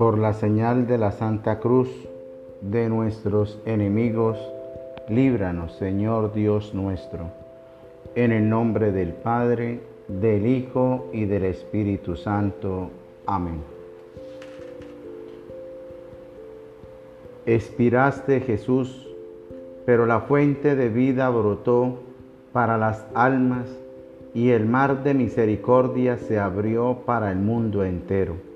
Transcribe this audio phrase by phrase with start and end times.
[0.00, 1.90] por la señal de la Santa Cruz
[2.62, 4.38] de nuestros enemigos,
[5.10, 7.26] líbranos, Señor Dios nuestro.
[8.14, 12.88] En el nombre del Padre, del Hijo y del Espíritu Santo.
[13.26, 13.60] Amén.
[17.44, 19.06] Expiraste Jesús,
[19.84, 21.98] pero la fuente de vida brotó
[22.54, 23.68] para las almas
[24.32, 28.48] y el mar de misericordia se abrió para el mundo entero.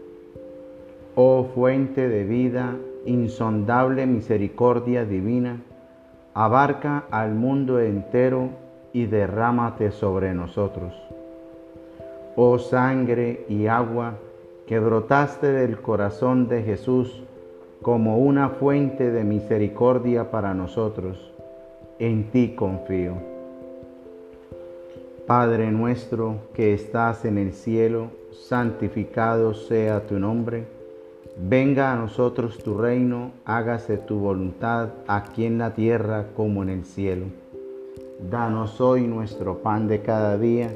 [1.17, 5.61] Oh fuente de vida, insondable misericordia divina,
[6.35, 8.49] abarca al mundo entero
[8.93, 10.93] y derrámate sobre nosotros.
[12.35, 14.15] Oh sangre y agua
[14.67, 17.23] que brotaste del corazón de Jesús
[17.81, 21.33] como una fuente de misericordia para nosotros,
[22.01, 23.15] en ti confío.
[25.29, 30.83] Padre nuestro que estás en el cielo, santificado sea tu nombre
[31.37, 36.85] Venga a nosotros tu reino, hágase tu voluntad aquí en la tierra como en el
[36.85, 37.27] cielo.
[38.31, 40.71] Danos hoy nuestro pan de cada día,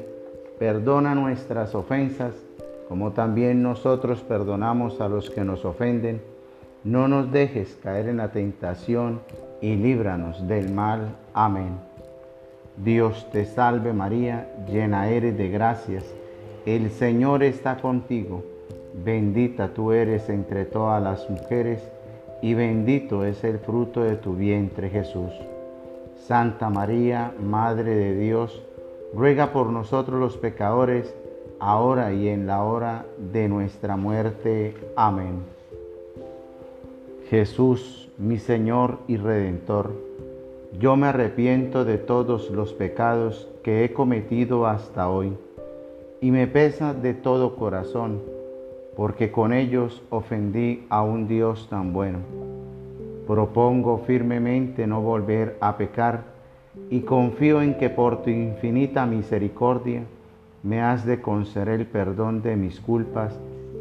[0.59, 2.33] perdona nuestras ofensas,
[2.89, 6.21] como también nosotros perdonamos a los que nos ofenden.
[6.83, 9.21] No nos dejes caer en la tentación
[9.61, 11.15] y líbranos del mal.
[11.33, 11.79] Amén.
[12.75, 16.03] Dios te salve María, llena eres de gracias,
[16.65, 18.43] el Señor está contigo
[19.03, 21.81] Bendita tú eres entre todas las mujeres,
[22.41, 25.31] y bendito es el fruto de tu vientre Jesús.
[26.17, 28.61] Santa María, Madre de Dios,
[29.13, 31.15] ruega por nosotros los pecadores,
[31.59, 34.75] ahora y en la hora de nuestra muerte.
[34.97, 35.43] Amén.
[37.29, 39.93] Jesús, mi Señor y Redentor,
[40.77, 45.37] yo me arrepiento de todos los pecados que he cometido hasta hoy,
[46.19, 48.38] y me pesa de todo corazón
[48.99, 52.19] porque con ellos ofendí a un Dios tan bueno.
[53.25, 56.23] Propongo firmemente no volver a pecar
[56.89, 60.03] y confío en que por tu infinita misericordia
[60.63, 63.39] me has de conceder el perdón de mis culpas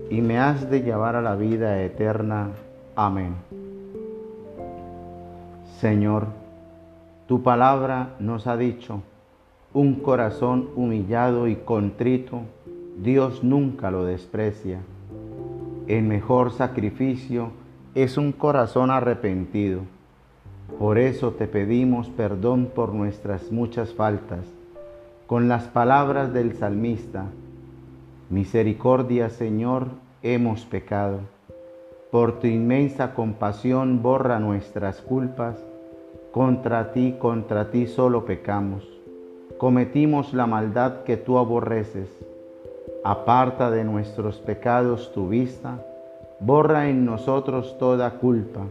[0.09, 2.51] y me has de llevar a la vida eterna.
[2.95, 3.35] Amén.
[5.81, 6.29] Señor,
[7.27, 9.03] tu palabra nos ha dicho,
[9.75, 12.43] un corazón humillado y contrito,
[13.03, 14.79] Dios nunca lo desprecia.
[15.89, 17.51] El mejor sacrificio
[17.95, 19.81] es un corazón arrepentido.
[20.79, 24.45] Por eso te pedimos perdón por nuestras muchas faltas,
[25.27, 27.25] con las palabras del salmista.
[28.29, 29.87] Misericordia, Señor,
[30.23, 31.21] hemos pecado.
[32.11, 35.57] Por tu inmensa compasión borra nuestras culpas.
[36.33, 38.87] Contra ti, contra ti solo pecamos.
[39.57, 42.11] Cometimos la maldad que tú aborreces
[43.11, 45.83] Aparta de nuestros pecados tu vista,
[46.41, 48.67] borra en nosotros toda culpa.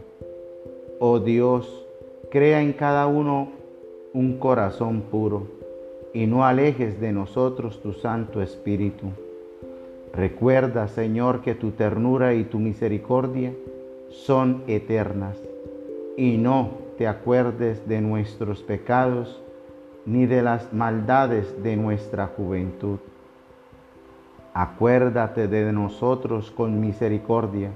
[1.00, 1.84] Oh Dios,
[2.30, 3.48] crea en cada uno
[4.14, 5.48] un corazón puro
[6.14, 9.06] y no alejes de nosotros tu Santo Espíritu.
[10.12, 13.52] Recuerda, Señor, que tu ternura y tu misericordia
[14.08, 15.36] son eternas
[16.16, 19.42] y no te acuerdes de nuestros pecados
[20.06, 23.00] ni de las maldades de nuestra juventud.
[24.58, 27.70] Acuérdate de nosotros con misericordia.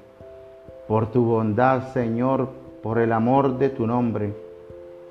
[0.88, 2.48] Por tu bondad, Señor,
[2.82, 4.34] por el amor de tu nombre,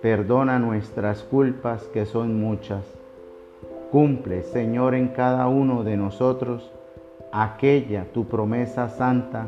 [0.02, 2.84] perdona nuestras culpas que son muchas.
[3.90, 6.70] Cumple, Señor, en cada uno de nosotros
[7.32, 9.48] aquella tu promesa santa,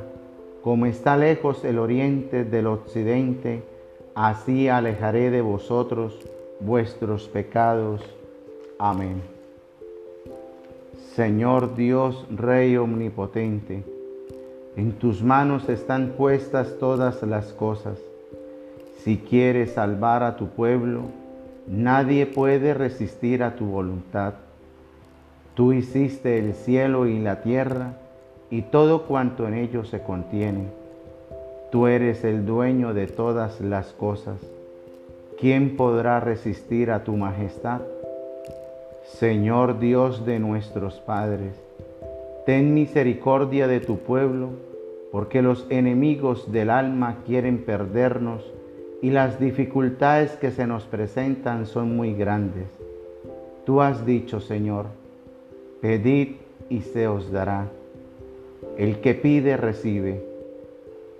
[0.63, 3.63] como está lejos el oriente del occidente,
[4.15, 6.17] así alejaré de vosotros
[6.61, 8.01] vuestros pecados.
[8.79, 9.32] Amén.
[11.15, 13.83] Señor Dios, Rey omnipotente,
[14.75, 17.99] en tus manos están puestas todas las cosas.
[19.03, 21.01] Si quieres salvar a tu pueblo,
[21.67, 24.33] nadie puede resistir a tu voluntad.
[25.53, 27.93] Tú hiciste el cielo y la tierra
[28.49, 30.65] y todo cuanto en ellos se contiene.
[31.71, 34.39] Tú eres el dueño de todas las cosas.
[35.39, 37.81] ¿Quién podrá resistir a tu majestad?
[39.03, 41.61] Señor Dios de nuestros padres,
[42.45, 44.51] ten misericordia de tu pueblo,
[45.11, 48.49] porque los enemigos del alma quieren perdernos
[49.01, 52.69] y las dificultades que se nos presentan son muy grandes.
[53.65, 54.85] Tú has dicho, Señor,
[55.81, 56.35] pedid
[56.69, 57.67] y se os dará.
[58.77, 60.25] El que pide recibe.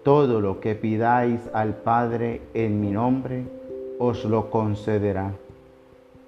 [0.04, 3.44] Todo lo que pidáis al Padre en mi nombre,
[4.00, 5.34] os lo concederá,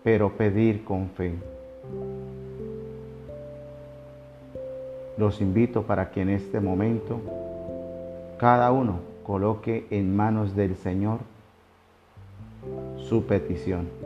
[0.06, 1.34] pero pedir con fe.
[5.18, 7.20] Los invito para que en este momento
[8.38, 11.22] cada uno coloque en manos del Señor
[12.98, 14.05] su petición.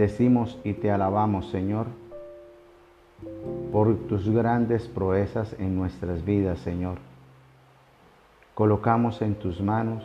[0.00, 1.84] Bendecimos y te alabamos, Señor,
[3.70, 6.96] por tus grandes proezas en nuestras vidas, Señor.
[8.54, 10.02] Colocamos en tus manos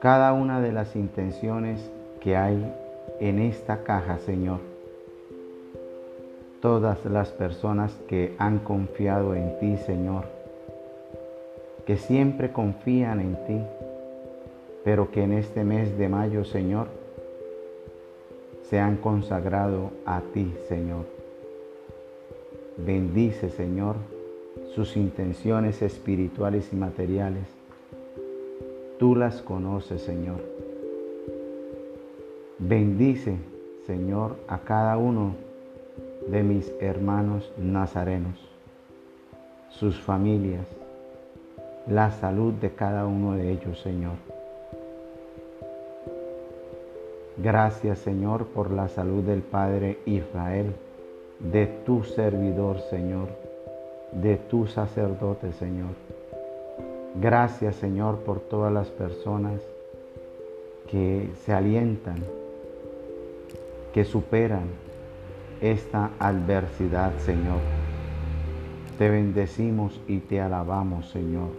[0.00, 1.90] cada una de las intenciones
[2.22, 2.74] que hay
[3.20, 4.60] en esta caja, Señor.
[6.62, 10.24] Todas las personas que han confiado en ti, Señor,
[11.84, 13.60] que siempre confían en ti,
[14.82, 16.97] pero que en este mes de mayo, Señor,
[18.68, 21.06] se han consagrado a ti, Señor.
[22.76, 23.96] Bendice, Señor,
[24.74, 27.46] sus intenciones espirituales y materiales.
[28.98, 30.42] Tú las conoces, Señor.
[32.58, 33.36] Bendice,
[33.86, 35.34] Señor, a cada uno
[36.28, 38.38] de mis hermanos nazarenos,
[39.70, 40.66] sus familias,
[41.86, 44.37] la salud de cada uno de ellos, Señor.
[47.40, 50.74] Gracias Señor por la salud del Padre Israel,
[51.38, 53.28] de tu servidor Señor,
[54.10, 55.90] de tu sacerdote Señor.
[57.20, 59.62] Gracias Señor por todas las personas
[60.90, 62.16] que se alientan,
[63.94, 64.66] que superan
[65.60, 67.60] esta adversidad Señor.
[68.98, 71.50] Te bendecimos y te alabamos Señor.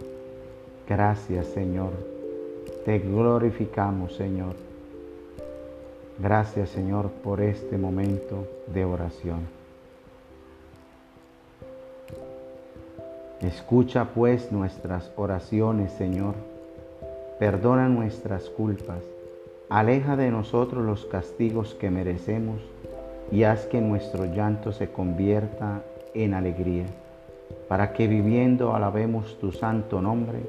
[0.86, 1.92] Gracias Señor.
[2.84, 4.69] Te glorificamos Señor
[6.22, 9.60] Gracias Señor por este momento de oración.
[13.40, 16.34] Escucha pues nuestras oraciones, Señor.
[17.38, 19.02] Perdona nuestras culpas.
[19.70, 22.60] Aleja de nosotros los castigos que merecemos
[23.32, 25.82] y haz que nuestro llanto se convierta
[26.12, 26.84] en alegría,
[27.66, 30.40] para que viviendo alabemos tu santo nombre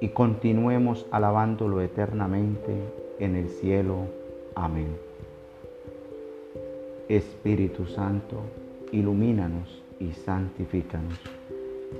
[0.00, 2.74] y continuemos alabándolo eternamente
[3.20, 3.96] en el cielo.
[4.56, 5.03] Amén.
[7.08, 8.40] Espíritu Santo,
[8.90, 11.20] ilumínanos y santifícanos.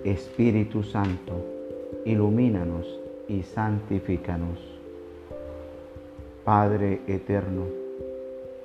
[0.03, 1.45] Espíritu Santo,
[2.07, 2.87] ilumínanos
[3.29, 4.59] y santifícanos.
[6.43, 7.65] Padre eterno,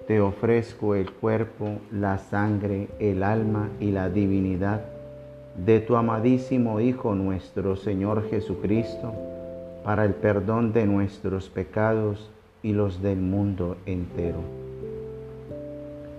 [0.08, 4.86] te ofrezco el cuerpo, la sangre, el alma y la divinidad
[5.58, 9.14] de tu amadísimo Hijo nuestro Señor Jesucristo,
[9.84, 12.30] para el perdón de nuestros pecados
[12.64, 14.69] y los del mundo entero.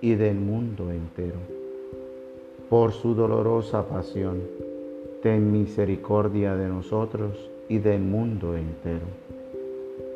[0.00, 1.38] y del mundo entero.
[2.68, 4.42] Por su dolorosa pasión,
[5.22, 9.06] ten misericordia de nosotros y del mundo entero.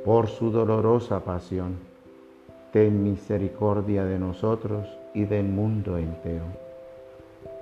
[0.04, 1.76] Por su dolorosa pasión,
[2.72, 6.44] ten misericordia de nosotros y del mundo entero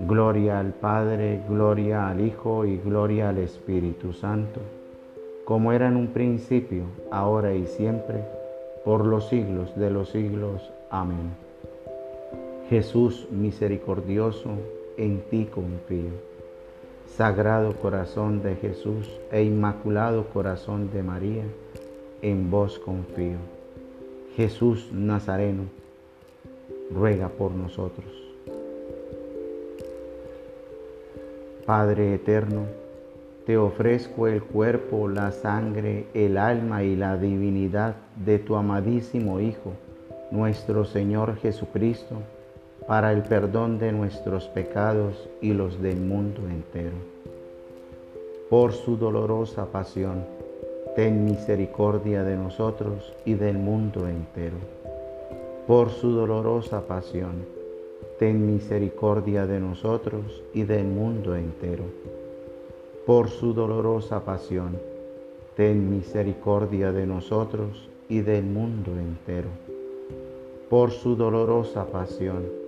[0.00, 4.60] Gloria al Padre, gloria al Hijo y gloria al Espíritu Santo,
[5.44, 8.24] como era en un principio, ahora y siempre,
[8.84, 10.72] por los siglos de los siglos.
[10.90, 11.47] Amén.
[12.68, 14.50] Jesús misericordioso,
[14.98, 16.10] en ti confío.
[17.06, 21.44] Sagrado corazón de Jesús e inmaculado corazón de María,
[22.20, 23.38] en vos confío.
[24.36, 25.62] Jesús Nazareno,
[26.90, 28.06] ruega por nosotros.
[31.64, 32.66] Padre eterno,
[33.46, 39.72] te ofrezco el cuerpo, la sangre, el alma y la divinidad de tu amadísimo Hijo,
[40.30, 42.16] nuestro Señor Jesucristo,
[42.88, 46.96] para el perdón de nuestros pecados y los del mundo entero.
[48.48, 50.24] Por su dolorosa pasión,
[50.96, 54.56] ten misericordia de nosotros y del mundo entero.
[55.66, 57.44] Por su dolorosa pasión,
[58.18, 61.84] ten misericordia de nosotros y del mundo entero.
[63.04, 64.78] Por su dolorosa pasión,
[65.56, 69.50] ten misericordia de nosotros y del mundo entero.
[70.70, 72.67] Por su dolorosa pasión,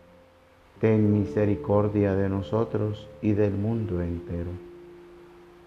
[0.81, 4.49] ten misericordia de nosotros y del mundo entero.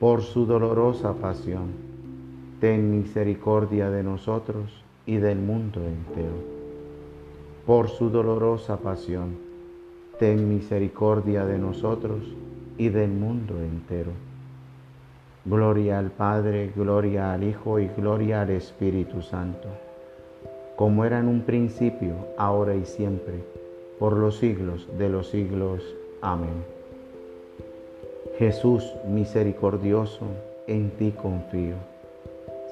[0.00, 1.68] Por su dolorosa pasión,
[2.58, 6.34] ten misericordia de nosotros y del mundo entero.
[7.64, 9.36] Por su dolorosa pasión,
[10.18, 12.34] ten misericordia de nosotros
[12.76, 14.10] y del mundo entero.
[15.44, 19.68] Gloria al Padre, gloria al Hijo y gloria al Espíritu Santo,
[20.74, 23.53] como era en un principio, ahora y siempre
[23.98, 25.82] por los siglos de los siglos.
[26.20, 26.64] Amén.
[28.38, 30.26] Jesús misericordioso,
[30.66, 31.76] en ti confío.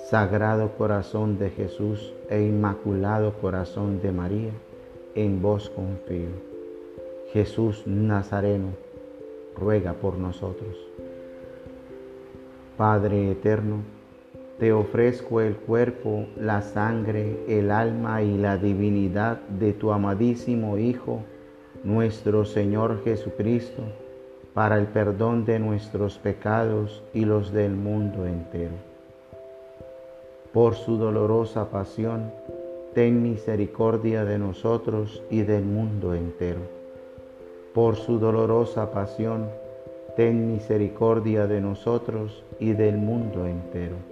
[0.08, 4.50] Sagrado corazón de Jesús e inmaculado corazón de María,
[5.14, 6.30] en vos confío.
[7.32, 8.70] Jesús Nazareno,
[9.56, 10.76] ruega por nosotros.
[12.76, 13.76] Padre eterno,
[14.62, 21.24] te ofrezco el cuerpo, la sangre, el alma y la divinidad de tu amadísimo Hijo,
[21.82, 23.82] nuestro Señor Jesucristo,
[24.54, 28.74] para el perdón de nuestros pecados y los del mundo entero.
[30.52, 32.30] Por su dolorosa pasión,
[32.94, 36.60] ten misericordia de nosotros y del mundo entero.
[37.74, 39.48] Por su dolorosa pasión,
[40.14, 44.11] ten misericordia de nosotros y del mundo entero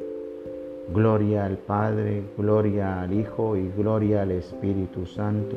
[0.89, 5.55] Gloria al Padre, gloria al Hijo y gloria al Espíritu Santo,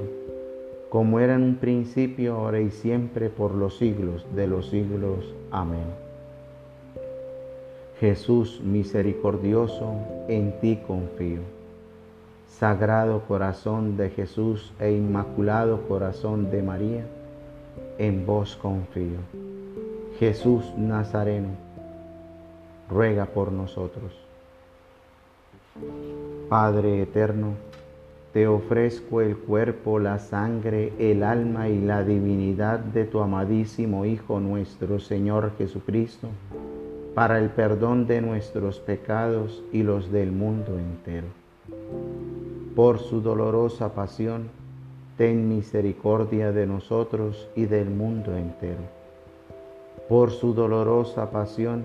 [0.91, 5.35] como era en un principio, ahora y siempre, por los siglos de los siglos.
[5.51, 6.05] Amén.
[7.99, 9.95] Jesús misericordioso,
[10.29, 11.41] en ti confío.
[12.47, 17.05] Sagrado corazón de Jesús e inmaculado corazón de María,
[17.99, 19.19] en vos confío.
[20.21, 21.49] Jesús Nazareno,
[22.89, 24.24] ruega por nosotros.
[26.49, 27.55] Padre eterno,
[28.33, 34.39] te ofrezco el cuerpo, la sangre, el alma y la divinidad de tu amadísimo Hijo
[34.39, 36.29] nuestro Señor Jesucristo,
[37.15, 41.27] para el perdón de nuestros pecados y los del mundo entero.
[42.77, 44.51] Por su dolorosa pasión,
[45.17, 48.83] ten misericordia de nosotros y del mundo entero.
[50.09, 51.85] Por su dolorosa pasión,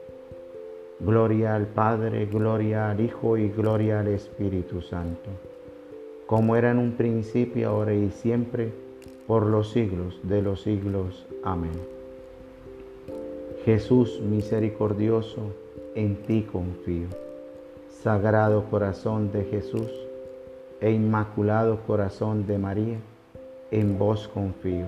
[1.03, 5.31] Gloria al Padre, gloria al Hijo y gloria al Espíritu Santo,
[6.27, 8.71] como era en un principio, ahora y siempre,
[9.25, 11.25] por los siglos de los siglos.
[11.43, 11.71] Amén.
[13.65, 15.41] Jesús misericordioso,
[15.95, 17.07] en ti confío.
[17.89, 19.89] Sagrado corazón de Jesús
[20.81, 22.97] e inmaculado corazón de María,
[23.71, 24.85] en vos confío.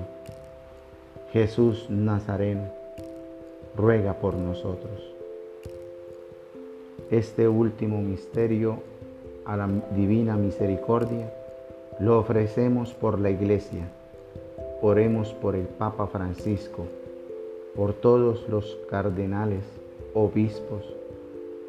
[1.31, 2.67] Jesús Nazareno,
[3.75, 5.12] ruega por nosotros.
[7.13, 8.79] Este último misterio
[9.45, 11.31] a la divina misericordia
[11.99, 13.87] lo ofrecemos por la Iglesia
[14.81, 16.87] Oremos por el Papa Francisco,
[17.75, 19.63] por todos los cardenales,
[20.15, 20.81] obispos,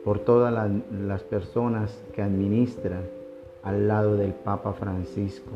[0.03, 3.03] por todas las personas que administran
[3.63, 5.51] al lado del Papa Francisco.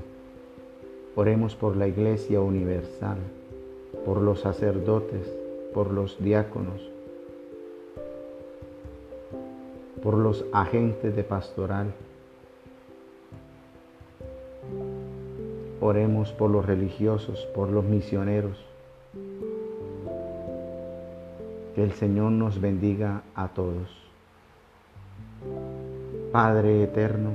[1.17, 3.17] Oremos por la Iglesia Universal,
[4.05, 5.35] por los sacerdotes,
[5.73, 6.98] por los diáconos,
[10.03, 11.93] por los agentes de pastoral,
[15.81, 18.59] Oremos por los religiosos, por los misioneros.
[21.75, 23.89] Que el Señor nos bendiga a todos.
[26.33, 27.31] Padre eterno,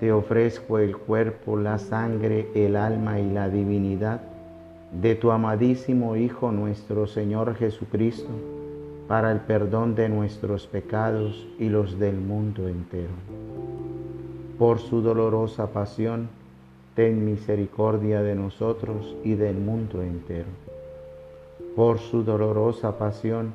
[0.00, 4.22] te ofrezco el cuerpo, la sangre, el alma y la divinidad
[4.90, 8.30] de tu amadísimo Hijo nuestro Señor Jesucristo,
[9.08, 13.12] para el perdón de nuestros pecados y los del mundo entero.
[14.58, 16.28] Por su dolorosa pasión,
[16.94, 20.48] ten misericordia de nosotros y del mundo entero.
[21.76, 23.52] Por su dolorosa pasión,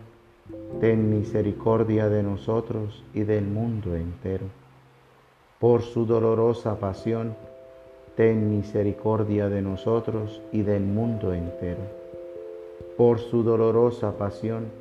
[0.80, 4.46] ten misericordia de nosotros y del mundo entero.
[5.60, 7.36] Por su dolorosa pasión,
[8.16, 11.82] ten misericordia de nosotros y del mundo entero.
[12.96, 14.81] Por su dolorosa pasión,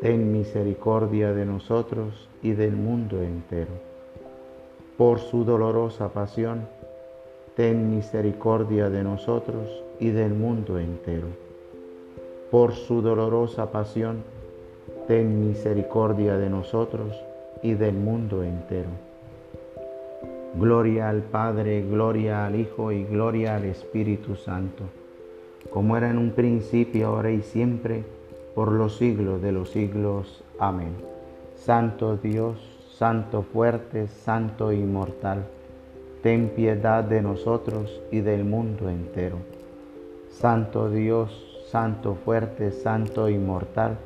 [0.00, 3.72] ten misericordia de nosotros y del mundo entero.
[4.98, 6.68] Por su dolorosa pasión,
[7.54, 11.28] ten misericordia de nosotros y del mundo entero.
[12.50, 14.22] Por su dolorosa pasión,
[15.08, 17.16] ten misericordia de nosotros
[17.62, 18.90] y del mundo entero.
[20.58, 24.84] Gloria al Padre, gloria al Hijo y gloria al Espíritu Santo,
[25.70, 28.04] como era en un principio, ahora y siempre,
[28.56, 30.42] por los siglos de los siglos.
[30.58, 30.96] Amén.
[31.54, 32.58] Santo Dios,
[32.98, 35.46] Santo fuerte, Santo inmortal
[36.26, 39.36] ten piedad de nosotros y del mundo entero.
[40.28, 41.30] Santo Dios,
[41.70, 43.96] Santo fuerte, Santo inmortal,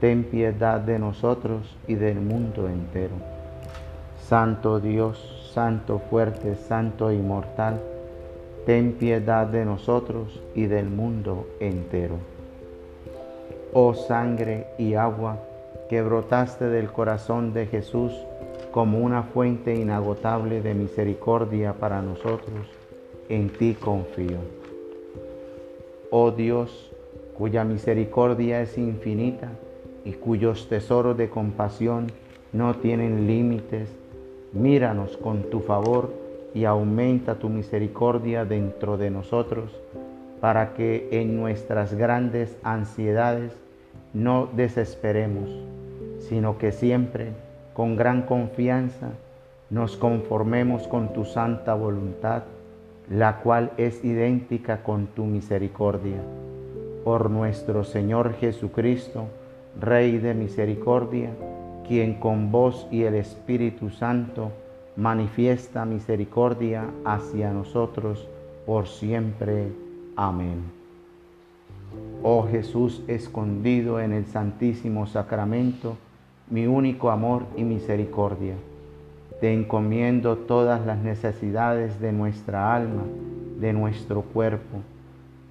[0.00, 3.14] ten piedad de nosotros y del mundo entero.
[4.18, 7.80] Santo Dios, Santo fuerte, Santo inmortal,
[8.66, 12.16] ten piedad de nosotros y del mundo entero.
[13.78, 15.36] Oh sangre y agua
[15.90, 18.10] que brotaste del corazón de Jesús,
[18.70, 22.70] como una fuente inagotable de misericordia para nosotros,
[23.28, 24.38] en ti confío.
[26.10, 26.90] Oh Dios,
[27.36, 29.50] cuya misericordia es infinita
[30.06, 32.06] y cuyos tesoros de compasión
[32.54, 33.90] no tienen límites,
[34.54, 36.14] míranos con tu favor
[36.54, 39.70] y aumenta tu misericordia dentro de nosotros,
[40.40, 43.65] para que en nuestras grandes ansiedades
[44.16, 45.50] no desesperemos,
[46.20, 47.32] sino que siempre
[47.74, 49.10] con gran confianza
[49.68, 52.44] nos conformemos con tu santa voluntad,
[53.10, 56.22] la cual es idéntica con tu misericordia.
[57.04, 59.26] Por nuestro Señor Jesucristo,
[59.78, 61.28] Rey de misericordia,
[61.86, 64.50] quien con vos y el Espíritu Santo
[64.96, 68.26] manifiesta misericordia hacia nosotros
[68.64, 69.68] por siempre.
[70.16, 70.75] Amén.
[72.22, 75.96] Oh Jesús escondido en el Santísimo Sacramento,
[76.50, 78.54] mi único amor y misericordia.
[79.40, 83.04] Te encomiendo todas las necesidades de nuestra alma,
[83.60, 84.78] de nuestro cuerpo.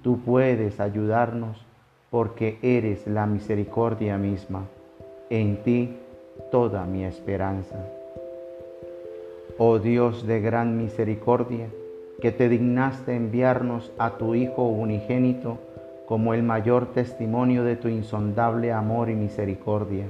[0.02, 1.64] Tú puedes ayudarnos
[2.10, 4.64] porque eres la misericordia misma.
[5.30, 5.96] En ti
[6.50, 7.76] toda mi esperanza.
[9.58, 11.68] Oh Dios de gran misericordia,
[12.20, 15.58] que te dignaste enviarnos a tu Hijo unigénito
[16.06, 20.06] como el mayor testimonio de tu insondable amor y misericordia.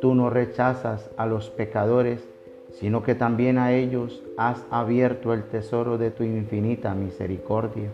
[0.00, 2.28] Tú no rechazas a los pecadores,
[2.72, 7.90] sino que también a ellos has abierto el tesoro de tu infinita misericordia,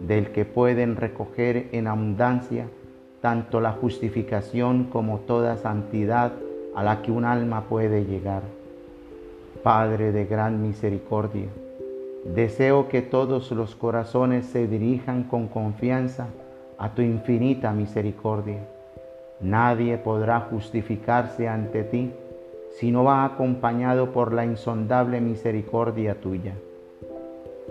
[0.00, 2.68] del que pueden recoger en abundancia
[3.20, 6.32] tanto la justificación como toda santidad
[6.74, 8.42] a la que un alma puede llegar.
[9.62, 11.48] Padre de gran misericordia,
[12.34, 16.28] deseo que todos los corazones se dirijan con confianza
[16.78, 18.60] a tu infinita misericordia.
[19.40, 22.12] Nadie podrá justificarse ante ti
[22.78, 26.54] si no va acompañado por la insondable misericordia tuya.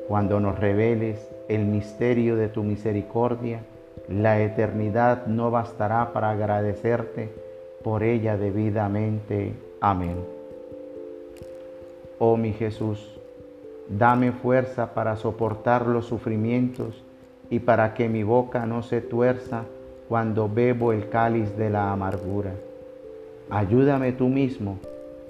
[0.08, 3.62] Cuando nos reveles el misterio de tu misericordia,
[4.08, 7.30] la eternidad no bastará para agradecerte
[7.84, 9.54] por ella debidamente.
[9.82, 10.18] Amén.
[12.18, 13.20] Oh mi Jesús,
[13.90, 17.05] dame fuerza para soportar los sufrimientos
[17.50, 19.64] y para que mi boca no se tuerza
[20.08, 22.52] cuando bebo el cáliz de la amargura.
[23.50, 24.78] Ayúdame tú mismo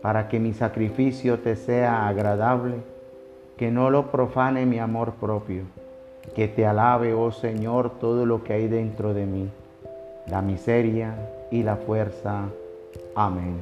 [0.02, 2.76] para que mi sacrificio te sea agradable,
[3.58, 5.64] que no lo profane mi amor propio,
[6.36, 9.50] que te alabe, oh Señor, todo lo que hay dentro de mí,
[10.28, 11.16] la miseria
[11.52, 12.46] y la fuerza.
[13.16, 13.58] Amén.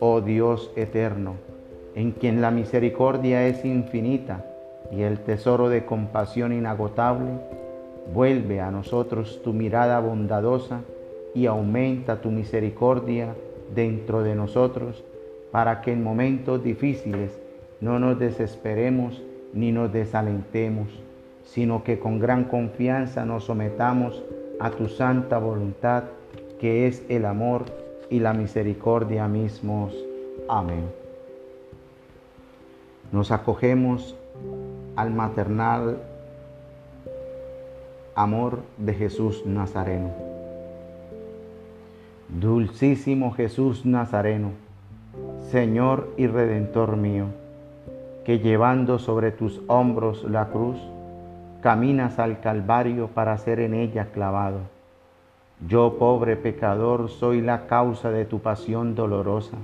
[0.00, 1.34] Oh Dios eterno,
[1.94, 4.44] en quien la misericordia es infinita,
[4.92, 7.30] y el tesoro de compasión inagotable,
[8.12, 10.82] vuelve a nosotros tu mirada bondadosa
[11.34, 13.34] y aumenta tu misericordia
[13.74, 15.02] dentro de nosotros,
[15.50, 17.38] para que en momentos difíciles
[17.80, 19.22] no nos desesperemos
[19.54, 20.88] ni nos desalentemos,
[21.44, 24.22] sino que con gran confianza nos sometamos
[24.60, 26.04] a tu santa voluntad,
[26.60, 27.64] que es el amor
[28.10, 29.94] y la misericordia mismos.
[30.48, 30.84] Amén.
[33.10, 34.16] Nos acogemos
[34.96, 35.98] al maternal
[38.14, 40.10] amor de Jesús Nazareno.
[42.28, 44.50] Dulcísimo Jesús Nazareno,
[45.50, 47.26] Señor y Redentor mío,
[48.24, 50.78] que llevando sobre tus hombros la cruz,
[51.62, 54.60] caminas al Calvario para ser en ella clavado.
[55.66, 59.56] Yo, pobre pecador, soy la causa de tu pasión dolorosa.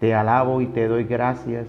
[0.00, 1.68] Te alabo y te doy gracias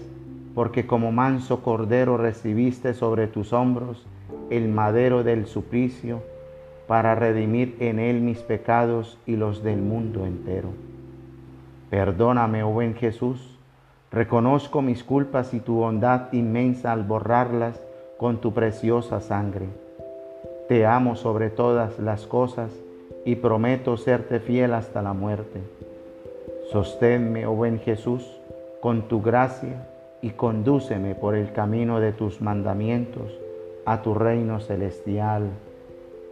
[0.54, 4.06] porque como manso cordero recibiste sobre tus hombros
[4.50, 6.22] el madero del suplicio
[6.88, 10.70] para redimir en él mis pecados y los del mundo entero.
[11.88, 13.58] Perdóname, oh buen Jesús,
[14.10, 17.80] reconozco mis culpas y tu bondad inmensa al borrarlas
[18.18, 19.66] con tu preciosa sangre.
[20.68, 22.72] Te amo sobre todas las cosas
[23.24, 25.60] y prometo serte fiel hasta la muerte.
[26.72, 28.24] Sosténme, oh buen Jesús,
[28.80, 29.89] con tu gracia
[30.22, 33.38] y condúceme por el camino de tus mandamientos
[33.86, 35.50] a tu reino celestial.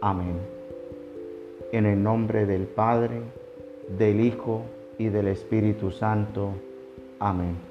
[0.01, 0.37] Amén.
[1.71, 3.21] En el nombre del Padre,
[3.97, 4.63] del Hijo
[4.97, 6.51] y del Espíritu Santo.
[7.19, 7.69] Amén.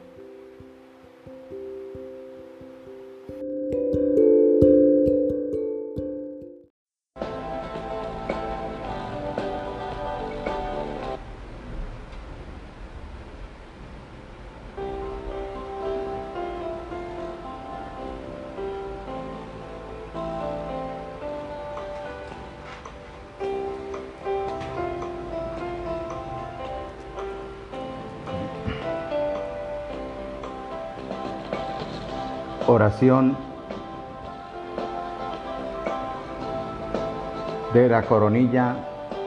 [37.72, 38.74] De la coronilla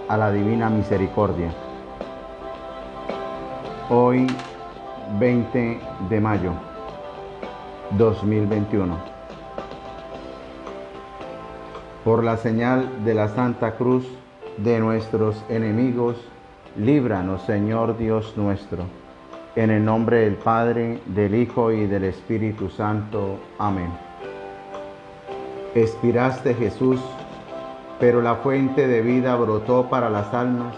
[0.10, 1.54] a la Divina Misericordia.
[3.90, 4.28] Hoy,
[5.20, 5.80] 20
[6.10, 6.52] de mayo
[7.92, 8.98] 2021.
[12.04, 14.06] Por la señal de la Santa Cruz
[14.58, 16.18] de nuestros enemigos,
[16.76, 19.01] líbranos, Señor Dios nuestro
[19.56, 23.38] en el nombre del Padre, del Hijo y del Espíritu Santo.
[23.60, 23.90] Amén.
[25.76, 27.02] Expiraste Jesús,
[28.00, 30.76] pero la fuente de vida brotó para las almas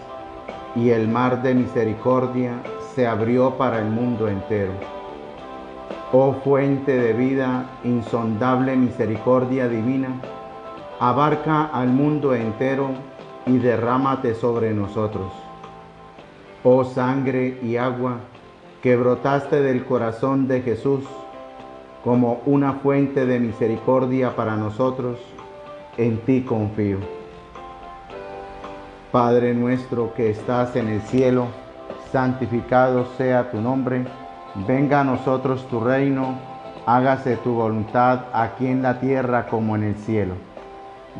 [0.74, 2.54] y el mar de misericordia
[2.94, 4.72] se abrió para el mundo entero.
[6.12, 10.20] Oh fuente de vida, insondable misericordia divina,
[11.00, 12.90] abarca al mundo entero
[13.46, 15.32] y derrámate sobre nosotros.
[16.62, 18.18] Oh sangre y agua,
[18.84, 21.06] que brotaste del corazón de Jesús
[22.04, 25.18] como una fuente de misericordia para nosotros,
[25.96, 26.98] en ti confío.
[29.10, 31.46] Padre nuestro que estás en el cielo,
[32.12, 34.04] santificado sea tu nombre,
[34.68, 36.38] venga a nosotros tu reino,
[36.84, 40.34] hágase tu voluntad aquí en la tierra como en el cielo.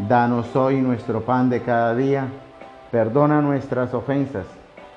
[0.07, 2.29] Danos hoy nuestro pan de cada día,
[2.91, 4.45] perdona nuestras ofensas,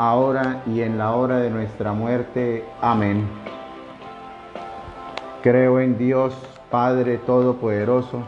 [0.00, 2.64] ahora y en la hora de nuestra muerte.
[2.80, 3.28] Amén.
[5.42, 6.34] Creo en Dios,
[6.70, 8.22] Padre Todopoderoso,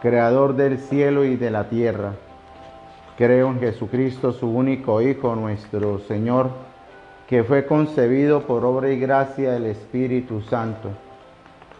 [0.00, 2.12] Creador del cielo y de la tierra
[3.16, 6.50] Creo en Jesucristo, su único Hijo, nuestro Señor,
[7.26, 10.90] que fue concebido por obra y gracia del Espíritu Santo.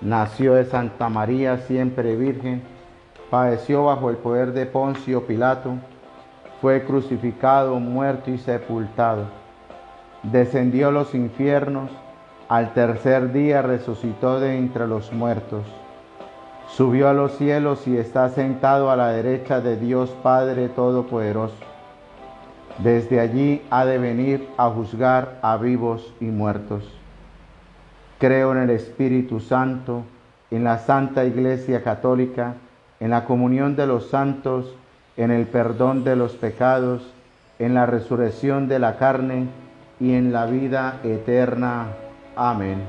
[0.00, 2.62] Nació de Santa María, siempre Virgen,
[3.28, 5.74] padeció bajo el poder de Poncio Pilato,
[6.60, 9.24] fue crucificado, muerto y sepultado.
[10.22, 11.90] Descendió a los infiernos,
[12.48, 15.64] al tercer día resucitó de entre los muertos
[16.68, 21.56] subió a los cielos y está sentado a la derecha de Dios Padre Todopoderoso.
[22.78, 26.84] Desde allí ha de venir a juzgar a vivos y muertos.
[28.18, 30.02] Creo en el Espíritu Santo,
[30.50, 32.54] en la Santa Iglesia Católica,
[33.00, 34.74] en la comunión de los santos,
[35.16, 37.12] en el perdón de los pecados,
[37.58, 39.48] en la resurrección de la carne
[39.98, 41.86] y en la vida eterna.
[42.36, 42.82] Amén.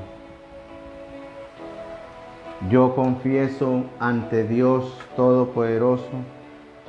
[2.70, 6.10] Yo confieso ante Dios Todopoderoso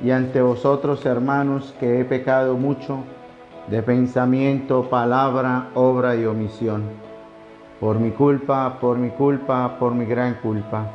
[0.02, 3.04] y ante vosotros, hermanos, que he pecado mucho
[3.68, 6.82] de pensamiento, palabra, obra y omisión.
[7.78, 10.86] Por mi culpa, por mi culpa, por mi gran culpa.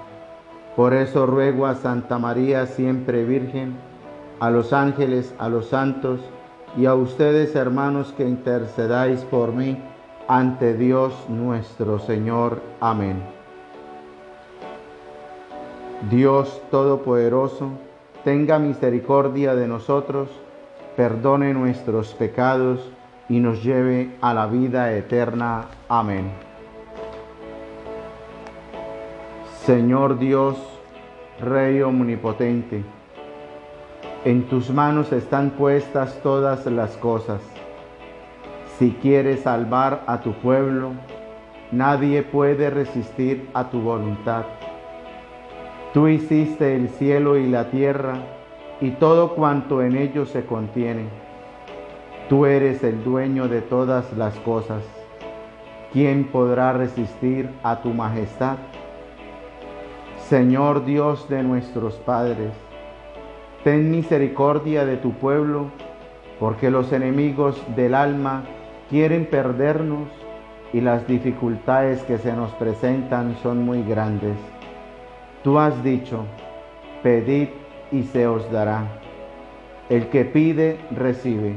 [0.75, 3.75] Por eso ruego a Santa María, siempre Virgen,
[4.39, 6.19] a los ángeles, a los santos
[6.77, 9.77] y a ustedes, hermanos, que intercedáis por mí
[10.27, 12.61] ante Dios nuestro Señor.
[12.79, 13.23] Amén.
[16.09, 17.69] Dios Todopoderoso,
[18.23, 20.29] tenga misericordia de nosotros,
[20.95, 22.91] perdone nuestros pecados
[23.29, 25.65] y nos lleve a la vida eterna.
[25.87, 26.31] Amén.
[29.65, 30.57] Señor Dios,
[31.39, 32.83] Rey omnipotente,
[34.25, 37.41] en tus manos están puestas todas las cosas.
[38.79, 40.93] Si quieres salvar a tu pueblo,
[41.71, 44.45] nadie puede resistir a tu voluntad.
[45.93, 48.15] Tú hiciste el cielo y la tierra
[48.81, 51.05] y todo cuanto en ellos se contiene.
[52.27, 54.83] Tú eres el dueño de todas las cosas.
[55.93, 58.57] ¿Quién podrá resistir a tu majestad?
[60.27, 62.51] Señor Dios de nuestros padres,
[63.65, 65.71] ten misericordia de tu pueblo,
[66.39, 68.43] porque los enemigos del alma
[68.91, 70.07] quieren perdernos
[70.71, 74.37] y las dificultades que se nos presentan son muy grandes.
[75.43, 76.25] Tú has dicho,
[77.01, 77.47] pedid
[77.91, 78.83] y se os dará.
[79.89, 81.55] El que pide, recibe.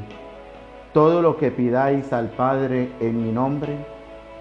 [0.95, 3.77] Todo lo que pidáis al Padre en mi nombre,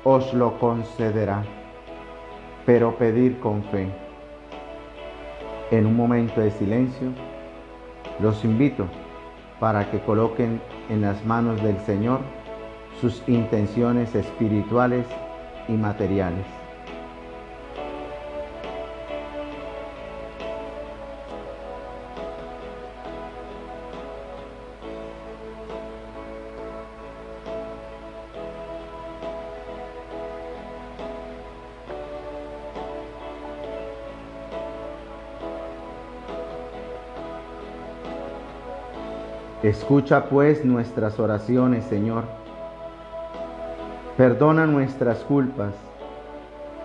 [0.05, 1.43] os lo concederá.
[2.65, 3.89] Pero pedir con fe.
[5.69, 7.09] En un momento de silencio,
[8.19, 8.85] los invito
[9.59, 12.21] para que coloquen en las manos del Señor
[13.01, 15.05] sus intenciones espirituales
[15.67, 16.56] y materiales.
[39.67, 42.23] Escucha pues nuestras oraciones, Señor.
[44.15, 45.73] Perdona nuestras culpas.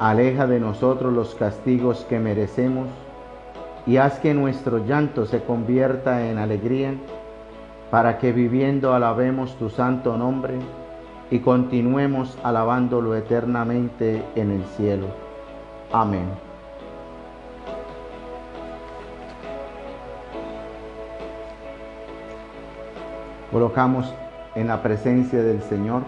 [0.01, 2.89] Aleja de nosotros los castigos que merecemos
[3.87, 6.95] y haz que nuestro llanto se convierta en alegría
[7.93, 10.55] para que viviendo alabemos tu santo nombre
[11.31, 15.07] y continuemos alabándolo eternamente en el cielo.
[15.93, 16.52] Amén.
[23.53, 24.13] Colocamos
[24.55, 26.03] en la presencia del Señor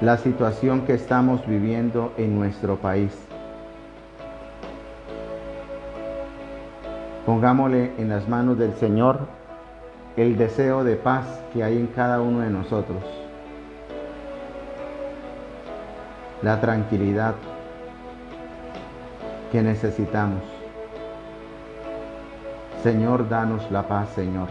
[0.00, 3.12] la situación que estamos viviendo en nuestro país.
[7.24, 9.20] Pongámosle en las manos del Señor
[10.16, 13.02] el deseo de paz que hay en cada uno de nosotros,
[16.42, 17.34] la tranquilidad
[19.52, 20.57] que necesitamos.
[22.82, 24.46] Señor, danos la paz, Señor.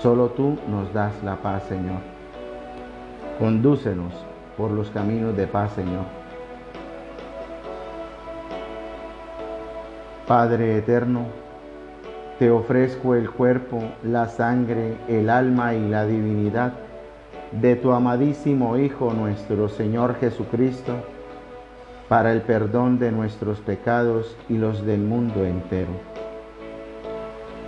[0.00, 1.98] Solo tú nos das la paz, Señor.
[3.40, 4.12] Condúcenos
[4.56, 6.04] por los caminos de paz, Señor.
[10.28, 11.24] Padre eterno,
[12.38, 16.74] te ofrezco el cuerpo, la sangre, el alma y la divinidad
[17.50, 20.94] de tu amadísimo Hijo nuestro Señor Jesucristo,
[22.08, 25.90] para el perdón de nuestros pecados y los del mundo entero.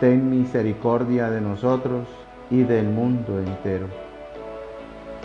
[0.00, 2.06] ten misericordia de nosotros
[2.50, 3.86] y del mundo entero.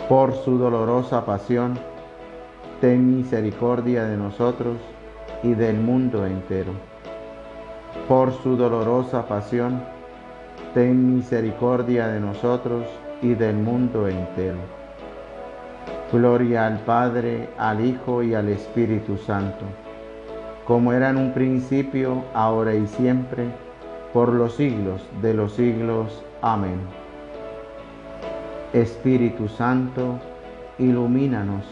[0.08, 1.78] Por su dolorosa pasión,
[2.80, 4.78] ten misericordia de nosotros
[5.44, 6.72] y del mundo entero.
[8.08, 9.80] Por su dolorosa pasión,
[10.74, 12.84] ten misericordia de nosotros
[13.22, 14.58] y del mundo entero.
[16.10, 19.64] Gloria al Padre, al Hijo y al Espíritu Santo,
[20.66, 23.46] como era en un principio, ahora y siempre,
[24.14, 26.22] por los siglos de los siglos.
[26.40, 26.78] Amén.
[28.72, 30.20] Espíritu Santo,
[30.78, 31.64] ilumínanos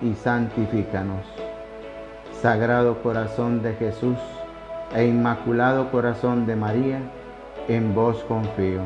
[0.00, 1.26] y santifícanos.
[2.40, 4.16] Sagrado Corazón de Jesús
[4.96, 7.00] e Inmaculado Corazón de María,
[7.68, 8.80] en vos confío.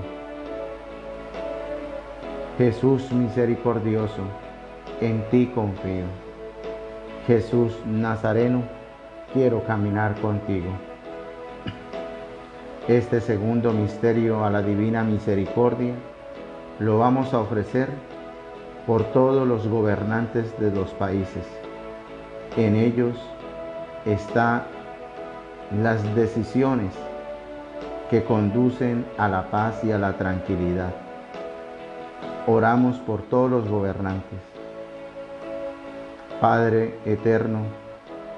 [2.59, 4.23] Jesús misericordioso,
[5.01, 6.07] en ti confío.
[7.29, 8.63] Jesús Nazareno,
[9.33, 10.94] quiero caminar contigo.
[12.89, 15.95] Este segundo misterio a la divina misericordia
[16.79, 17.89] lo vamos a ofrecer
[18.87, 21.47] por todos los gobernantes de los países.
[22.59, 23.17] En ellos
[24.05, 24.65] están
[25.83, 26.93] las decisiones
[28.11, 30.93] que conducen a la paz y a la tranquilidad
[32.47, 34.39] Oramos por todos los gobernantes.
[36.43, 37.61] Padre eterno,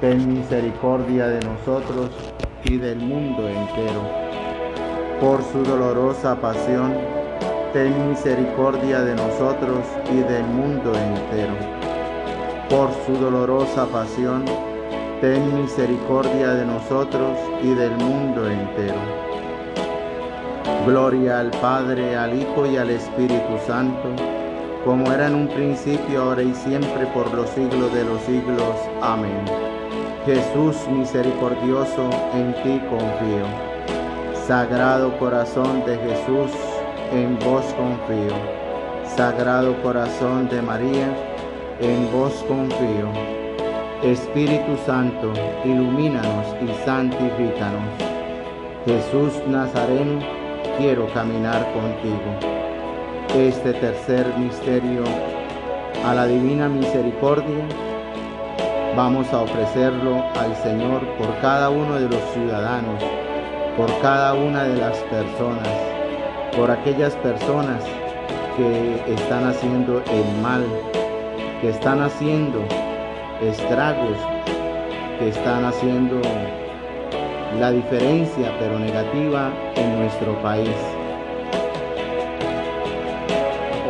[0.00, 2.10] ten misericordia de nosotros
[2.64, 4.02] y del mundo entero.
[5.20, 6.94] Por su dolorosa pasión,
[7.72, 11.54] ten misericordia de nosotros y del mundo entero.
[12.68, 14.44] Por su dolorosa pasión,
[15.20, 19.00] ten misericordia de nosotros y del mundo entero.
[20.86, 24.14] Gloria al Padre, al Hijo y al Espíritu Santo
[24.84, 28.76] como era en un principio, ahora y siempre, por los siglos de los siglos.
[29.00, 29.73] Amén.
[30.26, 33.46] Jesús misericordioso, en ti confío.
[34.46, 36.50] Sagrado corazón de Jesús,
[37.12, 38.34] en vos confío.
[39.04, 41.14] Sagrado corazón de María,
[41.80, 43.10] en vos confío.
[44.02, 45.32] Espíritu Santo,
[45.64, 47.84] ilumínanos y santifícanos.
[48.86, 50.20] Jesús Nazareno,
[50.78, 52.54] quiero caminar contigo
[53.36, 55.02] este tercer misterio
[56.04, 57.64] a la divina misericordia,
[58.96, 63.02] vamos a ofrecerlo al Señor por cada uno de los ciudadanos,
[63.76, 65.68] por cada una de las personas,
[66.56, 67.82] por aquellas personas
[68.56, 70.64] que están haciendo el mal,
[71.60, 72.60] que están haciendo
[73.42, 74.16] estragos,
[75.18, 76.20] que están haciendo
[77.58, 80.70] la diferencia pero negativa en nuestro país.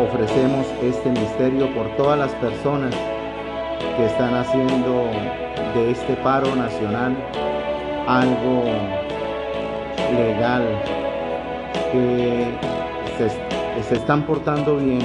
[0.02, 2.94] Ofrecemos este misterio por todas las personas
[3.96, 5.06] que están haciendo
[5.74, 7.16] de este paro nacional
[8.06, 8.64] algo
[10.16, 10.64] legal,
[11.92, 12.46] que
[13.88, 15.02] se, están portando bien.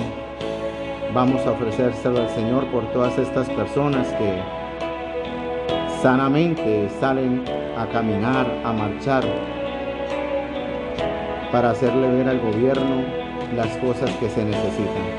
[1.13, 4.41] Vamos a ofrecérselo al Señor por todas estas personas que
[6.01, 7.43] sanamente salen
[7.77, 9.23] a caminar, a marchar,
[11.51, 13.03] para hacerle ver al gobierno
[13.55, 15.18] las cosas que se necesitan.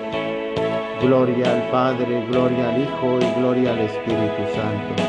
[1.01, 5.03] Gloria al Padre, gloria al Hijo y gloria al Espíritu Santo,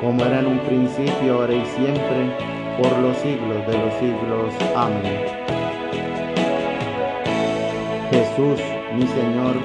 [0.00, 2.30] como era en un principio, ahora y siempre,
[2.80, 4.54] por los siglos de los siglos.
[4.76, 5.26] Amén.
[8.10, 8.60] Jesús,
[8.94, 9.56] mi Señor,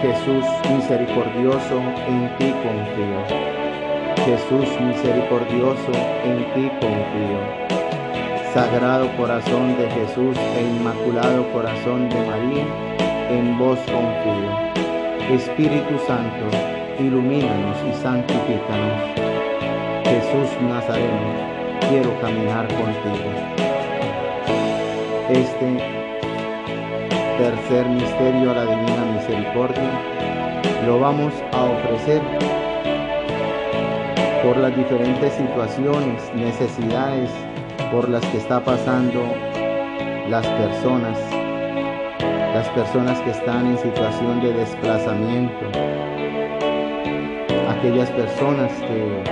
[0.00, 3.52] Jesús misericordioso, en ti confío.
[4.24, 5.92] Jesús misericordioso,
[6.24, 7.72] en ti confío.
[8.54, 14.72] Sagrado corazón de Jesús e inmaculado corazón de María, en vos confío.
[15.30, 16.44] Espíritu Santo,
[16.98, 19.00] ilumínanos y santifícanos.
[20.04, 21.32] Jesús Nazareno,
[21.88, 23.30] quiero caminar contigo.
[25.30, 26.02] Este
[27.38, 29.90] tercer misterio a la Divina Misericordia
[30.86, 32.20] lo vamos a ofrecer
[34.42, 37.30] por las diferentes situaciones, necesidades
[37.92, 39.22] por las que está pasando
[40.28, 41.18] las personas
[42.52, 45.66] las personas que están en situación de desplazamiento,
[47.70, 49.22] aquellas personas que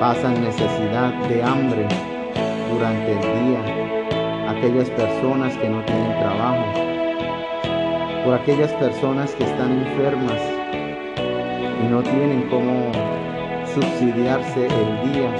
[0.00, 1.86] pasan necesidad de hambre
[2.72, 6.64] durante el día, aquellas personas que no tienen trabajo,
[8.24, 10.40] por aquellas personas que están enfermas
[11.84, 12.90] y no tienen cómo
[13.74, 15.30] subsidiarse el día.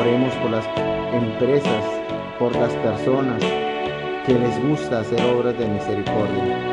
[0.00, 0.68] Oremos por las
[1.12, 1.84] empresas,
[2.38, 3.42] por las personas
[4.26, 6.72] que les gusta hacer obras de misericordia.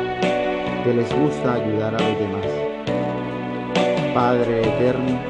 [0.84, 2.46] que les gusta ayudar a los demás.
[4.14, 5.20] Padre eterno,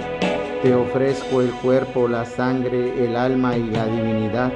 [0.62, 4.52] te ofrezco el cuerpo, la sangre, el alma y la divinidad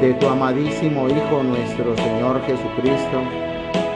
[0.00, 3.22] de tu amadísimo Hijo nuestro Señor Jesucristo,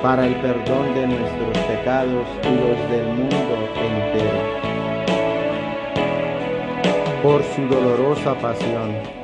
[0.02, 4.40] para el perdón de nuestros pecados y los del mundo entero.
[7.22, 9.23] Por su dolorosa pasión,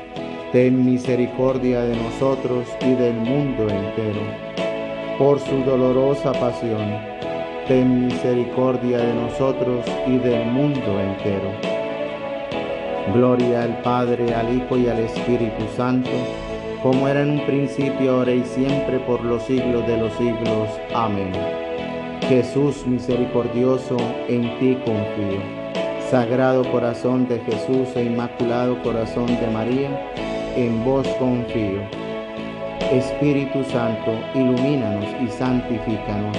[0.51, 4.21] ten misericordia de nosotros y del mundo entero.
[5.17, 6.99] Por su dolorosa pasión,
[7.67, 11.51] ten misericordia de nosotros y del mundo entero.
[13.13, 16.09] Gloria al Padre, al Hijo y al Espíritu Santo
[16.81, 20.67] como era en un principio, ahora y siempre, por los siglos de los siglos.
[20.95, 21.31] Amén.
[22.27, 23.97] Jesús misericordioso,
[24.27, 25.41] en ti confío.
[26.09, 30.11] Sagrado corazón de Jesús e inmaculado corazón de María,
[30.55, 31.81] en vos confío.
[32.91, 36.37] Espíritu Santo, ilumínanos y santifícanos.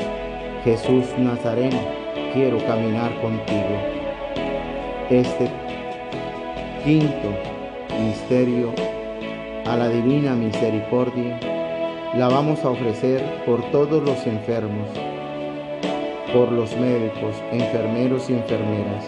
[0.64, 1.78] Jesús Nazareno,
[2.34, 3.76] quiero caminar contigo.
[5.08, 5.48] Este
[6.84, 7.30] quinto
[8.04, 8.72] misterio
[9.64, 11.38] a la divina misericordia,
[12.14, 14.88] la vamos a ofrecer por todos los enfermos,
[16.34, 19.04] por los médicos, enfermeros y enfermeras,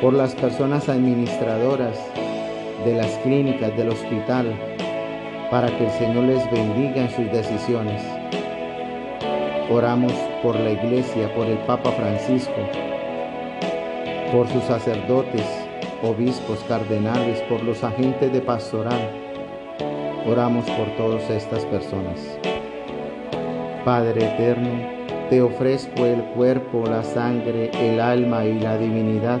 [0.00, 1.98] por las personas administradoras
[2.86, 4.54] de las clínicas del hospital,
[5.50, 8.00] para que el Señor les bendiga en sus decisiones.
[9.68, 12.54] Oramos por la iglesia, por el Papa Francisco,
[14.30, 15.44] por sus sacerdotes,
[16.02, 19.22] obispos, cardenales, por los agentes de pastoral,
[20.28, 22.18] Oramos por todas estas personas.
[23.84, 24.70] Padre eterno,
[25.30, 29.40] te ofrezco el cuerpo, la sangre, el alma y la divinidad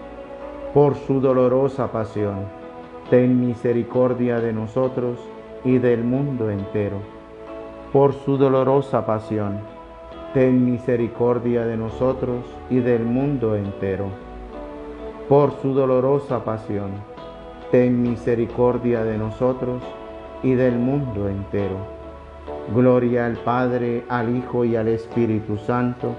[0.73, 2.45] Por su dolorosa pasión,
[3.09, 5.19] ten misericordia de nosotros
[5.65, 6.95] y del mundo entero.
[7.91, 9.59] Por su dolorosa pasión,
[10.33, 14.05] ten misericordia de nosotros y del mundo entero.
[15.27, 16.91] Por su dolorosa pasión,
[17.69, 19.83] ten misericordia de nosotros
[20.41, 21.75] y del mundo entero.
[22.73, 26.15] Gloria al Padre, al Hijo y al Espíritu Santo,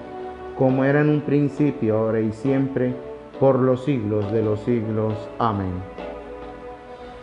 [0.59, 2.95] como era en un principio, ahora y siempre,
[3.41, 5.15] por los siglos de los siglos.
[5.39, 5.83] Amén.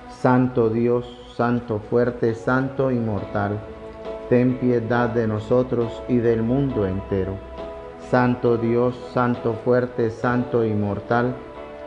[0.10, 1.06] Santo Dios,
[1.36, 3.60] Santo fuerte, Santo inmortal,
[4.28, 7.38] ten piedad de nosotros y del mundo entero.
[8.10, 11.36] Santo Dios, Santo fuerte, Santo inmortal,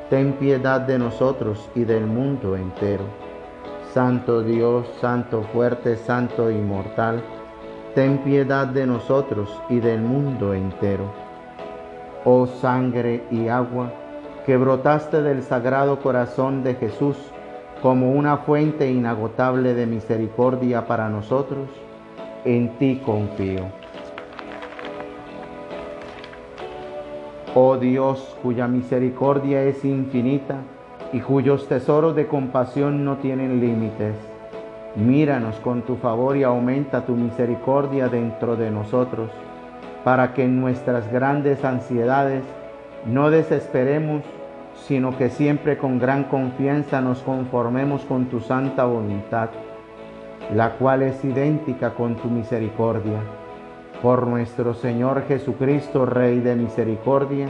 [0.09, 3.05] ten piedad de nosotros y del mundo entero.
[3.93, 7.23] Santo Dios, Santo fuerte, Santo inmortal,
[7.95, 11.13] ten piedad de nosotros y del mundo entero.
[12.25, 13.93] Oh sangre y agua,
[14.47, 17.17] que brotaste del sagrado corazón de Jesús
[17.81, 21.69] como una fuente inagotable de misericordia para nosotros,
[22.45, 23.67] en ti confío.
[27.55, 30.57] Oh Dios, cuya misericordia es infinita,
[31.13, 34.15] y cuyos tesoros de compasión no tienen límites.
[34.97, 39.31] Míranos con tu favor y aumenta tu misericordia dentro de nosotros,
[40.05, 42.45] para que en nuestras grandes ansiedades
[43.07, 44.23] no desesperemos,
[44.87, 49.51] sino que siempre con gran confianza nos conformemos con tu santa voluntad,
[50.55, 53.21] la cual es idéntica con tu misericordia.
[54.03, 57.49] Por nuestro Señor Jesucristo, Rey de misericordia,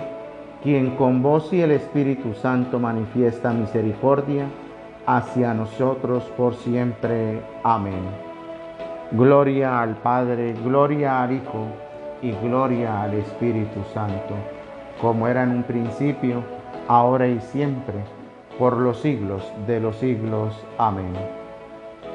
[0.62, 4.46] quien con vos y el Espíritu Santo manifiesta misericordia
[5.07, 7.40] hacia nosotros por siempre.
[7.64, 8.32] Amén.
[9.12, 11.66] Gloria al Padre, gloria al Hijo
[12.22, 14.34] y gloria al Espíritu Santo,
[15.01, 16.43] como era en un principio,
[16.88, 17.95] ahora y siempre,
[18.59, 20.55] por los siglos de los siglos.
[20.78, 21.12] Amén.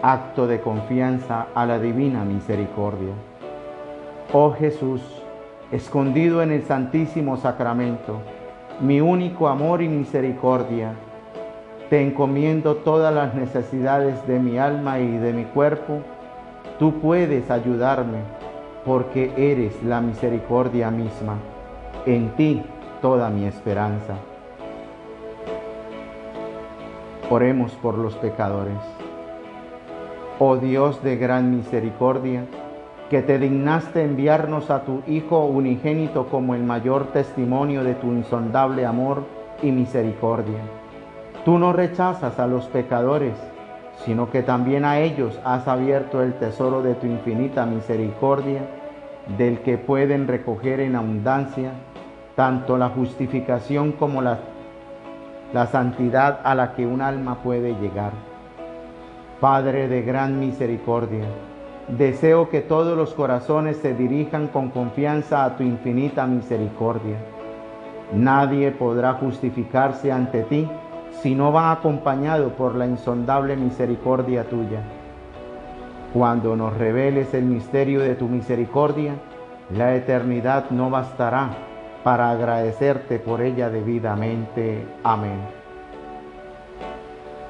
[0.02, 3.14] Acto de confianza a la divina misericordia.
[4.34, 5.02] Oh Jesús,
[5.72, 8.20] escondido en el Santísimo Sacramento,
[8.80, 10.94] mi único amor y misericordia.
[11.90, 16.02] Te encomiendo todas las necesidades de mi alma y de mi cuerpo.
[16.78, 18.20] Tú puedes ayudarme
[18.86, 21.38] porque eres la misericordia misma.
[22.08, 22.64] En ti
[23.02, 24.14] toda mi esperanza.
[27.30, 28.78] Oremos por los pecadores.
[30.40, 32.46] Oh Dios de gran misericordia,
[33.10, 38.86] que te dignaste enviarnos a tu Hijo unigénito como el mayor testimonio de tu insondable
[38.86, 39.26] amor
[39.62, 40.62] y misericordia.
[41.44, 43.34] Tú no rechazas a los pecadores,
[44.06, 48.62] sino que también a ellos has abierto el tesoro de tu infinita misericordia,
[49.38, 51.74] del que pueden recoger en abundancia
[52.38, 54.38] tanto la justificación como la,
[55.54, 58.12] la santidad a la que un alma puede llegar.
[59.42, 61.26] Padre de gran misericordia,
[61.88, 67.16] Deseo que todos los corazones se dirijan con confianza a tu infinita misericordia.
[68.14, 70.70] Nadie podrá justificarse ante ti
[71.22, 74.82] si no va acompañado por la insondable misericordia tuya.
[76.14, 79.14] Cuando nos reveles el misterio de tu misericordia,
[79.74, 81.67] la eternidad no bastará
[82.08, 84.88] para agradecerte por ella debidamente.
[85.04, 85.42] Amén.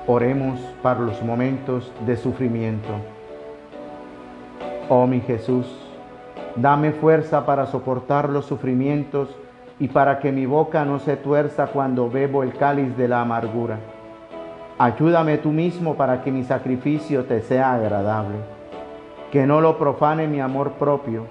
[0.08, 2.90] Oremos para los momentos de sufrimiento.
[4.90, 5.68] Oh mi Jesús,
[6.56, 9.30] dame fuerza para soportar los sufrimientos
[9.80, 13.78] y para que mi boca no se tuerza cuando bebo el cáliz de la amargura.
[14.80, 18.38] Ayúdame tú mismo para que mi sacrificio te sea agradable,
[19.32, 21.28] que no lo profane mi amor propio,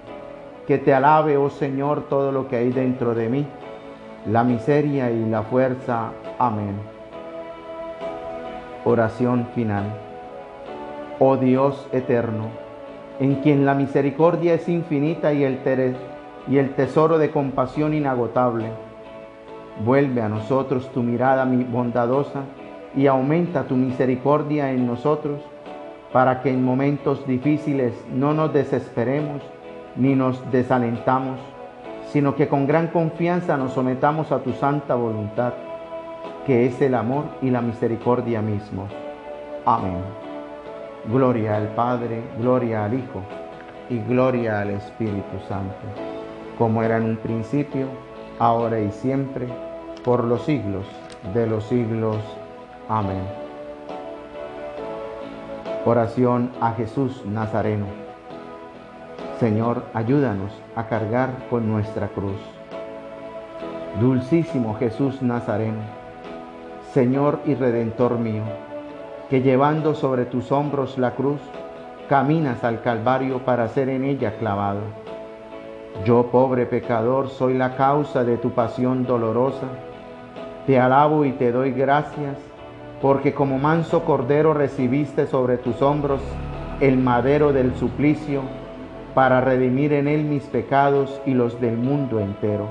[0.67, 3.47] que te alabe, oh Señor, todo lo que hay dentro de mí,
[4.29, 6.11] la miseria y la fuerza.
[6.37, 6.75] Amén.
[8.83, 9.85] Oración final.
[11.19, 12.49] Oh Dios eterno,
[13.21, 18.65] en quien la misericordia es infinita y el, tesoro de compasión inagotable.
[19.85, 22.41] Vuelve a nosotros tu mirada bondadosa
[22.93, 25.39] y aumenta tu misericordia en nosotros,
[26.11, 29.41] para que en momentos difíciles no nos desesperemos
[29.97, 31.39] ni nos desalentamos,
[32.11, 35.53] sino que con gran confianza nos sometamos a tu santa voluntad,
[36.45, 38.91] que es el amor y la misericordia mismos.
[39.65, 40.01] Amén.
[41.11, 43.21] Gloria al Padre, gloria al Hijo
[43.89, 45.75] y gloria al Espíritu Santo,
[46.57, 47.87] como era en un principio,
[48.39, 49.47] ahora y siempre,
[50.03, 50.85] por los siglos
[51.33, 52.17] de los siglos.
[52.89, 53.23] Amén.
[55.85, 58.06] Oración a Jesús Nazareno.
[59.39, 62.39] Señor, ayúdanos a cargar con nuestra cruz.
[63.99, 65.83] Dulcísimo Jesús Nazareno,
[66.91, 68.41] Señor y Redentor mío,
[69.29, 71.39] que llevando sobre tus hombros la cruz,
[72.09, 74.81] caminas al Calvario para ser en ella clavado.
[76.03, 79.67] Yo, pobre pecador, soy la causa de tu pasión dolorosa.
[80.65, 82.37] Te alabo y te doy gracias,
[83.03, 86.21] porque como manso cordero recibiste sobre tus hombros
[86.79, 88.41] el madero del suplicio,
[89.17, 92.69] para redimir en él mis pecados y los del mundo entero.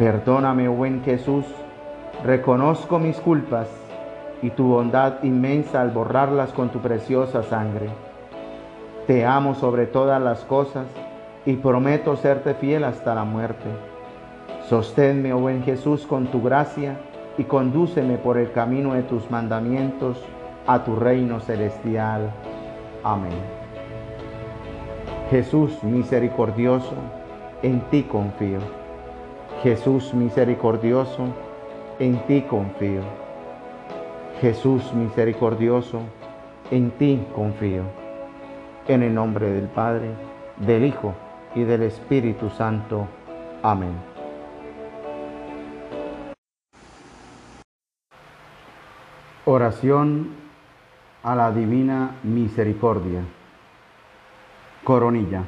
[0.00, 1.44] Perdóname, buen Jesús,
[2.24, 3.68] reconozco mis culpas
[4.42, 7.88] y tu bondad inmensa al borrarlas con tu preciosa sangre.
[9.06, 10.88] Te amo sobre todas las cosas
[11.44, 13.68] y prometo serte fiel hasta la muerte.
[14.68, 16.96] Sosténme, oh buen Jesús, con tu gracia
[17.38, 20.20] y condúceme por el camino de tus mandamientos
[20.66, 22.28] a tu reino celestial.
[23.04, 23.55] Amén.
[25.30, 26.94] Jesús misericordioso,
[27.62, 28.60] en ti confío.
[29.60, 31.26] Jesús misericordioso,
[31.98, 33.00] en ti confío.
[34.40, 36.02] Jesús misericordioso,
[36.70, 37.82] en ti confío.
[38.86, 40.10] En el nombre del Padre,
[40.58, 41.12] del Hijo
[41.56, 43.08] y del Espíritu Santo.
[43.64, 43.94] Amén.
[49.44, 50.36] Oración
[51.24, 53.22] a la Divina Misericordia.
[54.86, 55.42] Coronilla.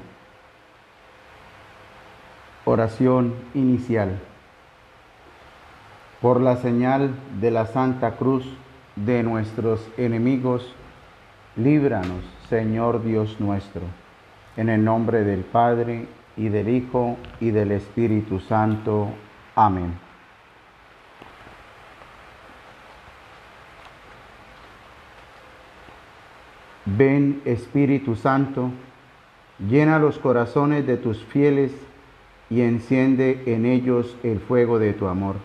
[2.65, 4.19] Oración inicial.
[6.21, 8.45] Por la señal de la Santa Cruz
[8.97, 10.75] de nuestros enemigos,
[11.55, 13.83] líbranos, Señor Dios nuestro,
[14.57, 19.11] en el nombre del Padre, y del Hijo, y del Espíritu Santo.
[19.55, 19.97] Amén.
[26.85, 28.73] Ven Espíritu Santo,
[29.59, 31.73] llena los corazones de tus fieles
[32.51, 35.37] y enciende en ellos el fuego de tu amor.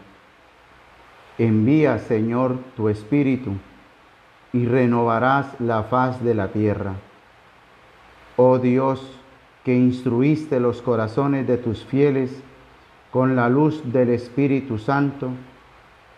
[1.37, 3.53] Envía, Señor, tu Espíritu
[4.53, 6.93] y renovarás la faz de la tierra.
[8.35, 9.19] Oh Dios,
[9.63, 12.43] que instruiste los corazones de tus fieles
[13.11, 15.29] con la luz del Espíritu Santo,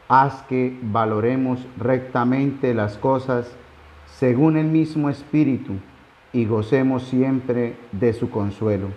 [0.07, 3.51] haz que valoremos rectamente las cosas
[4.05, 5.73] según el mismo Espíritu,
[6.35, 8.89] y gocemos siempre de su consuelo.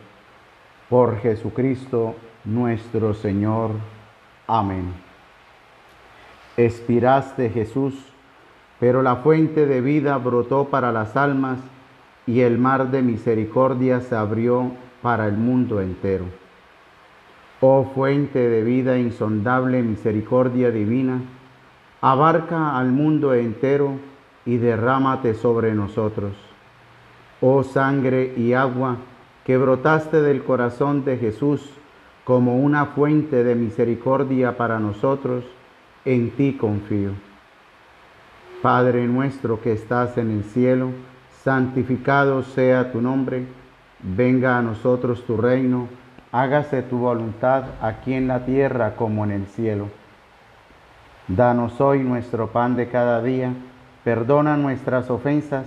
[0.91, 3.71] Por Jesucristo nuestro Señor.
[4.49, 4.93] Amén.
[6.57, 7.95] Expiraste Jesús,
[8.81, 11.61] pero la fuente de vida brotó para las almas
[12.27, 16.25] y el mar de misericordia se abrió para el mundo entero.
[17.61, 21.21] Oh fuente de vida insondable, misericordia divina,
[22.01, 23.93] abarca al mundo entero
[24.45, 26.48] y derrámate sobre nosotros.
[27.41, 28.97] Oh sangre y agua
[29.45, 31.71] que brotaste del corazón de Jesús
[32.25, 35.45] como una fuente de misericordia para nosotros,
[36.05, 37.13] en ti confío.
[38.61, 40.91] Padre nuestro que estás en el cielo,
[41.43, 43.47] santificado sea tu nombre,
[44.03, 45.89] venga a nosotros tu reino,
[46.33, 49.89] hágase tu voluntad aquí en la tierra como en el cielo.
[51.29, 53.53] Danos hoy nuestro pan de cada día
[54.09, 55.67] Perdona nuestras ofensas,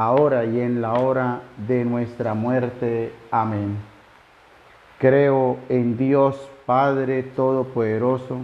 [0.00, 3.12] ahora y en la hora de nuestra muerte.
[3.30, 3.76] Amén.
[4.98, 8.38] Creo en Dios Padre Todopoderoso,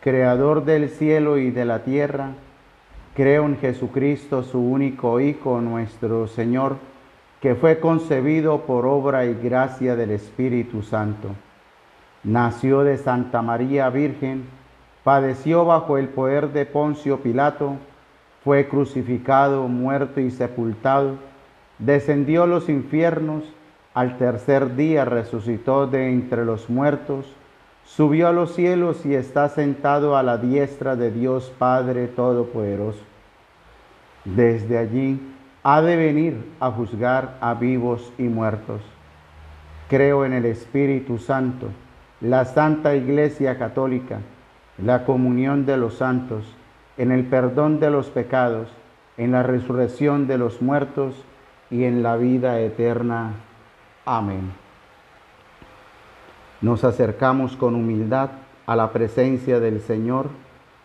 [0.00, 2.34] Creador del cielo y de la tierra.
[3.16, 6.76] Creo en Jesucristo, su único Hijo, nuestro Señor,
[7.40, 11.30] que fue concebido por obra y gracia del Espíritu Santo.
[12.22, 14.44] Nació de Santa María Virgen,
[15.02, 17.74] padeció bajo el poder de Poncio Pilato,
[18.46, 21.16] fue crucificado, muerto y sepultado,
[21.80, 23.42] descendió a los infiernos,
[23.92, 27.26] al tercer día resucitó de entre los muertos,
[27.84, 33.00] subió a los cielos y está sentado a la diestra de Dios Padre Todopoderoso.
[34.24, 35.20] Desde allí
[35.64, 38.80] ha de venir a juzgar a vivos y muertos.
[39.88, 41.66] Creo en el Espíritu Santo,
[42.20, 44.20] la Santa Iglesia Católica,
[44.78, 46.44] la comunión de los santos,
[46.96, 48.68] en el perdón de los pecados,
[49.16, 51.14] en la resurrección de los muertos
[51.70, 53.34] y en la vida eterna.
[54.04, 54.52] Amén.
[56.60, 58.30] Nos acercamos con humildad
[58.66, 60.28] a la presencia del Señor,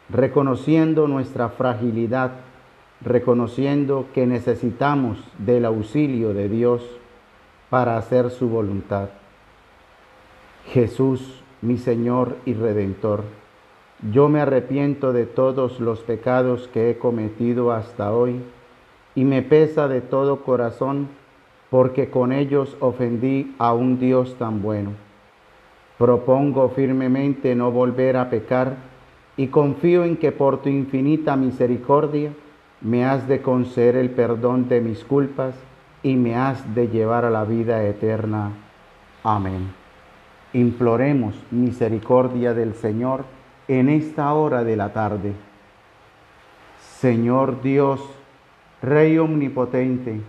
[0.09, 2.32] reconociendo nuestra fragilidad,
[3.01, 6.84] reconociendo que necesitamos del auxilio de Dios
[7.70, 9.09] para hacer su voluntad.
[10.68, 13.24] Jesús, mi Señor y Redentor,
[14.10, 18.41] yo me arrepiento de todos los pecados que he cometido hasta hoy
[19.14, 21.10] y me pesa de todo corazón
[21.70, 24.91] porque con ellos ofendí a un Dios tan bueno.
[25.99, 28.76] Propongo firmemente no volver a pecar
[29.38, 32.32] y confío en que por tu infinita misericordia
[32.82, 35.54] me has de conceder el perdón de mis culpas
[36.02, 38.52] y me has de llevar a la vida eterna.
[39.24, 39.72] Amén.
[40.54, 43.26] Imploremos misericordia del Señor
[43.80, 45.32] en esta hora de la tarde.
[46.99, 48.01] Señor Dios,
[48.82, 50.19] Rey omnipotente,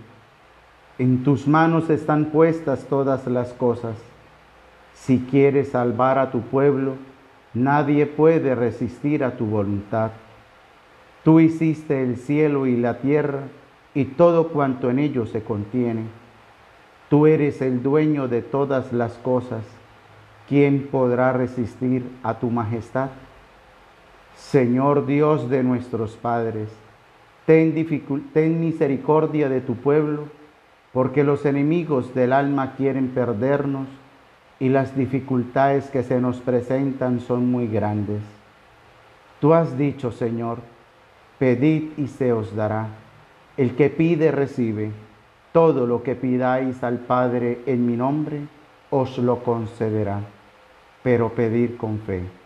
[0.97, 3.97] en tus manos están puestas todas las cosas.
[4.93, 6.93] Si quieres salvar a tu pueblo,
[7.53, 10.11] nadie puede resistir a tu voluntad.
[11.25, 13.41] Tú hiciste el cielo y la tierra
[13.93, 16.03] y todo cuanto en ellos se contiene.
[17.09, 19.65] Tú eres el dueño de todas las cosas.
[20.47, 23.09] ¿Quién podrá resistir a tu majestad?
[24.51, 26.69] Señor Dios de nuestros padres,
[27.47, 27.73] ten,
[28.59, 30.25] misericordia de tu pueblo,
[30.91, 33.87] porque los enemigos del alma quieren perdernos
[34.59, 38.21] y las dificultades que se nos presentan son muy grandes.
[39.39, 40.59] Tú has dicho, Señor,
[41.39, 42.89] pedid y se os dará.
[43.57, 44.91] El que pide recibe.
[45.51, 48.41] Todo lo que pidáis al Padre en mi nombre,
[48.91, 50.19] os lo concederá.
[51.01, 52.42] Pero pedir con fe.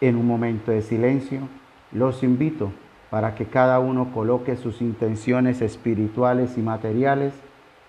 [0.00, 1.48] En un momento de silencio,
[1.90, 2.70] los invito
[3.10, 7.32] para que cada uno coloque sus intenciones espirituales y materiales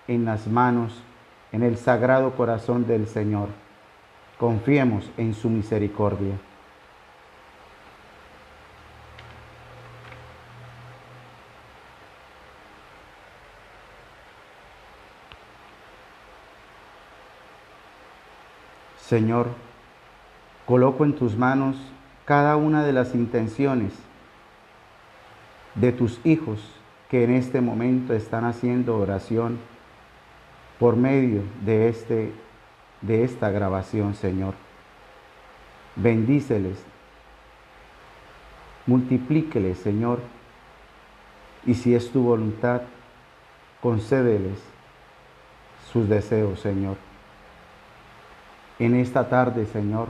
[0.06, 1.02] en las manos,
[1.52, 3.48] en el sagrado corazón del Señor.
[4.38, 6.34] Confiemos en su misericordia.
[18.96, 19.48] Señor,
[20.66, 21.76] coloco en tus manos
[22.28, 23.90] cada una de las intenciones
[25.74, 26.60] de tus hijos
[27.08, 29.58] que en este momento están haciendo oración
[30.78, 32.34] por medio de, este,
[33.00, 34.52] de esta grabación, Señor.
[35.96, 36.76] Bendíceles,
[38.84, 40.20] multiplíqueles, Señor,
[41.64, 42.82] y si es tu voluntad,
[43.80, 44.58] concédeles
[45.90, 46.98] sus deseos, Señor.
[48.78, 50.08] En esta tarde, Señor,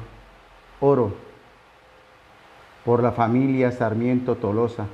[0.80, 1.27] oro
[2.84, 4.86] por la familia Sarmiento Tolosa,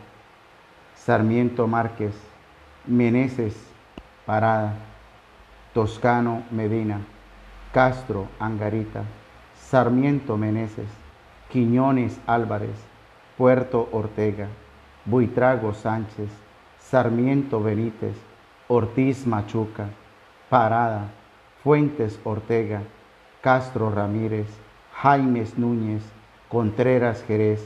[0.95, 2.15] Sarmiento Márquez,
[2.87, 3.55] Meneses
[4.27, 4.75] Parada,
[5.75, 7.01] Toscano Medina,
[7.73, 9.03] Castro Angarita,
[9.55, 10.89] Sarmiento Meneses,
[11.51, 12.77] Quiñones Álvarez,
[13.37, 14.49] Puerto Ortega,
[15.05, 16.31] Buitrago Sánchez,
[16.79, 18.15] Sarmiento Benítez,
[18.69, 19.89] Ortiz Machuca,
[20.49, 21.11] Parada,
[21.63, 22.83] Fuentes Ortega,
[23.41, 24.47] Castro Ramírez,
[24.93, 26.03] Jaimes Núñez,
[26.49, 27.61] Contreras Jerez,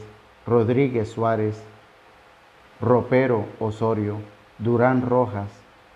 [0.49, 1.63] Rodríguez Suárez,
[2.81, 4.17] Ropero Osorio,
[4.57, 5.47] Durán Rojas,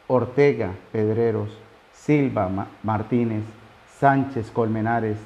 [0.06, 1.58] Ortega Pedreros,
[1.92, 3.44] Silva Martínez,
[3.98, 5.18] Sánchez Colmenares,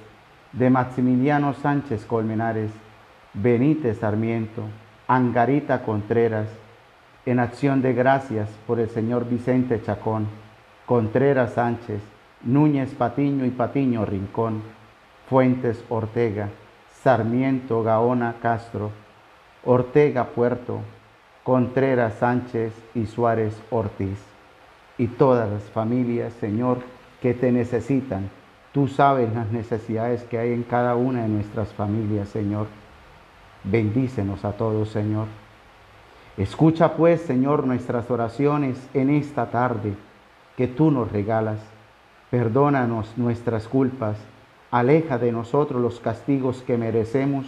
[0.53, 2.71] de Maximiliano Sánchez Colmenares,
[3.33, 4.63] Benítez Sarmiento,
[5.09, 6.47] Angarita Contreras,
[7.25, 10.27] en acción de gracias por el señor Vicente Chacón,
[10.85, 11.99] Contreras Sánchez,
[12.43, 14.61] Núñez Patiño y Patiño Rincón,
[15.29, 16.47] Fuentes Ortega,
[17.03, 18.91] Sarmiento Gaona Castro,
[19.69, 20.79] Ortega Puerto,
[21.43, 24.17] Contreras Sánchez y Suárez Ortiz.
[24.97, 26.77] Y todas las familias, Señor,
[27.21, 28.29] que te necesitan.
[28.71, 32.67] Tú sabes las necesidades que hay en cada una de nuestras familias, Señor.
[33.65, 35.27] Bendícenos a todos, Señor.
[36.37, 39.95] Escucha pues, Señor, nuestras oraciones en esta tarde
[40.55, 41.59] que tú nos regalas.
[42.31, 44.15] Perdónanos nuestras culpas.
[44.71, 47.47] Aleja de nosotros los castigos que merecemos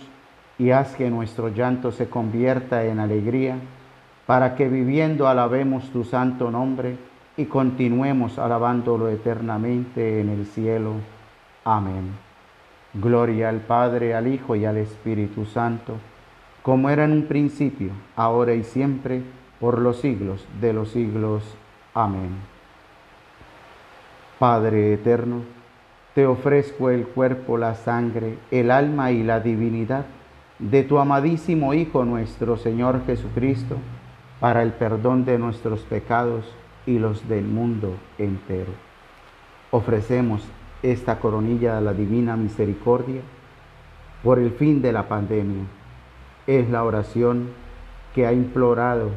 [0.60, 3.58] y haz que nuestro llanto se convierta en alegría
[4.28, 6.98] para que viviendo alabemos tu santo nombre
[7.38, 10.96] y continuemos alabándolo eternamente en el cielo.
[11.64, 12.12] Amén.
[12.94, 15.96] Gloria al Padre, al Hijo y al Espíritu Santo,
[16.62, 19.24] como era en un principio, ahora y siempre,
[19.60, 21.44] por los siglos de los siglos.
[21.94, 22.36] Amén.
[24.38, 25.42] Padre eterno,
[26.14, 30.06] te ofrezco el cuerpo, la sangre, el alma y la divinidad
[30.60, 33.78] de tu amadísimo Hijo nuestro Señor Jesucristo,
[34.42, 36.46] para el perdón de nuestros pecados
[36.86, 38.72] y los del mundo entero.
[39.72, 40.44] Ofrecemos
[40.82, 43.22] esta coronilla de la Divina Misericordia
[44.24, 45.64] por el fin de la pandemia.
[46.48, 47.50] Es la oración
[48.16, 49.12] que ha implorado,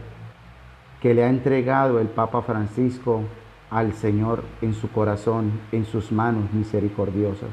[1.01, 3.22] que le ha entregado el Papa Francisco
[3.70, 7.51] al Señor en su corazón, en sus manos misericordiosas.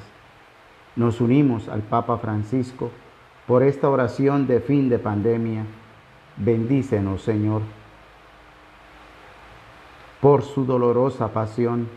[0.95, 2.91] Nos unimos al Papa Francisco
[3.49, 5.65] por esta oración de fin de pandemia
[6.37, 7.63] Bendícenos, Señor.
[10.21, 11.87] Por su dolorosa pasión,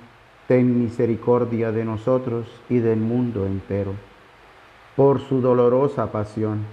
[0.49, 3.93] ten misericordia de nosotros y del mundo entero.
[4.97, 6.65] Por su dolorosa pasión,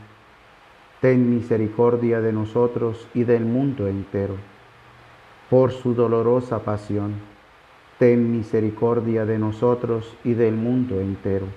[1.01, 4.35] ten misericordia de nosotros y del mundo entero.
[5.49, 7.15] Por su dolorosa pasión,
[7.97, 11.47] ten misericordia de nosotros y del mundo entero.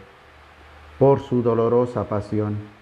[0.98, 2.81] Por su dolorosa pasión,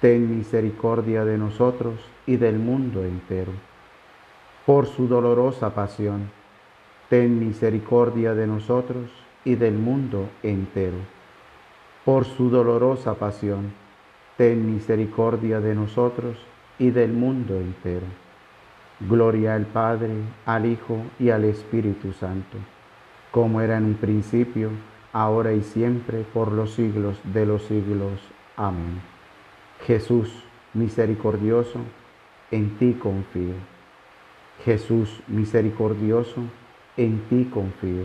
[0.00, 3.52] ten misericordia de nosotros y del mundo entero.
[4.64, 6.30] por su dolorosa pasión,
[7.08, 9.10] ten misericordia de nosotros
[9.44, 10.98] y del mundo entero.
[12.04, 13.72] Por su dolorosa pasión,
[14.36, 16.36] ten misericordia de nosotros
[16.78, 18.06] y del mundo entero.
[19.00, 20.10] Gloria al Padre,
[20.44, 22.58] al Hijo y al Espíritu Santo,
[23.32, 24.70] como era en un principio,
[25.12, 28.20] ahora y siempre, por los siglos de los siglos.
[28.56, 29.17] Amén.
[29.86, 31.80] Jesús, misericordioso,
[32.50, 33.54] en ti confío.
[34.64, 36.42] Jesús misericordioso,
[36.96, 38.04] en ti confío.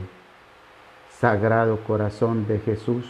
[1.09, 3.05] Sagrado corazón de Jesús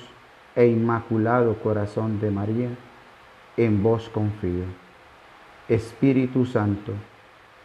[0.56, 2.70] e inmaculado corazón de María,
[3.58, 4.66] en vos confío.
[5.68, 6.94] Espíritu Santo,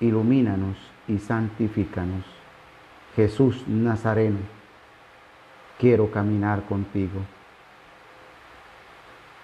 [0.01, 0.77] ilumínanos
[1.07, 2.25] y santifícanos.
[3.17, 4.39] Jesús Nazareno,
[5.79, 7.21] quiero caminar contigo.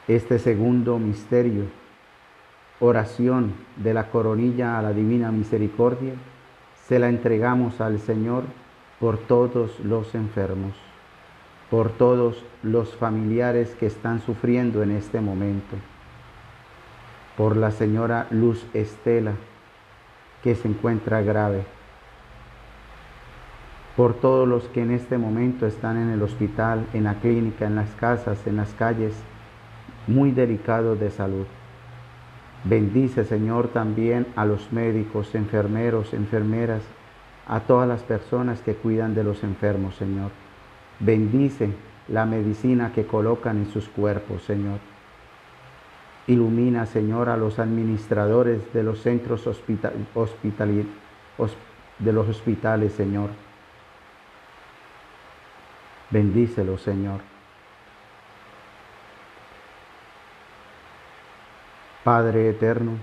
[0.06, 1.64] Este segundo misterio
[2.80, 6.14] oración de la coronilla a la Divina Misericordia,
[6.86, 8.44] se la entregamos al Señor
[9.00, 10.74] por todos los enfermos,
[11.70, 15.76] por todos los familiares que están sufriendo en este momento,
[17.36, 19.32] por la señora Luz Estela,
[20.42, 21.64] que se encuentra grave,
[23.96, 27.76] por todos los que en este momento están en el hospital, en la clínica, en
[27.76, 29.14] las casas, en las calles,
[30.06, 31.46] muy delicados de salud.
[32.64, 36.82] Bendice, Señor, también a los médicos, enfermeros, enfermeras,
[37.46, 40.30] a todas las personas que cuidan de los enfermos, Señor.
[40.98, 41.70] Bendice
[42.08, 44.78] la medicina que colocan en sus cuerpos, Señor.
[46.26, 49.92] Ilumina, Señor, a los administradores de los centros hospital,
[51.98, 53.28] de los hospitales, Señor.
[56.10, 57.33] Bendícelos, Señor.
[62.04, 62.98] Padre eterno,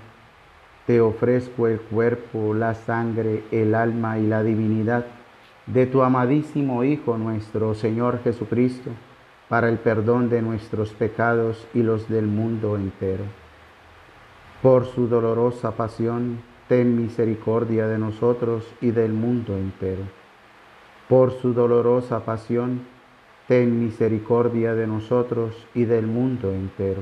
[0.85, 5.07] te ofrezco el cuerpo, la sangre, el alma y la divinidad
[5.65, 8.91] de tu amadísimo Hijo nuestro Señor Jesucristo,
[9.49, 13.23] para el perdón de nuestros pecados y los del mundo entero.
[14.61, 16.37] Por su dolorosa pasión,
[16.67, 20.03] ten misericordia de nosotros y del mundo entero.
[21.09, 22.81] Por su dolorosa pasión,
[23.47, 27.01] ten misericordia de nosotros y del mundo entero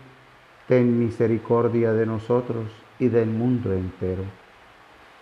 [0.71, 2.63] ten misericordia de nosotros
[2.97, 4.23] y del mundo entero.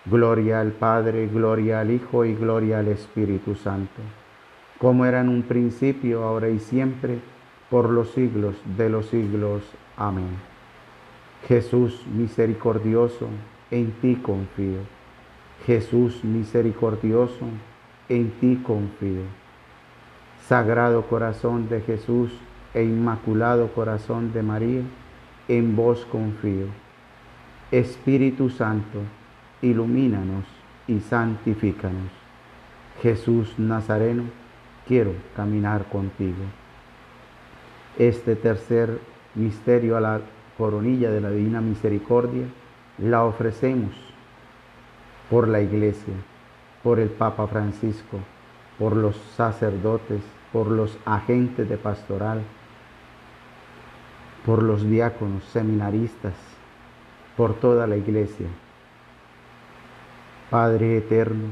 [0.06, 4.00] Gloria al Padre, gloria al Hijo y gloria al Espíritu Santo,
[4.78, 7.18] como era en un principio, ahora y siempre,
[7.72, 9.64] por los siglos de los siglos.
[9.98, 10.38] Amén.
[11.48, 13.28] Jesús misericordioso,
[13.72, 14.82] en ti confío.
[15.66, 17.48] Jesús misericordioso,
[18.08, 19.24] en ti confío.
[20.48, 22.30] Sagrado corazón de Jesús
[22.76, 24.84] e inmaculado corazón de María,
[25.50, 26.68] en vos confío.
[27.72, 29.00] Espíritu Santo,
[29.62, 30.46] ilumínanos
[30.88, 32.12] y santifícanos.
[33.02, 34.24] Jesús Nazareno,
[34.88, 36.44] quiero caminar contigo.
[37.98, 39.00] Este tercer
[39.36, 40.22] misterio a la
[40.58, 42.46] coronilla de la Divina Misericordia
[42.98, 43.92] la ofrecemos
[45.30, 46.14] por la Iglesia,
[46.84, 48.20] por el Papa Francisco,
[48.78, 50.22] por los sacerdotes,
[50.54, 52.42] por los agentes de pastoral,
[54.46, 56.34] por los diáconos, seminaristas,
[57.36, 58.48] por toda la iglesia.
[60.50, 61.48] Padre eterno,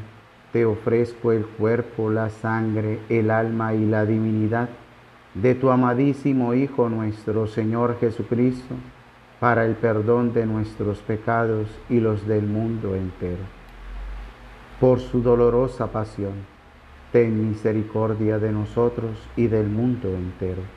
[0.51, 4.69] te ofrezco el cuerpo, la sangre, el alma y la divinidad
[5.33, 8.75] de tu amadísimo Hijo nuestro Señor Jesucristo,
[9.39, 13.43] para el perdón de nuestros pecados y los del mundo entero.
[14.79, 16.33] Por su dolorosa pasión,
[17.11, 20.76] ten misericordia de nosotros y del mundo entero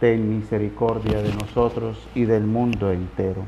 [0.00, 3.42] ten misericordia de nosotros y del mundo entero.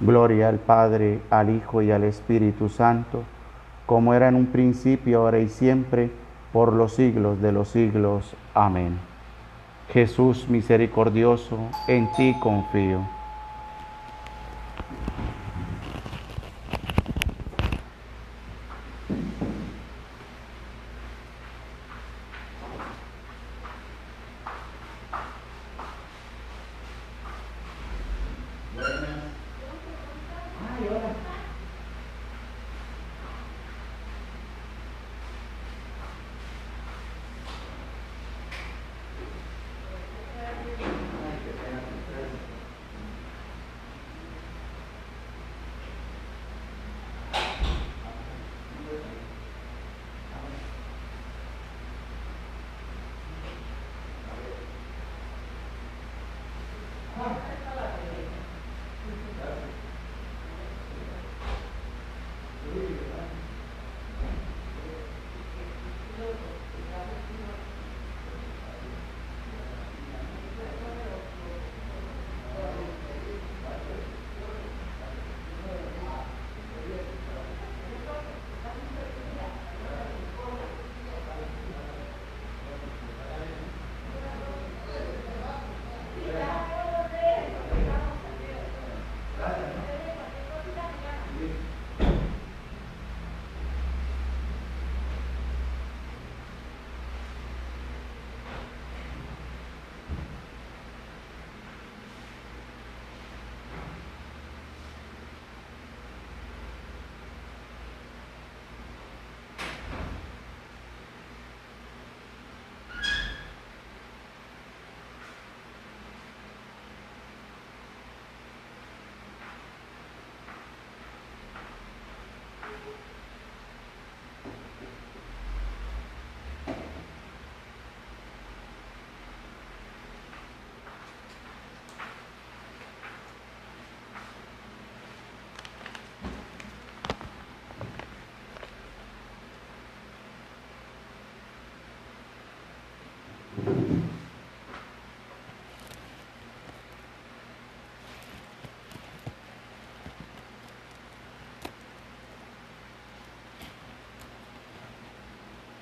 [0.00, 3.24] Gloria al Padre, al Hijo y al Espíritu Santo,
[3.86, 6.10] como era en un principio, ahora y siempre,
[6.52, 8.34] por los siglos de los siglos.
[8.54, 8.98] Amén.
[9.92, 11.58] Jesús misericordioso,
[11.88, 13.17] en ti confío.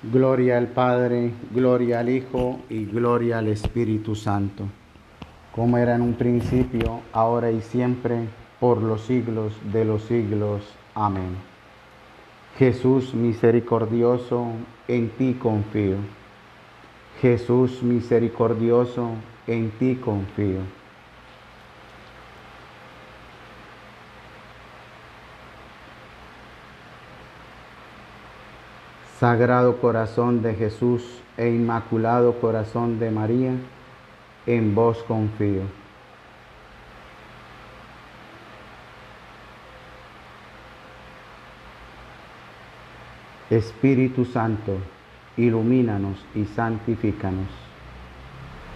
[0.09, 4.63] Gloria al Padre, gloria al Hijo y gloria al Espíritu Santo,
[5.53, 8.29] como era en un principio, ahora y siempre,
[8.59, 10.61] por los siglos de los siglos.
[10.95, 11.35] Amén.
[12.57, 14.47] Jesús misericordioso,
[14.87, 15.97] en ti confío.
[17.21, 19.11] Jesús misericordioso,
[19.47, 20.59] en ti confío.
[29.19, 33.53] Sagrado Corazón de Jesús e Inmaculado Corazón de María,
[34.45, 35.63] en vos confío.
[43.49, 44.77] Espíritu Santo,
[45.37, 47.47] ilumínanos y santifícanos.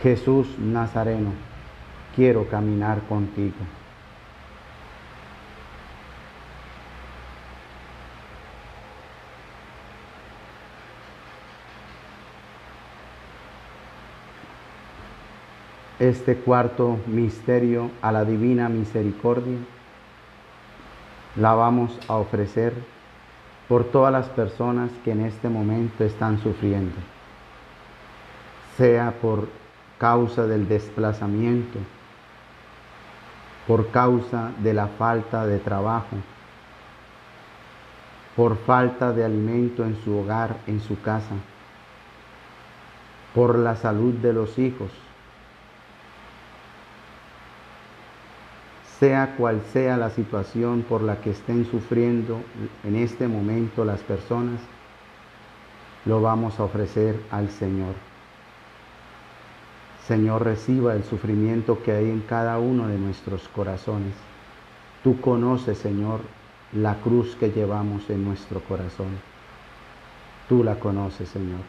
[0.02, 1.32] Jesús Nazareno,
[2.16, 3.56] quiero caminar contigo.
[16.02, 19.60] este cuarto misterio a la divina misericordia,
[21.36, 22.74] la vamos a ofrecer
[23.72, 26.93] por todas las personas que en este momento están sufriendo,
[28.76, 29.48] sea por
[29.98, 31.80] causa del desplazamiento,
[33.65, 36.18] por causa de la falta de trabajo,
[38.35, 41.35] por falta de alimento en su hogar, en su casa,
[43.34, 44.91] por la salud de los hijos,
[49.02, 52.40] sea cual sea la situación por la que estén sufriendo
[52.84, 54.61] en este momento las personas,
[56.06, 57.95] lo vamos a ofrecer al Señor.
[60.06, 64.14] Señor, reciba el sufrimiento que hay en cada uno de nuestros corazones.
[65.03, 66.19] Tú conoces, Señor,
[66.72, 69.18] la cruz que llevamos en nuestro corazón.
[70.48, 71.61] Tú la conoces, Señor.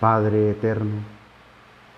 [0.00, 1.17] Padre eterno,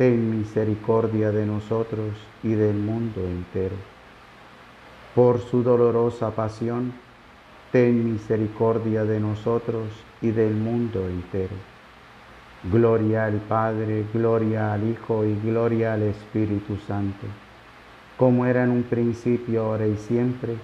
[0.00, 3.76] ten misericordia de nosotros y del mundo entero.
[5.14, 6.94] Por su dolorosa pasión,
[7.70, 9.88] ten misericordia de nosotros
[10.22, 11.54] y del mundo entero
[12.72, 17.26] Gloria al Padre, gloria al Hijo y gloria al Espíritu Santo,
[18.16, 20.54] como era en un principio, ahora y siempre,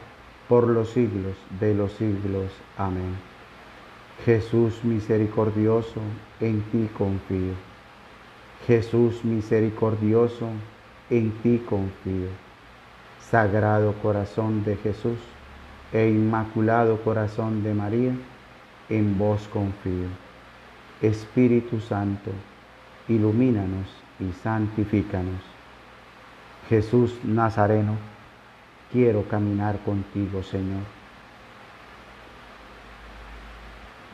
[0.49, 2.51] por los siglos de los siglos.
[2.79, 3.15] Amén.
[4.25, 6.01] Jesús misericordioso,
[6.41, 7.76] en ti confío.
[8.67, 10.49] Jesús misericordioso,
[11.09, 12.29] en ti confío.
[13.21, 15.19] Sagrado corazón de Jesús
[15.93, 18.13] e inmaculado corazón de María,
[18.89, 20.09] en vos confío.
[21.01, 22.33] Espíritu Santo,
[23.09, 23.87] ilumínanos
[24.19, 25.43] y santifícanos.
[26.69, 27.97] Jesús Nazareno,
[28.93, 30.83] quiero caminar contigo, Señor.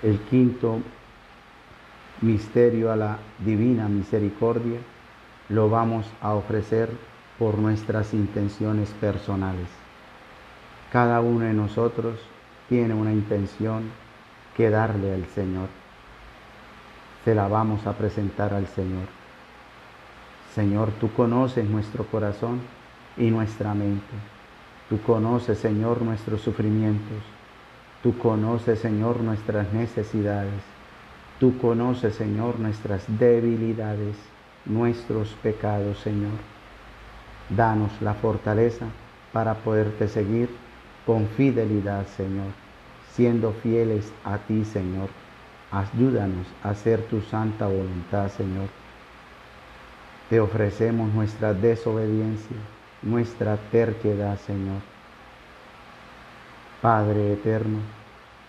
[0.03, 0.81] El quinto
[2.23, 4.81] misterio a la divina misericordia
[5.49, 6.89] lo vamos a ofrecer
[7.39, 9.69] por nuestras intenciones personales.
[10.91, 12.19] Cada uno de nosotros
[12.69, 13.91] tiene una intención
[14.57, 15.69] que darle al Señor
[17.25, 19.07] se la vamos a presentar al Señor.
[20.55, 22.61] Señor, tú conoces nuestro corazón
[23.17, 24.15] y nuestra mente.
[24.89, 27.23] Tú conoces, Señor, nuestros sufrimientos.
[28.03, 30.72] Tú conoces, Señor, nuestras necesidades.
[31.43, 34.15] Tú conoces, Señor, nuestras debilidades,
[34.65, 36.39] nuestros pecados, Señor.
[37.51, 38.87] Danos la fortaleza
[39.33, 40.49] para poderte seguir
[41.05, 42.53] con fidelidad, Señor,
[43.17, 45.09] siendo fieles a ti, Señor
[45.73, 48.69] Ayúdanos a hacer tu santa voluntad, Señor.
[50.31, 52.57] Te ofrecemos nuestra desobediencia,
[53.03, 54.81] nuestra terquedad, Señor.
[56.81, 57.79] Padre eterno,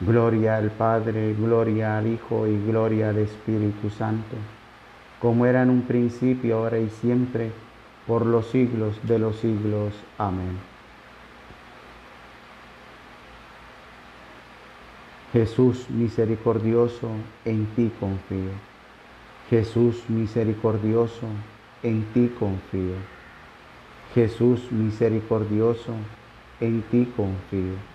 [0.00, 4.36] Gloria al Padre, gloria al Hijo y gloria al Espíritu Santo,
[5.20, 7.52] como era en un principio, ahora y siempre,
[8.06, 9.94] por los siglos de los siglos.
[10.18, 10.58] Amén.
[15.32, 17.10] Jesús misericordioso,
[17.44, 18.52] en ti confío.
[19.48, 21.26] Jesús misericordioso,
[21.82, 22.94] en ti confío.
[24.14, 25.92] Jesús misericordioso,
[26.60, 27.93] en ti confío.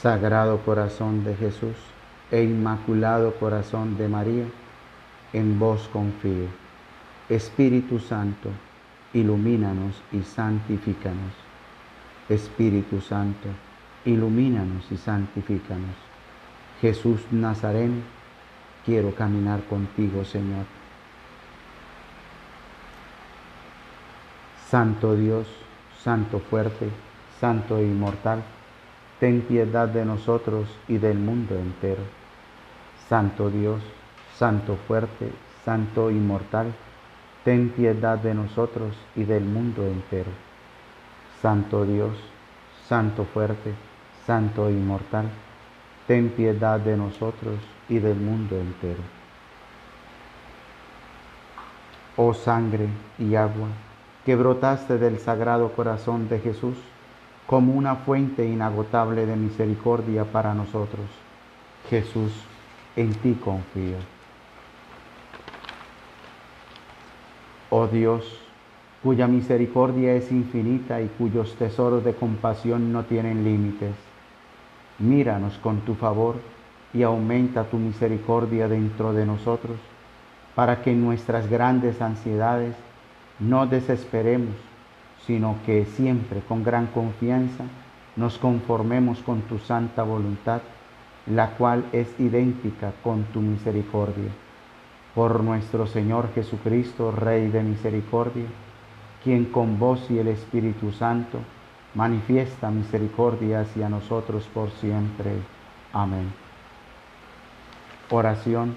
[0.00, 1.76] Sagrado corazón de Jesús
[2.30, 4.44] e inmaculado corazón de María,
[5.32, 6.48] en vos confío.
[7.28, 8.50] Espíritu Santo,
[9.12, 11.32] ilumínanos y santifícanos.
[12.28, 13.48] Espíritu Santo,
[14.04, 15.96] ilumínanos y santifícanos.
[16.80, 18.02] Jesús Nazareno,
[18.84, 20.66] quiero caminar contigo, Señor.
[24.68, 25.46] Santo Dios,
[26.02, 26.88] Santo fuerte,
[27.40, 28.42] Santo e inmortal,
[29.24, 32.02] ten piedad de nosotros y del mundo entero.
[33.08, 33.80] Santo Dios,
[34.36, 35.32] Santo fuerte,
[35.64, 36.74] Santo inmortal,
[37.42, 40.30] ten piedad de nosotros y del mundo entero.
[41.40, 42.12] Santo Dios,
[42.86, 43.72] Santo fuerte,
[44.26, 45.30] Santo inmortal,
[46.06, 47.56] ten piedad de nosotros
[47.88, 49.00] y del mundo entero.
[52.18, 52.88] Oh sangre
[53.18, 53.68] y agua
[54.26, 56.76] que brotaste del sagrado corazón de Jesús
[57.46, 61.06] como una fuente inagotable de misericordia para nosotros.
[61.90, 62.32] Jesús,
[62.96, 63.96] en ti confío.
[67.70, 68.40] Oh Dios,
[69.02, 73.94] cuya misericordia es infinita y cuyos tesoros de compasión no tienen límites,
[74.98, 76.36] míranos con tu favor
[76.94, 79.76] y aumenta tu misericordia dentro de nosotros,
[80.54, 82.76] para que en nuestras grandes ansiedades
[83.40, 84.54] no desesperemos,
[85.26, 87.64] sino que siempre con gran confianza
[88.16, 90.62] nos conformemos con tu santa voluntad,
[91.26, 94.30] la cual es idéntica con tu misericordia
[95.14, 98.46] por nuestro Señor Jesucristo, Rey de misericordia,
[99.22, 101.38] quien con vos y el Espíritu Santo
[101.94, 105.30] manifiesta misericordia hacia nosotros por siempre.
[105.92, 106.32] Amén.
[108.10, 108.76] Oración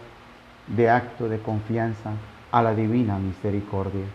[0.67, 2.11] de acto de confianza
[2.51, 4.05] a la divina misericordia.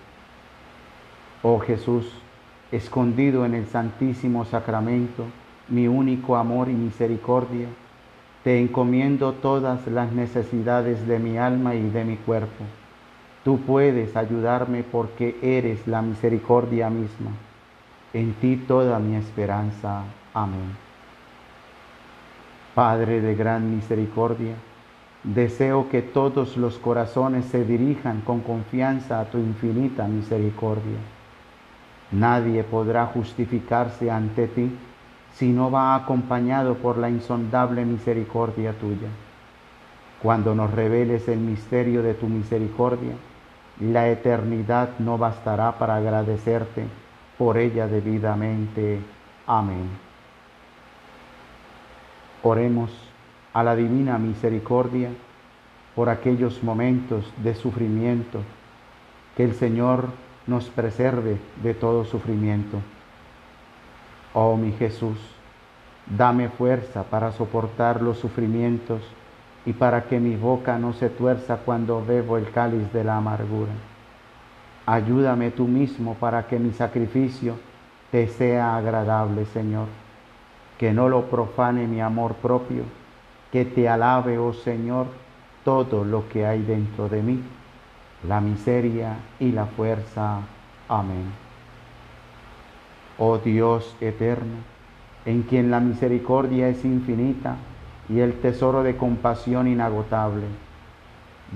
[1.42, 2.21] Oh Jesús,
[2.72, 5.24] escondido en el Santísimo Sacramento,
[5.68, 7.68] mi único amor y misericordia,
[8.42, 12.64] te encomiendo todas las necesidades de mi alma y de mi cuerpo.
[13.44, 17.30] Tú puedes ayudarme porque eres la misericordia misma.
[18.12, 20.02] En ti toda mi esperanza.
[20.34, 20.76] Amén.
[22.74, 24.54] Padre de gran misericordia,
[25.22, 30.98] deseo que todos los corazones se dirijan con confianza a tu infinita misericordia.
[32.12, 34.70] Nadie podrá justificarse ante ti
[35.34, 39.08] si no va acompañado por la insondable misericordia tuya.
[40.22, 43.14] Cuando nos reveles el misterio de tu misericordia,
[43.80, 46.84] la eternidad no bastará para agradecerte
[47.38, 49.00] por ella debidamente.
[49.46, 49.88] Amén.
[52.42, 52.90] Oremos
[53.54, 55.10] a la divina misericordia
[55.94, 58.40] por aquellos momentos de sufrimiento,
[59.36, 60.08] que el Señor
[60.46, 62.78] nos preserve de todo sufrimiento.
[64.34, 65.18] Oh mi Jesús,
[66.06, 69.02] dame fuerza para soportar los sufrimientos
[69.64, 73.72] y para que mi boca no se tuerza cuando bebo el cáliz de la amargura.
[74.86, 77.56] Ayúdame tú mismo para que mi sacrificio
[78.10, 79.86] te sea agradable, Señor,
[80.76, 82.82] que no lo profane mi amor propio,
[83.52, 85.06] que te alabe, oh Señor,
[85.64, 87.42] todo lo que hay dentro de mí,
[88.26, 90.40] la miseria y la fuerza.
[90.88, 91.32] Amén.
[93.18, 94.56] Oh Dios eterno,
[95.24, 97.56] en quien la misericordia es infinita
[98.08, 100.44] y el tesoro de compasión inagotable,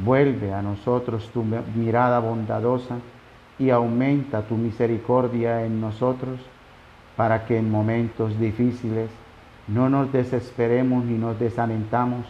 [0.04, 1.44] vuelve a nosotros tu
[1.74, 2.96] mirada bondadosa
[3.58, 6.38] y aumenta tu misericordia en nosotros
[7.16, 9.08] para que en momentos difíciles
[9.66, 12.26] no nos desesperemos ni nos desalentamos,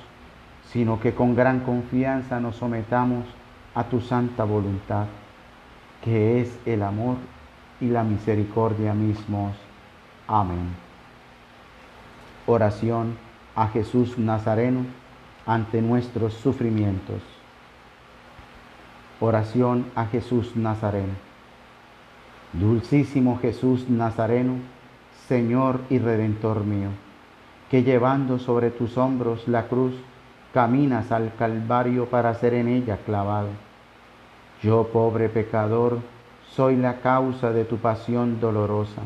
[0.70, 3.24] sino que con gran confianza nos sometamos
[3.76, 5.04] a tu santa voluntad,
[6.02, 7.16] que es el amor
[7.78, 9.54] y la misericordia mismos.
[10.26, 10.74] Amén.
[12.46, 13.18] Oración
[13.54, 14.86] a Jesús Nazareno
[15.44, 17.20] ante nuestros sufrimientos.
[19.20, 21.12] Oración a Jesús Nazareno.
[22.54, 24.54] Dulcísimo Jesús Nazareno,
[25.28, 26.88] Señor y Redentor mío,
[27.70, 29.92] que llevando sobre tus hombros la cruz,
[30.54, 33.65] caminas al Calvario para ser en ella clavado.
[34.62, 35.98] Yo, pobre pecador,
[36.50, 39.02] soy la causa de tu pasión dolorosa.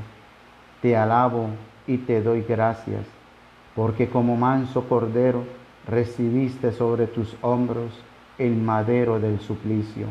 [0.80, 1.48] Te alabo
[1.86, 3.04] y te doy gracias,
[3.74, 5.42] porque como manso cordero
[5.88, 7.92] recibiste sobre tus hombros
[8.38, 10.06] el madero del suplicio,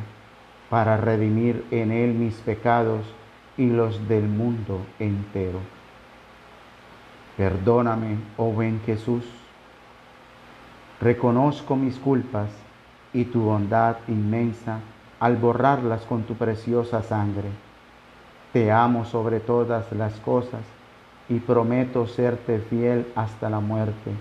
[0.69, 3.05] para redimir en él mis pecados
[3.57, 5.59] y los del mundo entero.
[7.37, 9.23] Perdóname, oh buen Jesús.
[10.99, 12.49] Reconozco mis culpas
[13.13, 14.79] y tu bondad inmensa
[15.19, 17.49] al borrarlas con tu preciosa sangre.
[18.53, 20.61] Te amo sobre todas las cosas
[21.27, 24.11] y prometo serte fiel hasta la muerte.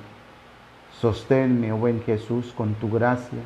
[1.01, 3.39] Sosténme, oh buen Jesús, con tu gracia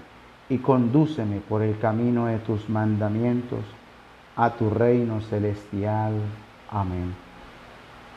[0.49, 3.61] y condúceme por el camino de tus mandamientos
[4.37, 6.15] a tu reino celestial.
[6.71, 7.15] Amén.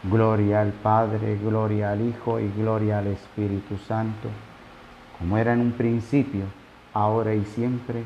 [0.03, 4.29] Gloria al Padre, gloria al Hijo y gloria al Espíritu Santo,
[5.19, 6.43] como era en un principio,
[6.93, 8.03] ahora y siempre,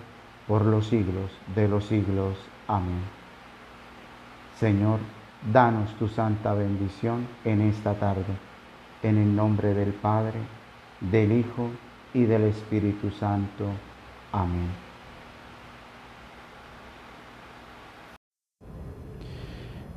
[0.50, 2.36] por los siglos de los siglos.
[2.68, 3.02] Amén.
[4.60, 4.98] Señor,
[5.54, 8.34] danos tu santa bendición en esta tarde,
[9.04, 10.40] en el nombre del Padre,
[11.00, 11.70] del Hijo
[12.16, 13.66] y del Espíritu Santo.
[14.32, 14.70] Amén.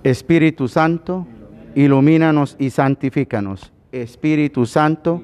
[0.04, 1.26] Espíritu Santo,
[1.74, 3.72] ilumínanos y santifícanos.
[3.90, 5.22] Espíritu Santo,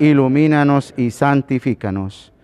[0.00, 2.34] ilumínanos y santifícanos.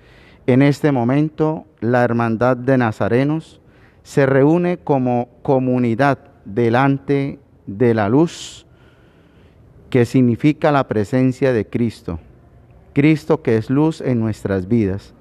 [0.46, 3.60] En este momento, la Hermandad de Nazarenos
[4.04, 8.66] se reúne como comunidad delante de la luz,
[9.90, 12.18] que significa la presencia de Cristo.
[12.94, 15.12] Cristo que es luz en nuestras vidas.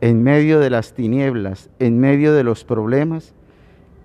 [0.00, 3.34] En medio de las tinieblas, en medio de los problemas,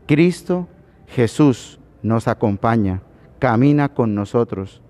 [0.08, 0.68] Cristo,
[1.08, 3.02] Jesús, nos acompaña,
[3.40, 4.82] camina con nosotros.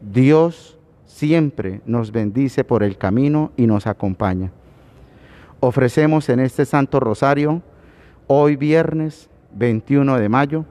[0.00, 4.52] Dios siempre nos bendice por el camino y nos acompaña.
[5.60, 7.62] Ofrecemos en este Santo Rosario,
[8.26, 10.64] hoy viernes 21 de mayo,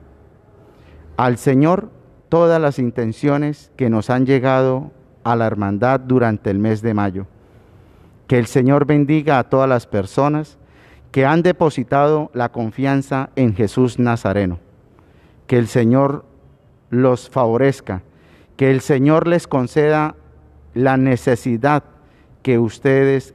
[1.17, 1.89] al Señor
[2.29, 4.91] todas las intenciones que nos han llegado
[5.23, 7.27] a la hermandad durante el mes de mayo.
[8.27, 10.57] Que el Señor bendiga a todas las personas
[11.11, 14.59] que han depositado la confianza en Jesús Nazareno
[15.49, 16.25] que el Señor
[16.91, 18.03] los favorezca,
[18.55, 20.15] que el Señor les conceda
[20.75, 21.83] la necesidad
[22.43, 23.33] que ustedes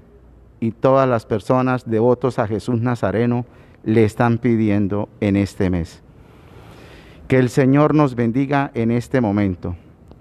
[0.64, 3.44] y todas las personas devotos a Jesús Nazareno
[3.84, 6.02] le están pidiendo en este mes.
[7.28, 9.76] Que el Señor nos bendiga en este momento.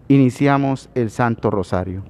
[0.09, 2.03] Iniciamos el Santo Rosario.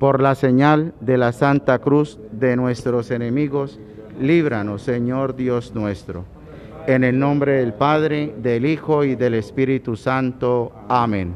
[0.00, 3.78] Por la señal de la Santa Cruz de nuestros enemigos,
[4.20, 6.24] líbranos, Señor Dios nuestro
[6.88, 10.72] en el nombre del Padre, del Hijo y del Espíritu Santo.
[10.88, 11.34] Amén.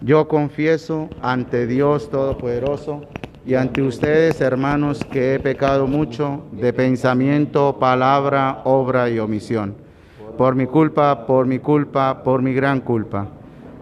[0.00, 3.08] Yo confieso ante Dios Todopoderoso
[3.46, 9.74] y ante ustedes, hermanos, que he pecado mucho de pensamiento, palabra, obra y omisión.
[10.38, 13.28] Por mi culpa, por mi culpa, por mi gran culpa.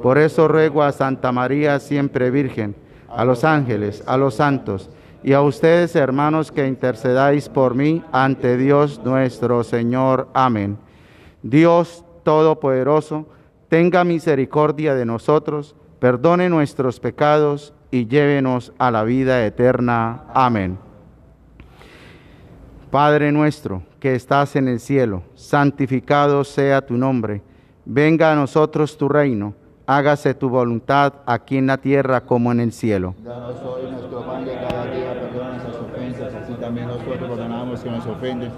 [0.02, 2.74] Por eso ruego a Santa María, siempre Virgen,
[3.08, 4.90] a los ángeles, a los santos,
[5.22, 10.28] y a ustedes, hermanos, que intercedáis por mí ante Dios nuestro Señor.
[10.34, 10.76] Amén.
[11.42, 13.26] Dios Todopoderoso,
[13.68, 20.24] tenga misericordia de nosotros, perdone nuestros pecados y llévenos a la vida eterna.
[20.34, 20.76] Amén.
[22.90, 27.40] Padre nuestro, que estás en el cielo, santificado sea tu nombre.
[27.84, 29.54] Venga a nosotros tu reino
[29.86, 33.14] hágase tu voluntad aquí en la tierra como en el cielo.
[33.24, 37.90] Danos hoy nuestro pan de cada día, perdona nuestras ofensas, así también nosotros perdonamos que
[37.90, 38.50] nos ofenden.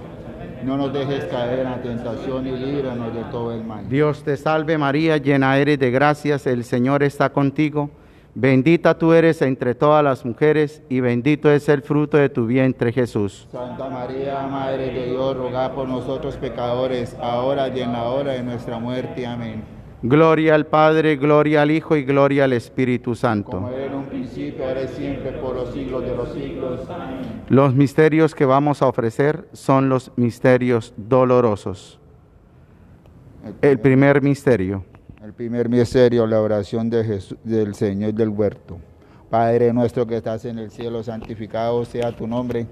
[0.65, 3.89] No nos dejes caer en la tentación y líbranos de todo el mal.
[3.89, 7.91] Dios te salve María, llena eres de gracias, el Señor está contigo.
[8.37, 12.91] Bendita tú eres entre todas las mujeres y bendito es el fruto de tu vientre
[12.93, 13.47] Jesús.
[13.53, 18.43] Santa María, Madre de Dios, ruega por nosotros pecadores, ahora y en la hora de
[18.43, 19.25] nuestra muerte.
[19.25, 19.63] Amén.
[20.03, 23.53] Gloria al Padre, gloria al Hijo y gloria al Espíritu Santo.
[23.53, 26.91] Como era en un principio, ahora y siempre, por los siglos de los siglos.
[26.91, 27.45] Amén.
[27.49, 32.01] Los misterios que vamos a ofrecer son los misterios dolorosos.
[33.63, 34.85] El primer misterio.
[35.25, 38.77] El primer misterio, la oración de Jesús, del Señor del huerto.
[39.31, 42.67] Padre nuestro que estás en el cielo, santificado sea tu nombre.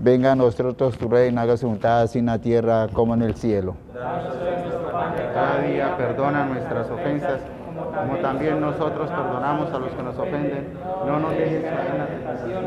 [0.00, 3.74] Venga a nosotros tu reino, hágase voluntad así en la tierra como en el cielo.
[3.94, 7.40] Cada día perdona nuestras ofensas,
[7.96, 10.74] como también nosotros perdonamos a los que nos ofenden.
[11.06, 12.64] No nos dejes caer en la tentación.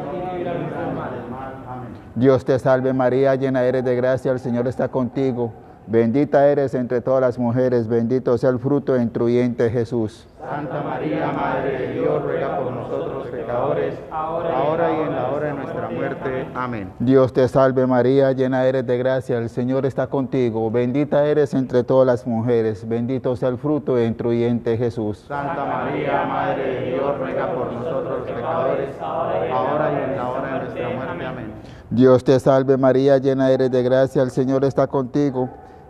[2.15, 5.53] Dios te salve María, llena eres de gracia, el Señor está contigo.
[5.89, 10.27] Bendita eres entre todas las mujeres, bendito sea el fruto de tu vientre Jesús.
[10.37, 15.53] Santa María, Madre de Dios, ruega por nosotros pecadores, ahora y en la hora de
[15.53, 16.47] nuestra muerte.
[16.53, 16.91] Amén.
[16.99, 20.69] Dios te salve María, llena eres de gracia, el Señor está contigo.
[20.69, 25.23] Bendita eres entre todas las mujeres, bendito sea el fruto de tu vientre Jesús.
[25.25, 30.59] Santa María, Madre de Dios, ruega por nosotros pecadores, ahora y en la hora de
[30.65, 31.25] nuestra muerte.
[31.25, 31.53] Amén.
[31.89, 35.49] Dios te salve María, llena eres de gracia, el Señor está contigo.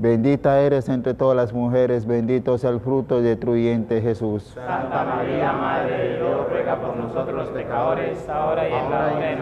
[0.00, 4.44] Bendita eres entre todas las mujeres, bendito sea el fruto de tu vientre Jesús.
[4.54, 9.18] Santa María, Madre de Dios, ruega por nosotros los pecadores, ahora y en la hora
[9.18, 9.36] de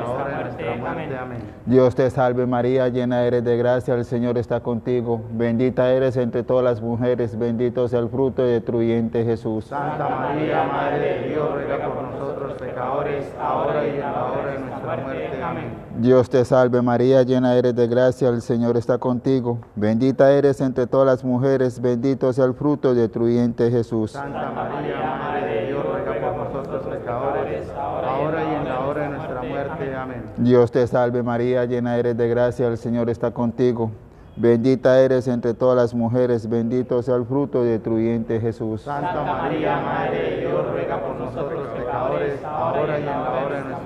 [0.47, 1.19] nuestra muerte.
[1.19, 1.39] Amén.
[1.67, 5.21] Dios te salve María, llena eres de gracia, el Señor está contigo.
[5.33, 9.67] Bendita eres entre todas las mujeres, bendito sea el fruto de tu vientre Jesús.
[9.67, 14.59] Santa María, Madre de Dios, ruega por nosotros pecadores, ahora y en la hora de
[14.61, 15.43] nuestra muerte.
[15.43, 15.86] Amén.
[15.99, 19.61] Dios te salve María, llena eres de gracia, el Señor está contigo.
[19.77, 24.11] Bendita eres entre todas las mujeres, bendito sea el fruto de tu vientre Jesús.
[24.11, 29.09] Santa María, Madre de Dios, ruega por nosotros pecadores, ahora y en la hora de
[29.09, 29.97] nuestra muerte.
[29.97, 30.23] Amén.
[30.37, 33.91] Dios te salve María, llena eres de gracia, el Señor está contigo.
[34.37, 38.83] Bendita eres entre todas las mujeres, bendito sea el fruto de tu vientre Jesús.
[38.83, 43.65] Santa María, Madre de Dios, ruega por nosotros pecadores, ahora y en la hora de
[43.65, 43.86] nuestra muerte.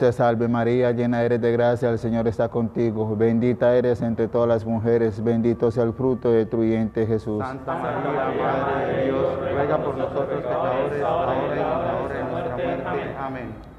[0.01, 3.15] te salve María, llena eres de gracia, el Señor está contigo.
[3.15, 7.37] Bendita eres entre todas las mujeres, bendito sea el fruto de tu vientre Jesús.
[7.37, 12.23] Santa María, Madre de Dios, ruega por nosotros pecadores, ahora y en la hora de
[12.23, 13.15] nuestra muerte.
[13.15, 13.70] Amén.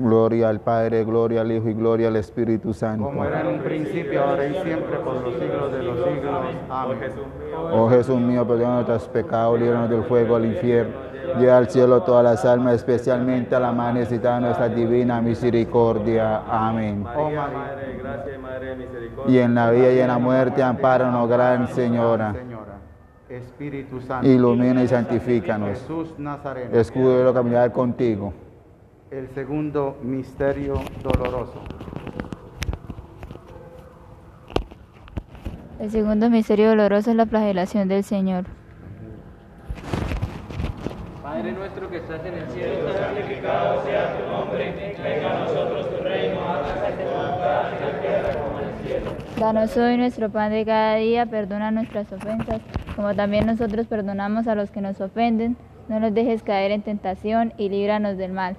[0.00, 3.04] Gloria al Padre, gloria al Hijo y gloria al Espíritu Santo.
[3.04, 6.34] Como era en un principio, ahora y siempre, por los siglos de los siglos.
[6.70, 6.98] Amén.
[7.72, 11.08] Oh Jesús mío, perdona nuestros pecados, líbranos del fuego al infierno.
[11.38, 16.42] Lleva al cielo todas las almas, especialmente a la más necesitada de nuestra divina misericordia.
[16.48, 17.04] Amén.
[17.04, 19.34] Oh Madre, gracia y Madre misericordia.
[19.34, 22.34] Y en la vida y en la muerte, ampáranos, gran Señora.
[22.34, 22.78] Señora.
[23.28, 24.26] Espíritu Santo.
[24.26, 25.70] Ilumina y santifícanos.
[25.70, 26.78] Jesús Nazareno.
[26.78, 28.32] Escudo de caminar contigo.
[29.10, 31.62] El segundo misterio doloroso.
[35.80, 38.44] El segundo misterio doloroso es la flagelación del Señor.
[41.22, 44.94] Padre nuestro que estás en el cielo, santificado sea tu nombre.
[45.02, 49.10] Venga a nosotros tu reino, hágase tu voluntad en la tierra como en el cielo.
[49.40, 52.60] Danos hoy nuestro pan de cada día, perdona nuestras ofensas,
[52.94, 55.56] como también nosotros perdonamos a los que nos ofenden.
[55.88, 58.58] No nos dejes caer en tentación y líbranos del mal.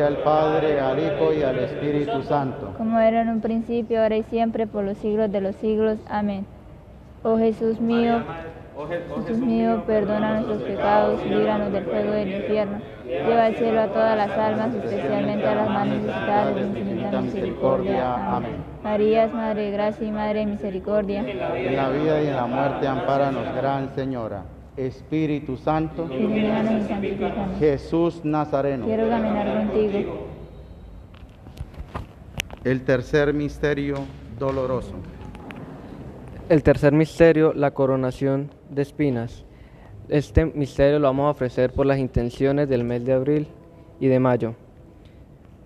[0.00, 2.74] al Padre, al Hijo y al Espíritu Santo.
[2.76, 5.98] Como era en un principio, ahora y siempre, por los siglos de los siglos.
[6.08, 6.46] Amén.
[7.22, 8.22] Oh Jesús mío,
[8.88, 12.80] Jesús mío, perdona nuestros pecados, líbranos del fuego del infierno.
[13.04, 18.36] Lleva al cielo a todas las almas, especialmente a las más necesitadas de infinita misericordia.
[18.36, 18.56] Amén.
[18.82, 21.20] María es Madre de Gracia y Madre de Misericordia.
[21.20, 24.42] En la vida y en la muerte, ampáranos, Gran Señora.
[24.76, 27.58] Espíritu Santo, y.
[27.58, 28.86] Jesús Nazareno.
[28.86, 30.26] Quiero caminar contigo.
[32.64, 33.96] El tercer misterio
[34.38, 34.94] doloroso.
[36.48, 39.44] El tercer misterio, la coronación de espinas.
[40.08, 43.48] Este misterio lo vamos a ofrecer por las intenciones del mes de abril
[44.00, 44.54] y de mayo.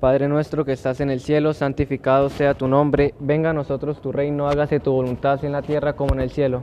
[0.00, 4.12] Padre nuestro que estás en el cielo, santificado sea tu nombre, venga a nosotros tu
[4.12, 6.62] reino, hágase tu voluntad en la tierra como en el cielo.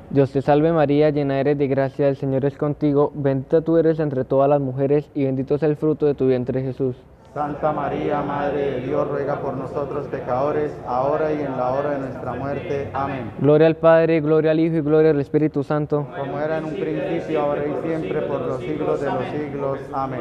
[0.13, 3.13] Dios te salve María, llena eres de gracia, el Señor es contigo.
[3.15, 6.61] Bendita tú eres entre todas las mujeres y bendito es el fruto de tu vientre
[6.61, 6.97] Jesús.
[7.33, 11.99] Santa María, Madre de Dios, ruega por nosotros pecadores, ahora y en la hora de
[11.99, 12.89] nuestra muerte.
[12.91, 13.31] Amén.
[13.39, 16.05] Gloria al Padre, gloria al Hijo y gloria al Espíritu Santo.
[16.19, 19.79] Como era en un principio, ahora y siempre, por los siglos de los siglos.
[19.93, 20.19] Amén.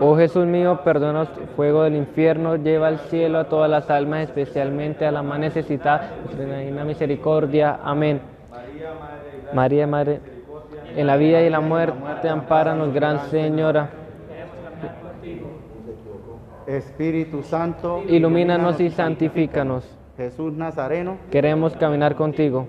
[0.00, 4.24] Oh Jesús mío, perdona el fuego del infierno, lleva al cielo a todas las almas,
[4.24, 7.78] especialmente a la más necesitada, reina misericordia.
[7.84, 8.20] Amén.
[8.50, 9.19] María, Madre,
[10.96, 13.90] en la vida y en la muerte, ampáranos, Gran Señora.
[16.66, 19.96] Espíritu Santo, Ilumínanos y santifícanos.
[20.16, 22.68] Jesús Nazareno, Queremos caminar contigo.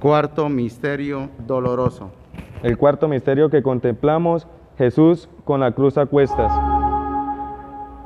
[0.00, 2.10] cuarto misterio doloroso.
[2.62, 4.46] El cuarto misterio que contemplamos,
[4.78, 6.52] Jesús con la cruz a cuestas.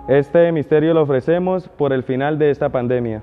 [0.09, 3.23] Este misterio lo ofrecemos por el final de esta pandemia.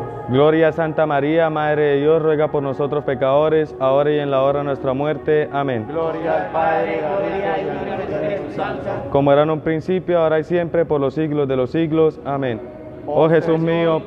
[0.31, 4.41] Gloria a Santa María, Madre de Dios, ruega por nosotros pecadores, ahora y en la
[4.43, 5.49] hora de nuestra muerte.
[5.51, 5.85] Amén.
[5.89, 8.89] Gloria al Padre, al Hijo y al Espíritu Santo.
[9.09, 12.17] Como era en un principio, ahora y siempre, por los siglos de los siglos.
[12.23, 12.61] Amén.
[13.05, 14.01] Oh Jesús mío,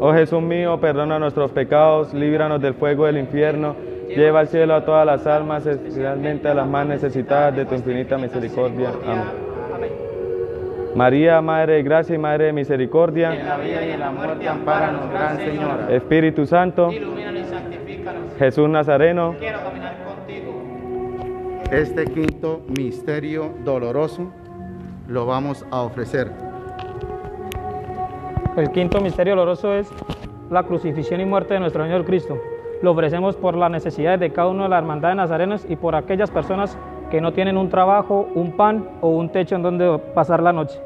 [0.00, 3.74] oh Jesús mío, perdona nuestros pecados, líbranos del fuego del infierno,
[4.08, 8.18] lleva al cielo a todas las almas, especialmente a las más necesitadas de tu infinita
[8.18, 8.90] misericordia.
[9.06, 9.45] Amén.
[10.96, 14.48] María, Madre de Gracia y Madre de Misericordia, En la vida y en la muerte,
[14.48, 15.88] ampáranos, Gran Señora.
[15.90, 18.22] Espíritu Santo, Ilumínanos y santifícanos.
[18.38, 20.62] Jesús Nazareno, Quiero caminar contigo.
[21.70, 24.32] Este quinto misterio doloroso
[25.06, 26.32] lo vamos a ofrecer.
[28.56, 29.90] El quinto misterio doloroso es
[30.50, 32.38] la crucifixión y muerte de nuestro Señor Cristo.
[32.80, 35.94] Lo ofrecemos por las necesidades de cada uno de la hermandad de Nazarenos y por
[35.94, 36.78] aquellas personas
[37.10, 40.85] que no tienen un trabajo, un pan o un techo en donde pasar la noche.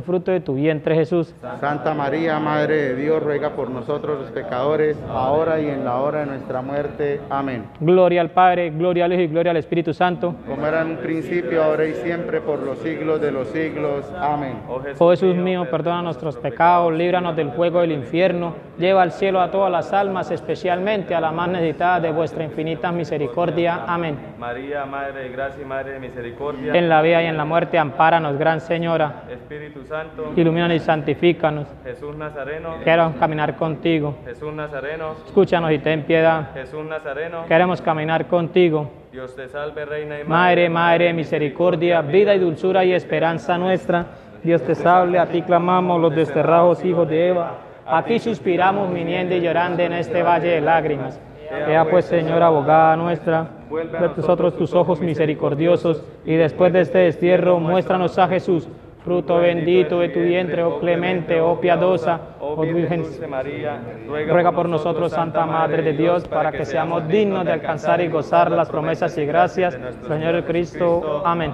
[0.03, 1.33] fruto de tu vientre Jesús.
[1.59, 6.21] Santa María, Madre de Dios, ruega por nosotros los pecadores, ahora y en la hora
[6.21, 7.21] de nuestra muerte.
[7.29, 7.65] Amén.
[7.79, 10.35] Gloria al Padre, gloria al Hijo y gloria al Espíritu Santo.
[10.47, 14.05] Como era en un principio, ahora y siempre, por los siglos de los siglos.
[14.19, 14.59] Amén.
[14.97, 19.51] Oh Jesús mío, perdona nuestros pecados, líbranos del fuego del infierno, lleva al cielo a
[19.51, 23.85] todas las almas, especialmente a la más necesitada de vuestra infinita misericordia.
[23.87, 24.17] Amén.
[24.39, 26.73] María, Madre de Gracia y Madre de Misericordia.
[26.73, 29.23] En la vida y en la muerte, ampáranos, Gran Señora.
[29.29, 30.31] Espíritu Santo.
[30.37, 31.67] Ilumínanos y santifícanos.
[31.83, 32.75] Jesús Nazareno.
[32.81, 34.15] Queremos caminar contigo.
[34.23, 35.15] Jesús Nazareno.
[35.25, 36.53] Escúchanos y ten piedad.
[36.53, 37.45] Jesús Nazareno.
[37.45, 38.89] Queremos caminar contigo.
[39.11, 44.05] Dios te salve, Reina y Madre, Madre misericordia, vida y dulzura y esperanza nuestra.
[44.41, 47.57] Dios te salve, a ti clamamos los desterrados hijos de Eva.
[47.85, 51.19] A ti suspiramos viniendo y llorando en este valle de lágrimas.
[51.67, 57.59] Ea pues, Señora abogada nuestra, de nosotros tus ojos misericordiosos, y después de este destierro,
[57.59, 58.69] muéstranos a Jesús,
[59.03, 63.03] fruto bendito de tu vientre, oh clemente, oh piadosa, oh Virgen.
[63.29, 68.07] María, Ruega por nosotros, Santa Madre de Dios, para que seamos dignos de alcanzar y
[68.07, 71.23] gozar las promesas y gracias, Señor Cristo.
[71.25, 71.51] Amén.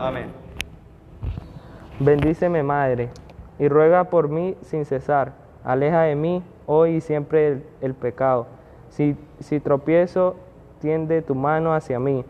[2.00, 3.10] Bendíceme, Madre,
[3.58, 5.34] y ruega por mí sin cesar.
[5.64, 8.48] Aleja de mí hoy y siempre el, pecado.
[8.90, 10.36] Si, si tropiezo,
[10.80, 12.24] tiende tu mano hacia mí.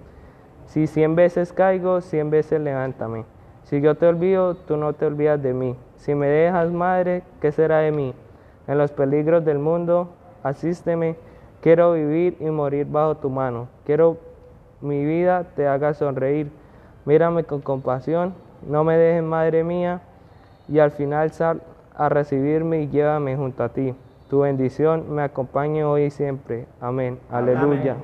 [0.67, 3.25] Si cien veces caigo, cien veces levántame.
[3.67, 5.75] Si yo te olvido, tú no te olvidas de mí.
[5.97, 8.13] Si me dejas, Madre, ¿qué será de mí?
[8.65, 10.09] En los peligros del mundo,
[10.41, 11.17] asísteme.
[11.59, 13.67] Quiero vivir y morir bajo tu mano.
[13.85, 14.17] Quiero
[14.79, 16.49] mi vida te haga sonreír.
[17.05, 18.33] Mírame con compasión,
[18.65, 20.01] no me dejes, Madre mía,
[20.69, 21.61] y al final sal
[21.93, 23.93] a recibirme y llévame junto a ti.
[24.29, 26.67] Tu bendición me acompañe hoy y siempre.
[26.79, 27.19] Amén.
[27.29, 27.97] Aleluya.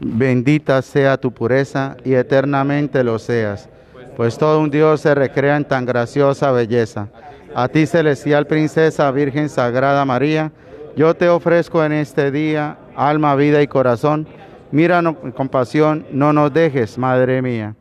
[0.00, 3.68] Bendita sea tu pureza y eternamente lo seas,
[4.16, 7.08] pues todo un Dios se recrea en tan graciosa belleza.
[7.54, 10.50] A ti, celestial princesa, Virgen Sagrada María,
[10.96, 14.26] yo te ofrezco en este día alma, vida y corazón.
[14.72, 17.76] Míranos con compasión, no nos dejes, Madre mía.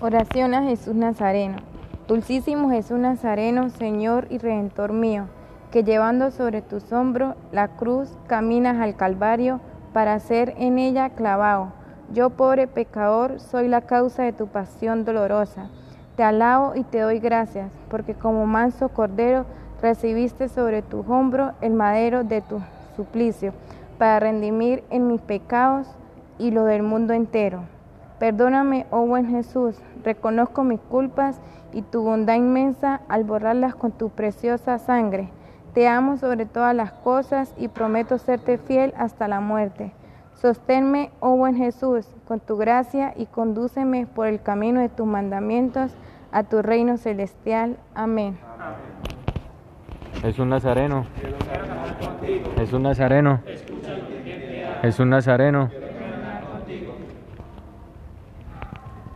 [0.00, 1.58] Oración a Jesús Nazareno.
[2.08, 5.26] Dulcísimo Jesús Nazareno, Señor y Redentor mío,
[5.70, 9.60] que llevando sobre tus hombros la cruz caminas al Calvario
[9.92, 11.72] para ser en ella clavado.
[12.12, 15.68] Yo, pobre pecador, soy la causa de tu pasión dolorosa.
[16.16, 19.46] Te alabo y te doy gracias, porque como manso cordero
[19.80, 22.60] recibiste sobre tus hombros el madero de tu
[22.96, 23.52] suplicio,
[23.98, 25.88] para redimir en mis pecados
[26.38, 27.64] y lo del mundo entero.
[28.18, 31.40] Perdóname, oh buen Jesús, reconozco mis culpas
[31.72, 35.30] y tu bondad inmensa al borrarlas con tu preciosa sangre.
[35.74, 39.92] Te amo sobre todas las cosas y prometo serte fiel hasta la muerte.
[40.34, 45.92] Sosténme, oh buen Jesús, con tu gracia y condúceme por el camino de tus mandamientos
[46.30, 47.78] a tu reino celestial.
[47.94, 48.38] Amén.
[50.20, 51.06] Jesús Nazareno.
[52.56, 53.40] Jesús Nazareno.
[54.82, 55.81] Jesús Nazareno.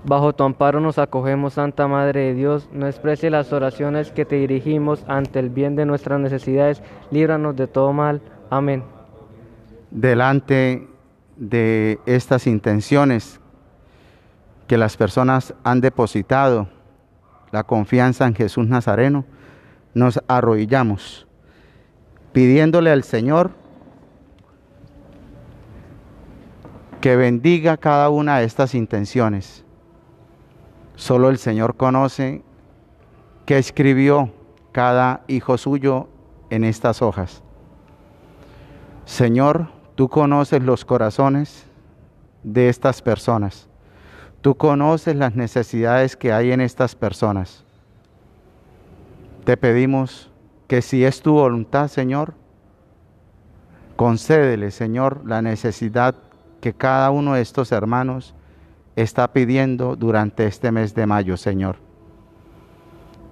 [0.07, 2.69] Bajo tu amparo nos acogemos, Santa Madre de Dios.
[2.73, 6.81] No desprecie las oraciones que te dirigimos ante el bien de nuestras necesidades.
[7.11, 8.23] Líbranos de todo mal.
[8.49, 8.85] Amén.
[9.91, 10.87] Delante
[11.37, 13.41] de estas intenciones
[14.69, 16.69] que las personas han depositado
[17.51, 19.25] la confianza en Jesús Nazareno,
[19.93, 21.27] nos arrodillamos
[22.33, 23.51] pidiéndole al Señor
[27.01, 29.66] que bendiga cada una de estas intenciones.
[30.97, 32.43] Solo el Señor conoce
[33.45, 34.33] qué escribió
[34.73, 36.09] cada hijo suyo
[36.51, 37.43] en estas hojas.
[39.05, 41.67] Señor, tú conoces los corazones
[42.43, 43.69] de estas personas.
[44.41, 47.65] Tú conoces las necesidades que hay en estas personas.
[49.45, 50.31] Te pedimos
[50.67, 52.35] que si es tu voluntad, Señor,
[53.97, 56.15] concédele, Señor, la necesidad
[56.61, 58.35] que cada uno de estos hermanos
[58.97, 61.77] está pidiendo durante este mes de mayo, Señor.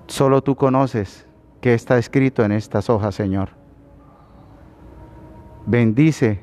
[0.06, 1.26] Solo tú conoces
[1.62, 3.48] qué está escrito en estas hojas, Señor.
[5.66, 6.42] Bendice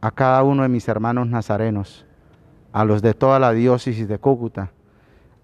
[0.00, 2.06] a cada uno de mis hermanos nazarenos,
[2.72, 4.70] a los de toda la diócesis de Cúcuta,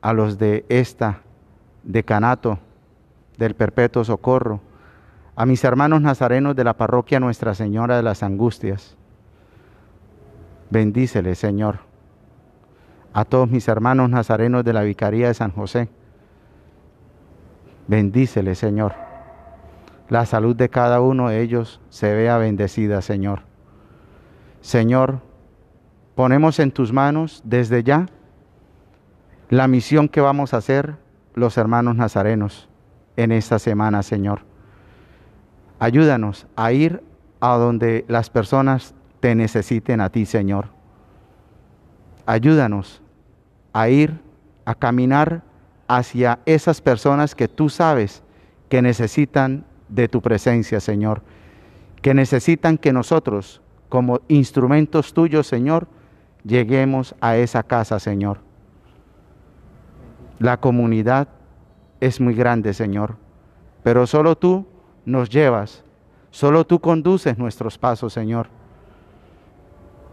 [0.00, 1.20] a los de esta
[1.82, 2.58] decanato
[3.36, 4.60] del Perpetuo Socorro,
[5.36, 8.96] a mis hermanos nazarenos de la parroquia Nuestra Señora de las Angustias.
[10.70, 11.87] Bendícele, Señor.
[13.12, 15.88] A todos mis hermanos nazarenos de la Vicaría de San José.
[17.86, 18.94] Bendícele, Señor.
[20.08, 23.42] La salud de cada uno de ellos se vea bendecida, Señor.
[24.60, 25.20] Señor,
[26.14, 28.06] ponemos en tus manos desde ya
[29.50, 30.96] la misión que vamos a hacer
[31.34, 32.68] los hermanos nazarenos
[33.16, 34.40] en esta semana, Señor.
[35.78, 37.02] Ayúdanos a ir
[37.40, 40.77] a donde las personas te necesiten a ti, Señor.
[42.28, 43.00] Ayúdanos
[43.72, 44.20] a ir,
[44.66, 45.42] a caminar
[45.88, 48.22] hacia esas personas que tú sabes
[48.68, 51.22] que necesitan de tu presencia, Señor.
[52.02, 55.88] Que necesitan que nosotros, como instrumentos tuyos, Señor,
[56.44, 58.40] lleguemos a esa casa, Señor.
[60.38, 61.28] La comunidad
[61.98, 63.16] es muy grande, Señor,
[63.82, 64.66] pero solo tú
[65.06, 65.82] nos llevas,
[66.30, 68.48] solo tú conduces nuestros pasos, Señor.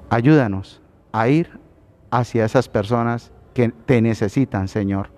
[0.10, 0.82] Ayúdanos
[1.12, 1.65] a ir
[2.18, 5.10] hacia esas personas que te necesitan, Señor,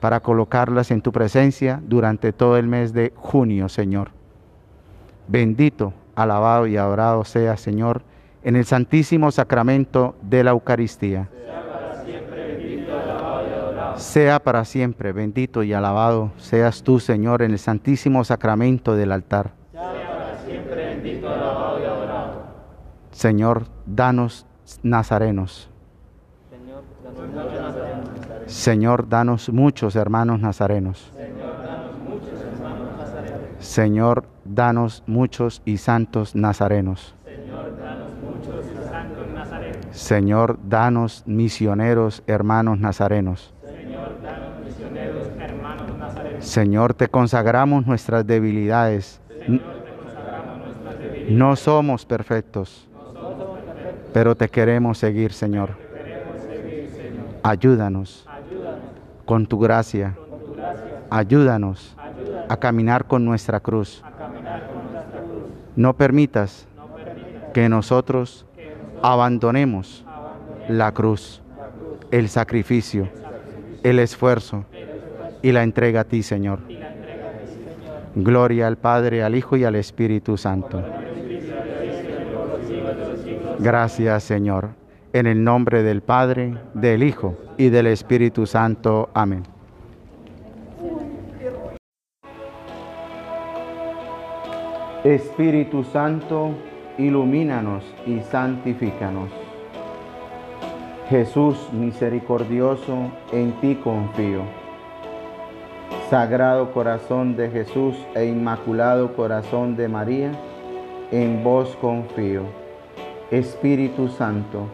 [0.00, 4.10] para colocarlas en tu presencia durante todo el mes de junio, Señor.
[5.28, 8.02] Bendito, alabado y adorado sea, Señor,
[8.42, 11.30] en el santísimo sacramento de la Eucaristía.
[13.96, 19.52] Sea para siempre bendito y alabado seas tú, Señor, en el santísimo sacramento del altar.
[23.10, 24.46] Señor, danos
[24.82, 25.70] nazarenos.
[28.46, 31.12] Señor, danos muchos hermanos nazarenos.
[33.58, 37.14] Señor, danos muchos y santos nazarenos.
[39.90, 43.54] Señor, danos misioneros hermanos nazarenos.
[46.40, 49.20] Señor, te consagramos nuestras debilidades.
[51.28, 52.86] No somos perfectos,
[54.12, 55.83] pero te queremos seguir, Señor.
[57.46, 58.26] Ayúdanos
[59.26, 60.16] con tu gracia.
[61.10, 61.94] Ayúdanos
[62.48, 64.02] a caminar con nuestra cruz.
[65.76, 66.66] No permitas
[67.52, 68.46] que nosotros
[69.02, 70.06] abandonemos
[70.70, 71.42] la cruz,
[72.10, 73.10] el sacrificio,
[73.82, 74.64] el esfuerzo
[75.42, 76.60] y la entrega a ti, Señor.
[78.14, 80.82] Gloria al Padre, al Hijo y al Espíritu Santo.
[83.58, 84.70] Gracias, Señor.
[85.14, 89.10] En el nombre del Padre, del Hijo y del Espíritu Santo.
[89.14, 89.44] Amén.
[95.04, 96.50] Espíritu Santo,
[96.98, 99.30] ilumínanos y santifícanos.
[101.08, 104.42] Jesús misericordioso, en ti confío.
[106.10, 110.32] Sagrado corazón de Jesús e inmaculado corazón de María,
[111.12, 112.42] en vos confío.
[113.30, 114.68] Espíritu Santo,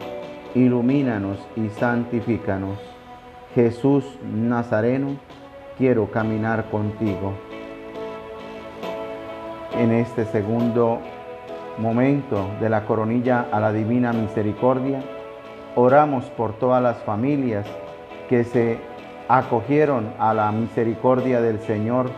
[0.55, 2.77] ilumínanos y santifícanos.
[3.55, 5.17] Jesús Nazareno,
[5.77, 7.33] quiero caminar contigo.
[9.77, 10.99] En este segundo
[11.77, 15.01] momento de la coronilla a la divina misericordia,
[15.75, 17.65] oramos por todas las familias
[18.29, 18.79] que se
[19.27, 22.09] acogieron a la misericordia del Señor,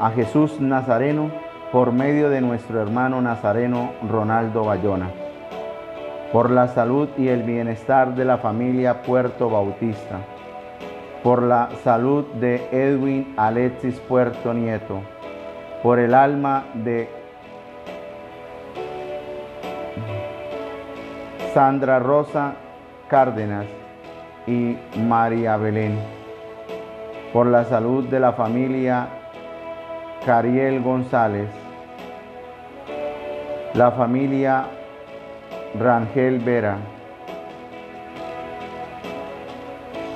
[0.00, 1.30] a Jesús Nazareno,
[1.72, 5.27] por medio de nuestro hermano nazareno Ronaldo Bayona
[6.32, 10.18] por la salud y el bienestar de la familia Puerto Bautista,
[11.22, 15.00] por la salud de Edwin Alexis Puerto Nieto,
[15.82, 17.08] por el alma de
[21.54, 22.54] Sandra Rosa
[23.08, 23.66] Cárdenas
[24.46, 25.98] y María Belén,
[27.32, 29.08] por la salud de la familia
[30.26, 31.48] Cariel González,
[33.72, 34.66] la familia
[35.74, 36.78] Rangel Vera,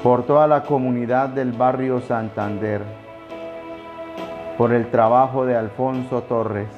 [0.02, 2.80] por toda la comunidad del barrio Santander,
[4.56, 6.68] por el trabajo de Alfonso Torres,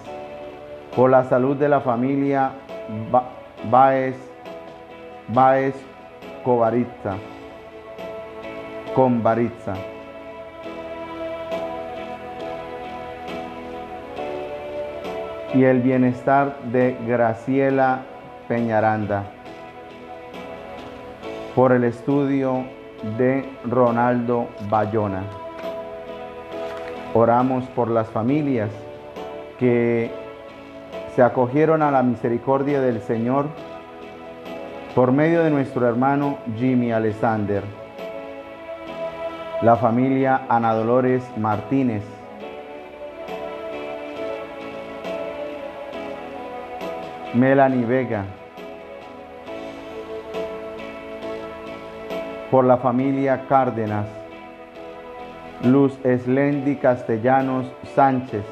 [0.96, 2.50] por la salud de la familia
[3.70, 4.16] Baez,
[5.28, 5.74] Baez
[6.42, 7.14] Covaritza,
[8.94, 9.74] con Baritza.
[15.54, 18.00] Y el bienestar de Graciela
[18.48, 19.24] Peñaranda.
[21.54, 22.64] Por el estudio
[23.18, 25.22] de Ronaldo Bayona.
[27.14, 28.70] Oramos por las familias
[29.58, 30.10] que
[31.14, 33.46] se acogieron a la misericordia del Señor
[34.94, 37.62] por medio de nuestro hermano Jimmy Alexander,
[39.62, 42.02] la familia Ana Dolores Martínez,
[47.34, 48.24] Melanie Vega,
[52.48, 54.06] por la familia Cárdenas,
[55.64, 57.66] Luz Eslendi Castellanos
[57.96, 58.44] Sánchez,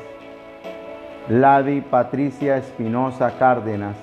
[1.29, 3.95] Ladi Patricia Espinosa Cárdenas,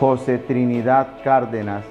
[0.00, 1.84] José Trinidad Cárdenas,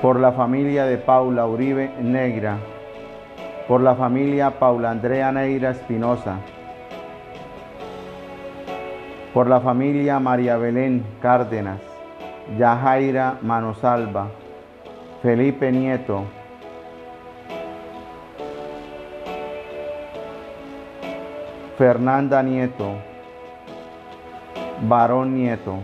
[0.00, 2.56] por la familia de Paula Uribe Negra,
[3.68, 6.38] por la familia Paula Andrea Neira Espinosa,
[9.34, 11.80] por la familia María Belén Cárdenas,
[12.56, 14.28] Yajaira Manosalva,
[15.22, 16.22] Felipe Nieto,
[21.76, 22.92] Fernanda Nieto,
[24.88, 25.78] Varón Nieto.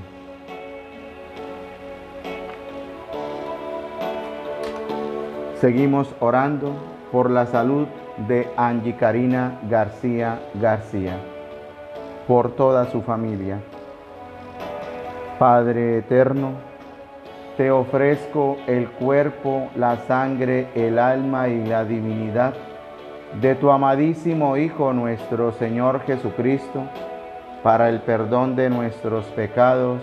[5.60, 6.72] Seguimos orando
[7.10, 7.89] por la salud
[8.28, 11.18] de Angie Karina García García,
[12.31, 13.59] por toda su familia.
[15.40, 16.52] Padre eterno,
[17.57, 22.55] te ofrezco el cuerpo, la sangre, el alma y la divinidad
[23.40, 26.85] de tu amadísimo Hijo nuestro Señor Jesucristo,
[27.65, 30.01] para el perdón de nuestros pecados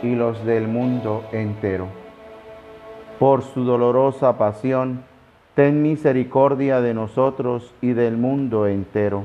[0.00, 1.88] y los del mundo entero.
[3.18, 5.02] Por su dolorosa pasión,
[5.56, 9.24] ten misericordia de nosotros y del mundo entero.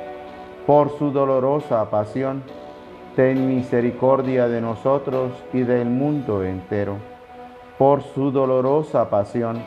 [0.65, 2.43] Por su dolorosa pasión,
[3.15, 6.97] ten misericordia de nosotros y del mundo entero.
[7.77, 9.61] Por su dolorosa pasión,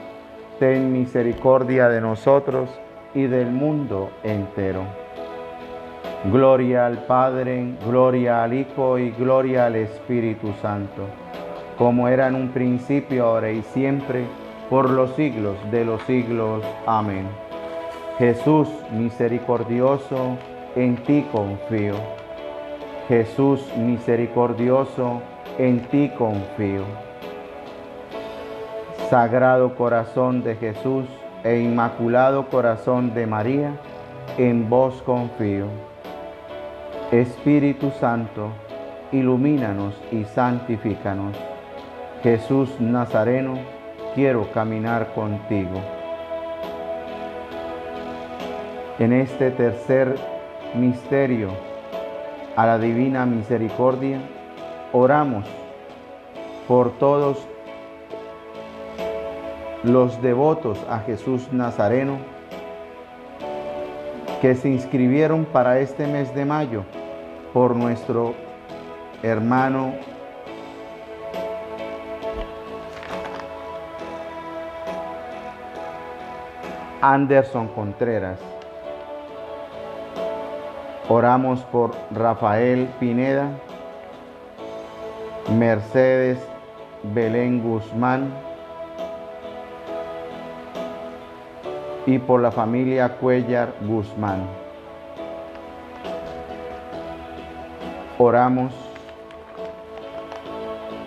[0.59, 2.71] ten misericordia de nosotros
[3.13, 4.83] y del mundo entero.
[6.33, 11.03] Gloria al Padre, gloria al Hijo y gloria al Espíritu Santo,
[11.77, 14.25] como era en un principio, ahora y siempre,
[14.71, 16.65] por los siglos de los siglos.
[16.87, 17.27] Amén.
[18.19, 20.39] Jesús misericordioso,
[20.77, 21.95] en ti confío.
[23.09, 25.21] Jesús misericordioso,
[25.59, 26.85] en ti confío.
[29.09, 31.05] Sagrado Corazón de Jesús
[31.45, 33.73] e Inmaculado Corazón de María,
[34.39, 35.67] en vos confío.
[37.13, 38.49] Espíritu Santo,
[39.13, 41.37] ilumínanos y santifícanos.
[42.23, 43.59] Jesús Nazareno,
[44.15, 45.81] quiero caminar contigo.
[48.99, 50.34] En este tercer
[50.75, 51.51] misterio
[52.57, 54.21] a la divina misericordia,
[54.93, 55.45] oramos
[56.69, 57.47] por todos
[59.83, 62.19] los devotos a Jesús Nazareno
[64.41, 66.85] que se inscribieron para este mes de mayo
[67.53, 68.35] por nuestro
[69.23, 69.95] hermano
[77.01, 78.54] Anderson Contreras.
[81.09, 83.49] Oramos por Rafael Pineda,
[85.59, 86.39] Mercedes
[87.03, 88.33] Belén Guzmán,
[92.07, 94.47] y por la familia Cuellar Guzmán.
[98.19, 98.73] Oramos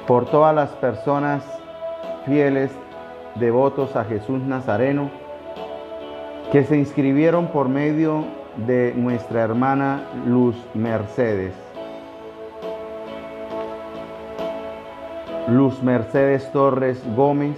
[0.06, 1.44] por todas las personas
[2.26, 2.72] fieles
[3.36, 5.10] devotos a Jesús Nazareno
[6.52, 8.47] que se inscribieron por medio de
[8.96, 11.54] nuestra hermana Luz Mercedes.
[15.48, 17.58] Luz Mercedes Torres Gómez,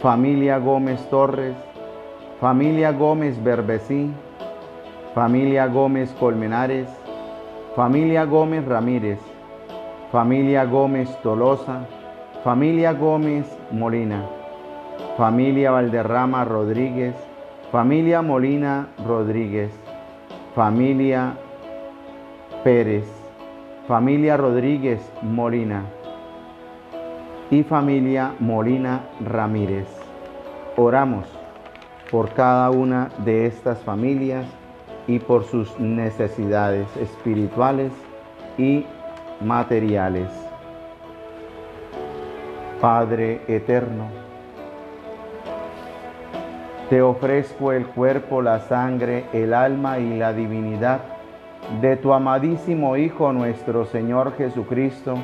[0.00, 1.54] familia Gómez Torres,
[2.40, 4.10] familia Gómez Berbesí,
[5.14, 6.88] familia Gómez Colmenares,
[7.76, 9.20] familia Gómez Ramírez,
[10.10, 11.86] familia Gómez Tolosa,
[12.42, 14.24] familia Gómez Molina,
[15.16, 17.14] familia Valderrama Rodríguez,
[17.76, 19.70] familia Molina Rodríguez,
[20.54, 21.34] familia
[22.64, 23.04] Pérez,
[23.86, 25.84] familia Rodríguez Molina
[27.50, 29.86] y familia Molina Ramírez.
[30.78, 31.26] Oramos
[32.10, 34.46] por cada una de estas familias
[35.06, 37.92] y por sus necesidades espirituales
[38.56, 38.86] y
[39.42, 40.30] materiales.
[42.80, 44.25] Padre eterno,
[46.88, 51.00] te ofrezco el cuerpo, la sangre, el alma y la divinidad
[51.80, 55.16] de tu amadísimo Hijo nuestro Señor Jesucristo,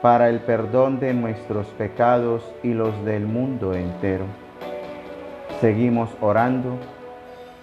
[0.00, 4.24] para el perdón de nuestros pecados y los del mundo entero.
[5.60, 6.76] Seguimos orando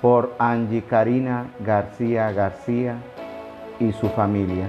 [0.02, 2.96] por Angie Karina García García
[3.80, 4.68] y su familia.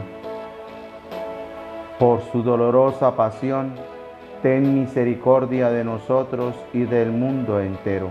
[2.01, 3.74] Por su dolorosa pasión,
[4.42, 8.10] ten misericordia de nosotros y del mundo entero.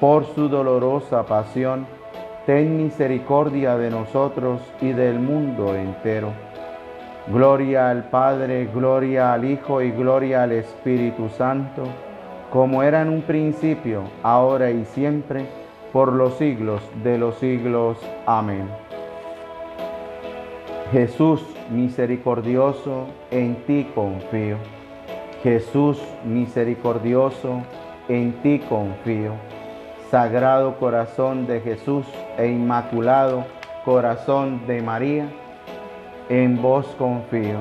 [0.00, 1.86] Por su dolorosa pasión,
[2.46, 6.32] ten misericordia de nosotros y del mundo entero.
[7.28, 11.82] Gloria al Padre, gloria al Hijo y gloria al Espíritu Santo,
[12.50, 15.44] como era en un principio, ahora y siempre,
[15.92, 17.98] por los siglos de los siglos.
[18.24, 18.70] Amén.
[20.92, 24.56] Jesús misericordioso, en ti confío.
[25.42, 27.60] Jesús misericordioso,
[28.08, 29.59] en ti confío.
[30.10, 32.04] Sagrado corazón de Jesús
[32.36, 33.44] e inmaculado
[33.84, 35.28] corazón de María,
[36.28, 37.60] en vos confío.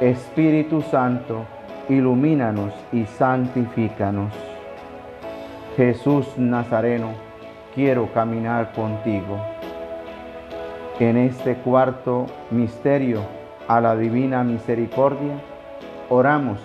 [0.00, 1.44] Espíritu Santo,
[1.88, 4.34] ilumínanos y santifícanos.
[5.76, 7.12] Jesús Nazareno,
[7.72, 9.38] quiero caminar contigo.
[10.98, 13.20] En este cuarto misterio
[13.68, 15.40] a la divina misericordia,
[16.08, 16.58] oramos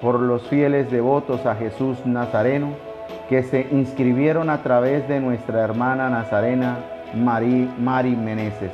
[0.00, 2.87] por los fieles devotos a Jesús Nazareno
[3.28, 6.78] que se inscribieron a través de nuestra hermana nazarena
[7.14, 8.72] Mari, Mari Meneses.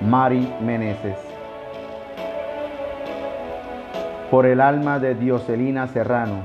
[0.00, 1.16] Mari Meneses.
[4.30, 6.42] Por el alma de Dioselina Serrano,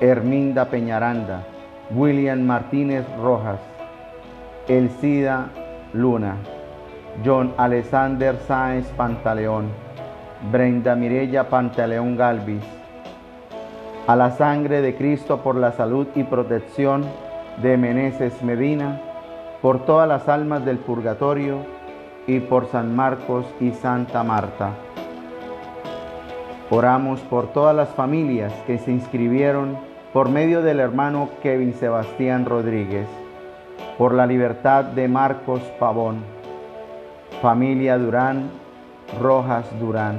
[0.00, 1.44] Herminda Peñaranda,
[1.90, 3.60] William Martínez Rojas,
[4.66, 5.46] Elcida
[5.92, 6.36] Luna,
[7.24, 9.68] John Alexander Sáenz Pantaleón,
[10.50, 12.77] Brenda Mirella Pantaleón Galvis,
[14.08, 17.04] a la sangre de Cristo por la salud y protección
[17.60, 19.02] de Meneses Medina,
[19.60, 21.58] por todas las almas del purgatorio
[22.26, 24.70] y por San Marcos y Santa Marta.
[26.70, 29.76] Oramos por todas las familias que se inscribieron
[30.14, 33.06] por medio del hermano Kevin Sebastián Rodríguez,
[33.98, 36.24] por la libertad de Marcos Pavón,
[37.42, 38.48] familia Durán,
[39.20, 40.16] Rojas Durán,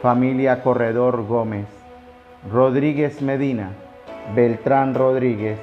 [0.00, 1.77] familia Corredor Gómez,
[2.46, 3.72] Rodríguez Medina,
[4.34, 5.58] Beltrán Rodríguez,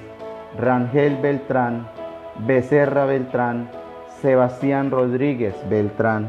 [0.60, 1.88] Rangel Beltrán,
[2.39, 3.69] Becerra Beltrán,
[4.22, 6.27] Sebastián Rodríguez Beltrán.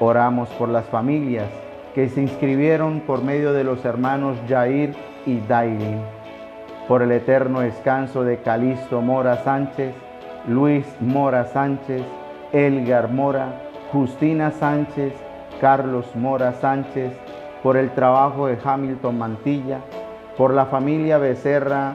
[0.00, 1.46] Oramos por las familias
[1.94, 4.94] que se inscribieron por medio de los hermanos Jair
[5.26, 6.00] y Dailin,
[6.88, 9.94] por el eterno descanso de Calisto Mora Sánchez,
[10.48, 12.02] Luis Mora Sánchez,
[12.54, 13.60] Elgar Mora,
[13.92, 15.12] Justina Sánchez,
[15.60, 17.12] Carlos Mora Sánchez,
[17.62, 19.80] por el trabajo de Hamilton Mantilla,
[20.36, 21.94] por la familia Becerra,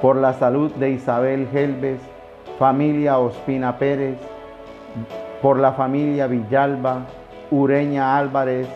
[0.00, 2.00] por la salud de Isabel Helves,
[2.58, 4.18] familia Ospina Pérez,
[5.42, 7.06] por la familia Villalba,
[7.50, 8.68] Ureña Álvarez,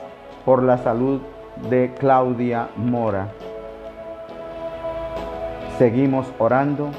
[0.45, 1.21] por la salud
[1.69, 3.29] de Claudia Mora.
[5.79, 6.91] Seguimos orando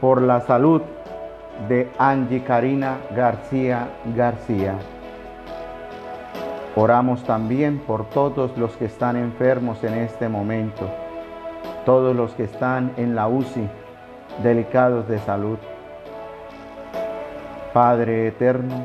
[0.00, 0.82] por la salud
[1.68, 4.76] de Angie Karina García García.
[6.80, 10.88] Oramos también por todos los que están enfermos en este momento,
[11.84, 13.68] todos los que están en la UCI,
[14.44, 15.58] delicados de salud.
[17.72, 18.84] Padre eterno,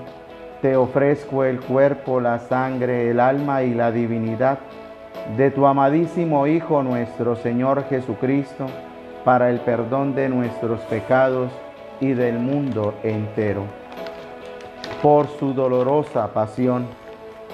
[0.64, 4.57] te ofrezco el cuerpo, la sangre, el alma y la divinidad
[5.38, 8.65] de tu amadísimo Hijo nuestro Señor Jesucristo,
[9.24, 11.52] para el perdón de nuestros pecados
[11.99, 13.65] y del mundo entero.
[15.03, 16.88] Por su dolorosa pasión,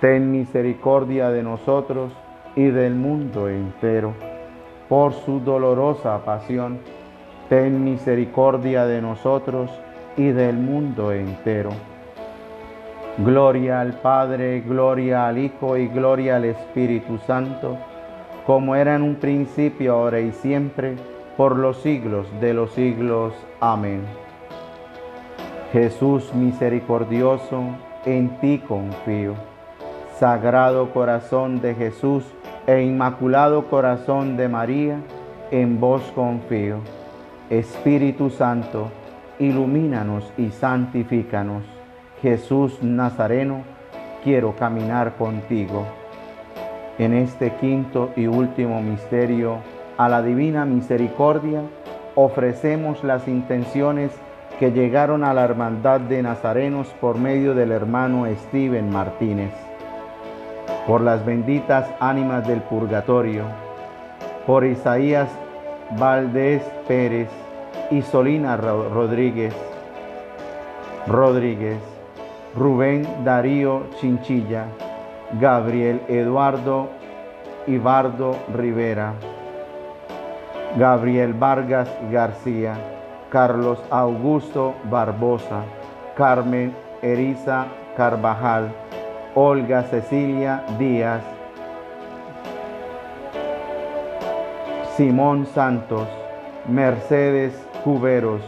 [0.00, 2.12] ten misericordia de nosotros
[2.54, 4.14] y del mundo entero.
[4.88, 6.78] Por su dolorosa pasión,
[7.48, 9.70] ten misericordia de nosotros
[10.16, 11.70] y del mundo entero.
[13.18, 17.76] Gloria al Padre, gloria al Hijo y gloria al Espíritu Santo,
[18.46, 20.94] como era en un principio, ahora y siempre,
[21.36, 23.34] por los siglos de los siglos.
[23.60, 24.02] Amén.
[25.72, 27.62] Jesús misericordioso,
[28.06, 29.57] en ti confío.
[30.18, 32.24] Sagrado corazón de Jesús
[32.66, 34.98] e inmaculado corazón de María,
[35.52, 36.78] en vos confío.
[37.50, 38.90] Espíritu Santo,
[39.38, 41.62] ilumínanos y santifícanos.
[42.20, 43.62] Jesús Nazareno,
[44.24, 45.86] quiero caminar contigo.
[46.98, 49.58] En este quinto y último misterio,
[49.98, 51.62] a la divina misericordia,
[52.16, 54.10] ofrecemos las intenciones
[54.58, 59.52] que llegaron a la hermandad de Nazarenos por medio del hermano Steven Martínez,
[60.88, 63.42] por las benditas ánimas del purgatorio,
[64.46, 65.28] por Isaías
[65.98, 67.28] Valdés Pérez
[67.90, 69.54] y Solina Rodríguez,
[71.06, 71.78] Rodríguez,
[72.56, 74.64] Rubén Darío Chinchilla,
[75.38, 76.88] Gabriel Eduardo
[77.66, 79.12] Ibardo Rivera,
[80.78, 82.78] Gabriel Vargas García,
[83.28, 85.64] Carlos Augusto Barbosa,
[86.16, 88.72] Carmen Eriza Carvajal,
[89.34, 91.22] Olga Cecilia Díaz,
[94.96, 96.08] Simón Santos,
[96.66, 98.42] Mercedes Cuberos,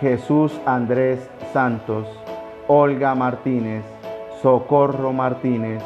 [0.00, 2.06] Jesús Andrés Santos,
[2.68, 3.82] Olga Martínez,
[4.42, 5.82] Socorro Martínez,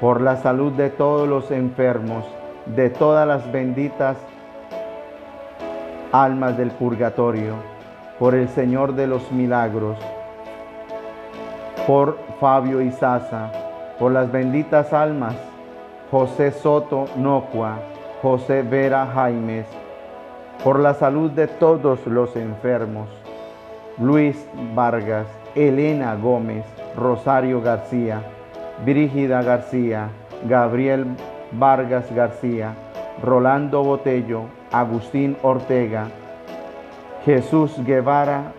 [0.00, 2.24] por la salud de todos los enfermos,
[2.66, 4.16] de todas las benditas
[6.12, 7.54] almas del purgatorio,
[8.18, 9.98] por el Señor de los milagros,
[11.86, 13.50] por Fabio Izaza,
[14.00, 15.36] por las benditas almas,
[16.10, 17.76] José Soto Nocua,
[18.22, 19.66] José Vera Jaimes,
[20.64, 23.10] por la salud de todos los enfermos,
[23.98, 26.64] Luis Vargas, Elena Gómez,
[26.96, 28.22] Rosario García,
[28.86, 30.08] Brígida García,
[30.48, 31.04] Gabriel
[31.52, 32.72] Vargas García,
[33.22, 36.06] Rolando Botello, Agustín Ortega,
[37.26, 38.54] Jesús Guevara,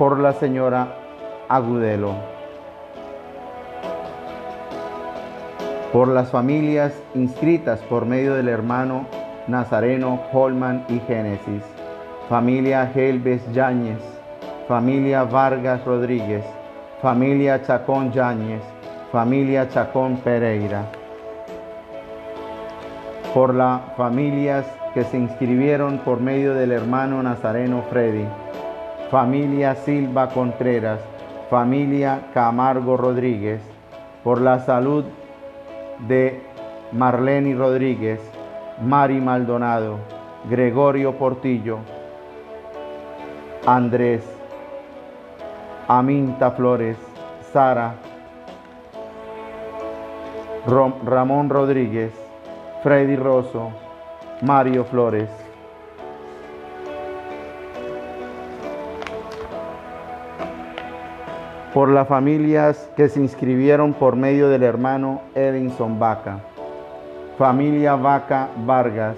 [0.00, 0.94] por la señora
[1.50, 2.14] Agudelo,
[5.92, 9.04] por las familias inscritas por medio del hermano
[9.46, 11.62] Nazareno Holman y Génesis,
[12.30, 14.00] familia Helves Yáñez,
[14.66, 16.46] familia Vargas Rodríguez,
[17.02, 18.62] familia Chacón Yáñez,
[19.12, 20.86] familia Chacón Pereira,
[23.34, 24.64] por las familias
[24.94, 28.24] que se inscribieron por medio del hermano Nazareno Freddy,
[29.10, 31.00] familia Silva Contreras,
[31.50, 33.60] familia Camargo Rodríguez,
[34.22, 35.04] por la salud
[36.06, 36.40] de
[36.92, 38.20] Marlene Rodríguez,
[38.80, 39.98] Mari Maldonado,
[40.48, 41.78] Gregorio Portillo,
[43.66, 44.22] Andrés,
[45.88, 46.96] Aminta Flores,
[47.52, 47.94] Sara,
[51.04, 52.12] Ramón Rodríguez,
[52.84, 53.72] Freddy Rosso,
[54.42, 55.39] Mario Flores.
[61.74, 66.40] Por las familias que se inscribieron por medio del hermano Edinson Vaca,
[67.38, 69.16] familia Vaca Vargas,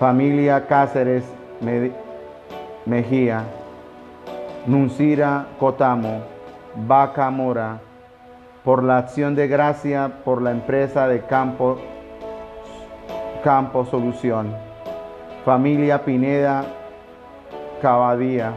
[0.00, 1.22] familia Cáceres
[2.84, 3.44] Mejía,
[4.66, 6.22] Nuncira Cotamo,
[6.74, 7.78] Vaca Mora,
[8.64, 11.78] por la acción de gracia por la empresa de Campo,
[13.44, 14.52] Campo Solución,
[15.44, 16.64] familia Pineda
[17.80, 18.52] Cabadía,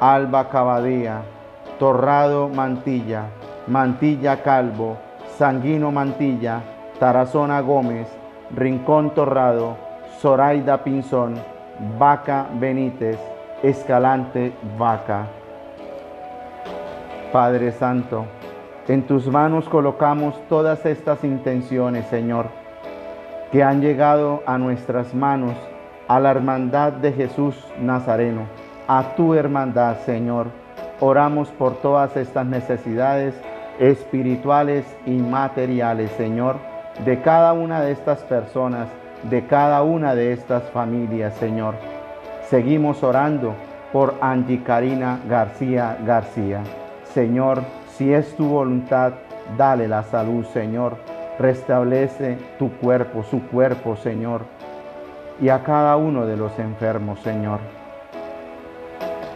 [0.00, 1.20] Alba Cabadía,
[1.78, 3.26] Torrado Mantilla,
[3.68, 4.96] Mantilla Calvo,
[5.36, 6.60] Sanguino Mantilla,
[6.98, 8.08] Tarazona Gómez,
[8.50, 9.76] Rincón Torrado,
[10.18, 11.36] Zoraida Pinzón,
[11.98, 13.18] Vaca Benítez,
[13.62, 15.26] Escalante Vaca.
[17.32, 18.24] Padre Santo,
[18.88, 22.46] en tus manos colocamos todas estas intenciones, Señor,
[23.52, 25.54] que han llegado a nuestras manos,
[26.08, 28.46] a la hermandad de Jesús Nazareno,
[28.88, 30.57] a tu hermandad, Señor.
[31.00, 33.34] Oramos por todas estas necesidades
[33.78, 36.56] espirituales y materiales, Señor,
[37.04, 38.88] de cada una de estas personas,
[39.30, 41.74] de cada una de estas familias, Señor.
[42.48, 43.54] Seguimos orando
[43.92, 46.62] por Angie Karina García García.
[47.14, 47.62] Señor,
[47.96, 49.12] si es tu voluntad,
[49.56, 50.96] dale la salud, Señor.
[51.38, 54.42] Restablece tu cuerpo, su cuerpo, Señor.
[55.40, 57.60] Y a cada uno de los enfermos, Señor.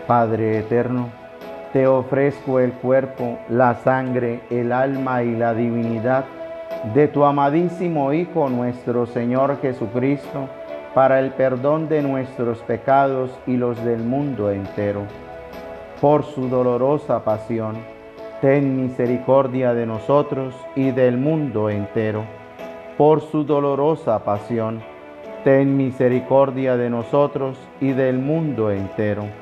[0.09, 1.21] Padre eterno,
[1.72, 6.24] te ofrezco el cuerpo, la sangre, el alma y la divinidad
[6.94, 10.48] de tu amadísimo Hijo nuestro Señor Jesucristo,
[10.94, 15.02] para el perdón de nuestros pecados y los del mundo entero.
[16.00, 17.76] Por su dolorosa pasión
[18.42, 22.24] ten misericordia de nosotros y del mundo entero.
[22.98, 24.82] Por su dolorosa pasión,
[25.44, 29.41] ten misericordia de nosotros y del mundo entero.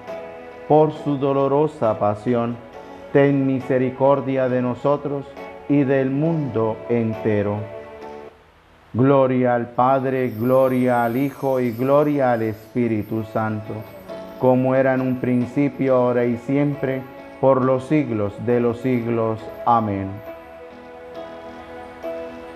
[0.71, 2.55] Por su dolorosa pasión,
[3.11, 5.25] ten misericordia de nosotros
[5.67, 7.57] y del mundo entero.
[8.93, 13.73] Gloria al Padre, gloria al Hijo y gloria al Espíritu Santo,
[14.39, 17.01] como era en un principio, ahora y siempre,
[17.41, 19.41] por los siglos de los siglos.
[19.65, 20.07] Amén.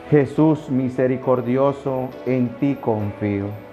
[0.10, 3.65] Jesús misericordioso, en ti confío.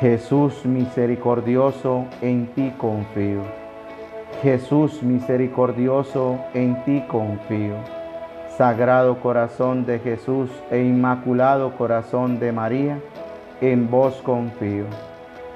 [0.00, 3.42] Jesús misericordioso, en ti confío.
[4.42, 7.74] Jesús misericordioso, en ti confío.
[8.56, 12.98] Sagrado corazón de Jesús e inmaculado corazón de María,
[13.60, 14.86] en vos confío.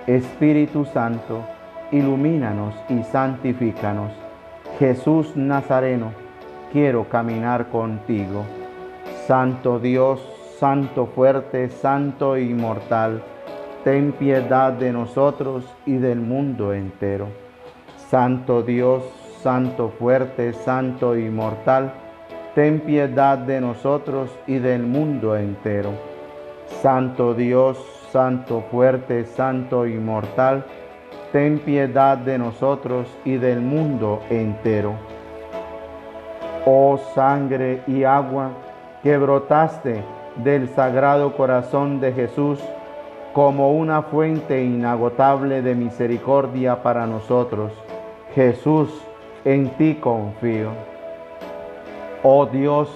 [0.07, 1.41] Espíritu Santo,
[1.91, 4.13] ilumínanos y santifícanos
[4.79, 6.11] Jesús Nazareno,
[6.73, 8.45] quiero caminar contigo.
[9.27, 10.21] Santo Dios,
[10.59, 13.23] Santo fuerte, Santo inmortal,
[13.85, 17.29] ten piedad de nosotros y del mundo entero.
[18.09, 19.03] Santo Dios,
[19.43, 21.93] Santo fuerte, Santo inmortal,
[22.55, 25.91] ten piedad de nosotros y del mundo entero.
[26.81, 27.77] Santo Dios,
[28.11, 30.65] Santo fuerte, Santo inmortal,
[31.31, 34.95] ten piedad de nosotros y del mundo entero.
[36.65, 38.53] Oh sangre y agua
[39.03, 40.03] que brotaste
[40.37, 42.59] del sagrado corazón de Jesús
[43.35, 47.73] como una fuente inagotable de misericordia para nosotros.
[48.33, 48.89] Jesús,
[49.45, 50.71] en ti confío.
[52.23, 52.89] Oh Dios,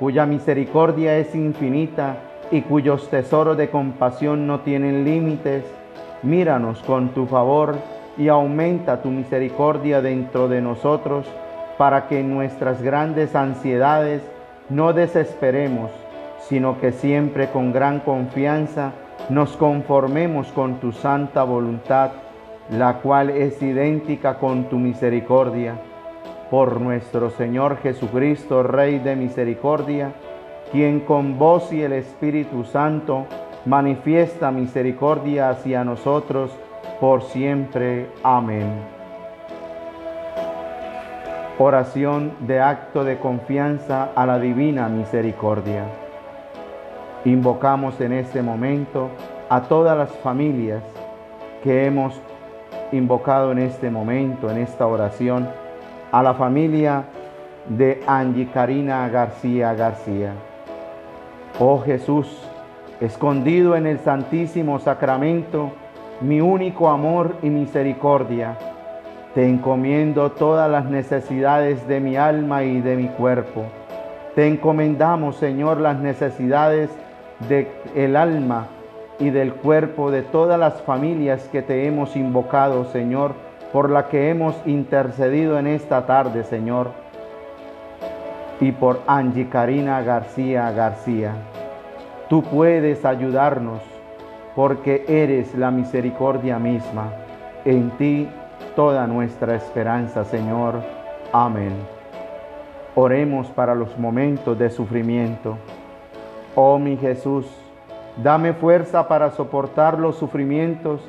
[0.00, 2.16] cuya misericordia es infinita
[2.50, 5.64] y cuyos tesoros de compasión no tienen límites,
[6.24, 7.76] míranos con tu favor
[8.18, 11.24] y aumenta tu misericordia dentro de nosotros,
[11.78, 14.22] para que en nuestras grandes ansiedades
[14.68, 15.92] no desesperemos,
[16.40, 18.92] sino que siempre con gran confianza
[19.30, 22.10] nos conformemos con tu santa voluntad,
[22.70, 25.76] la cual es idéntica con tu misericordia.
[26.50, 30.12] Por nuestro Señor Jesucristo, Rey de misericordia,
[30.70, 33.26] quien con voz y el Espíritu Santo
[33.64, 36.50] manifiesta misericordia hacia nosotros
[37.00, 38.08] por siempre.
[38.22, 38.94] Amén.
[41.58, 46.03] Oración de acto de confianza a la divina misericordia.
[47.24, 49.08] Invocamos en este momento
[49.48, 50.82] a todas las familias
[51.62, 52.20] que hemos
[52.92, 55.48] invocado en este momento, en esta oración,
[56.12, 57.04] a la familia
[57.66, 60.32] de Angie Karina García García.
[61.58, 62.46] Oh Jesús,
[63.00, 65.72] escondido en el Santísimo Sacramento,
[66.20, 68.58] mi único amor y misericordia,
[69.34, 73.62] te encomiendo todas las necesidades de mi alma y de mi cuerpo.
[74.34, 76.90] Te encomendamos, Señor, las necesidades
[77.48, 78.68] del alma
[79.18, 83.32] y del cuerpo de todas las familias que te hemos invocado, Señor,
[83.72, 86.90] por la que hemos intercedido en esta tarde, Señor,
[88.60, 91.32] y por Angie Karina García García.
[92.28, 93.80] Tú puedes ayudarnos
[94.54, 97.12] porque eres la misericordia misma.
[97.64, 98.28] En ti
[98.76, 100.76] toda nuestra esperanza, Señor.
[101.32, 101.74] Amén.
[102.94, 105.58] Oremos para los momentos de sufrimiento.
[106.56, 107.46] Oh mi Jesús,
[108.22, 111.00] dame fuerza para soportar los sufrimientos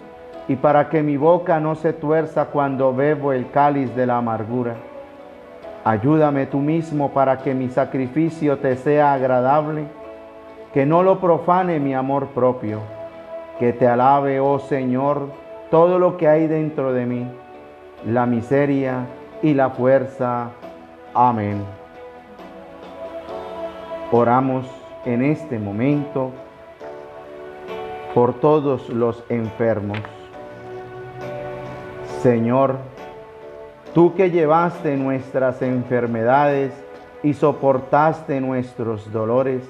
[0.47, 4.75] y para que mi boca no se tuerza cuando bebo el cáliz de la amargura.
[5.83, 9.85] Ayúdame tú mismo para que mi sacrificio te sea agradable,
[10.73, 12.79] que no lo profane mi amor propio,
[13.59, 15.29] que te alabe, oh Señor,
[15.69, 17.27] todo lo que hay dentro de mí,
[18.07, 19.05] la miseria
[19.43, 20.49] y la fuerza.
[21.13, 21.63] Amén.
[24.11, 26.31] Oramos en este momento
[28.13, 29.99] por todos los enfermos.
[32.21, 32.77] Señor,
[33.93, 36.71] tú que llevaste nuestras enfermedades
[37.23, 39.61] y soportaste nuestros dolores,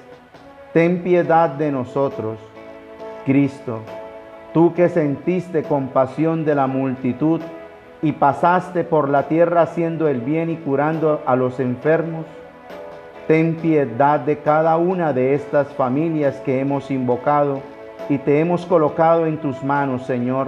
[0.72, 2.38] ten piedad de nosotros.
[3.24, 3.80] Cristo,
[4.54, 7.40] tú que sentiste compasión de la multitud
[8.00, 12.24] y pasaste por la tierra haciendo el bien y curando a los enfermos,
[13.26, 17.60] Ten piedad de cada una de estas familias que hemos invocado
[18.08, 20.46] y te hemos colocado en tus manos, Señor.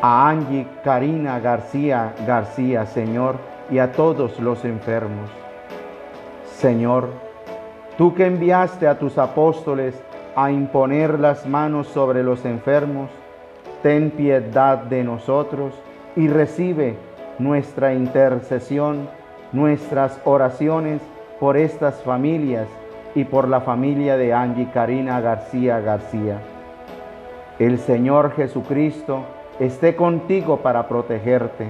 [0.00, 3.34] A Angie Karina García García, Señor,
[3.68, 5.28] y a todos los enfermos.
[6.44, 7.08] Señor,
[7.96, 10.00] tú que enviaste a tus apóstoles
[10.36, 13.10] a imponer las manos sobre los enfermos,
[13.82, 15.74] ten piedad de nosotros
[16.14, 16.96] y recibe
[17.40, 19.17] nuestra intercesión
[19.52, 21.00] nuestras oraciones
[21.40, 22.68] por estas familias
[23.14, 26.38] y por la familia de Angie Karina García García.
[27.58, 29.24] El Señor Jesucristo
[29.58, 31.68] esté contigo para protegerte,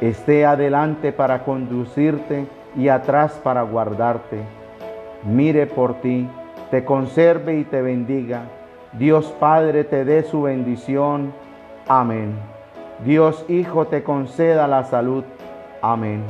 [0.00, 2.46] esté adelante para conducirte
[2.76, 4.38] y atrás para guardarte.
[5.24, 6.28] Mire por ti,
[6.70, 8.42] te conserve y te bendiga.
[8.92, 11.32] Dios Padre te dé su bendición.
[11.88, 12.34] Amén.
[13.04, 15.24] Dios Hijo te conceda la salud.
[15.80, 16.22] Amén.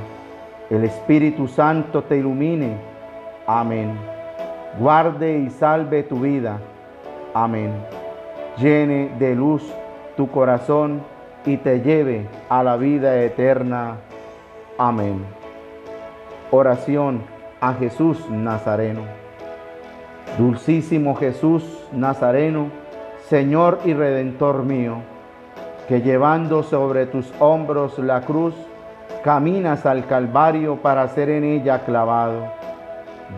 [0.73, 2.78] El Espíritu Santo te ilumine.
[3.47, 3.93] Amén.
[4.78, 6.61] Guarde y salve tu vida.
[7.35, 7.74] Amén.
[8.57, 9.62] Llene de luz
[10.16, 11.03] tu corazón
[11.44, 13.97] y te lleve a la vida eterna.
[14.78, 15.23] Amén.
[16.51, 17.20] Oración
[17.61, 19.03] a Jesús Nazareno.
[20.39, 22.69] Dulcísimo Jesús Nazareno,
[23.28, 25.03] Señor y Redentor mío,
[25.86, 28.55] que llevando sobre tus hombros la cruz,
[29.23, 32.53] caminas al Calvario para ser en ella clavado.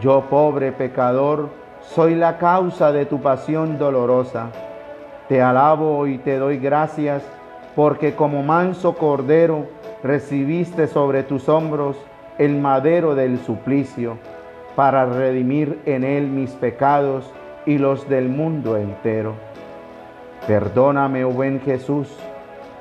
[0.01, 1.51] Yo, pobre pecador,
[1.81, 4.49] soy la causa de tu pasión dolorosa.
[5.29, 7.23] Te alabo y te doy gracias
[7.77, 9.67] porque como manso cordero
[10.03, 11.97] recibiste sobre tus hombros
[12.39, 14.19] el madero del suplicio
[14.75, 17.33] para redimir en él mis pecados
[17.67, 19.35] y los del mundo entero.
[20.47, 22.09] Perdóname, oh buen Jesús,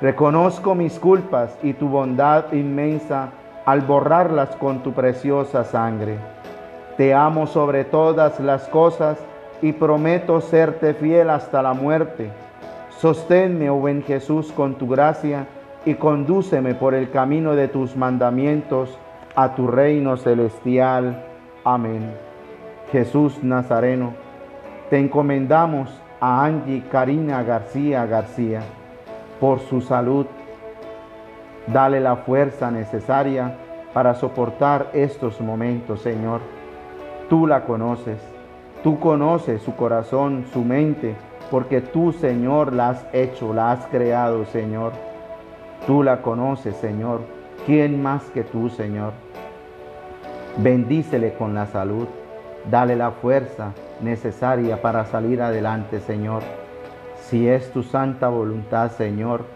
[0.04, 3.30] Reconozco mis culpas y tu bondad inmensa
[3.64, 6.18] al borrarlas con tu preciosa sangre.
[6.98, 9.16] Te amo sobre todas las cosas
[9.62, 12.30] y prometo serte fiel hasta la muerte.
[12.98, 15.46] Sosténme, oh buen Jesús, con tu gracia
[15.86, 18.98] y condúceme por el camino de tus mandamientos
[19.34, 21.24] a tu reino celestial.
[21.64, 22.12] Amén.
[22.92, 24.12] Jesús Nazareno,
[24.90, 25.88] te encomendamos
[26.20, 28.60] a Angie Karina García García
[29.40, 30.26] por su salud.
[31.66, 33.56] Dale la fuerza necesaria
[33.92, 36.40] para soportar estos momentos, Señor.
[37.28, 38.18] Tú la conoces,
[38.82, 41.14] tú conoces su corazón, su mente,
[41.50, 44.92] porque tú, Señor, la has hecho, la has creado, Señor.
[45.86, 47.20] Tú la conoces, Señor.
[47.66, 49.12] ¿Quién más que tú, Señor?
[50.56, 52.06] Bendícele con la salud.
[52.70, 56.42] Dale la fuerza necesaria para salir adelante, Señor.
[57.30, 59.46] Si es tu santa voluntad, Señor,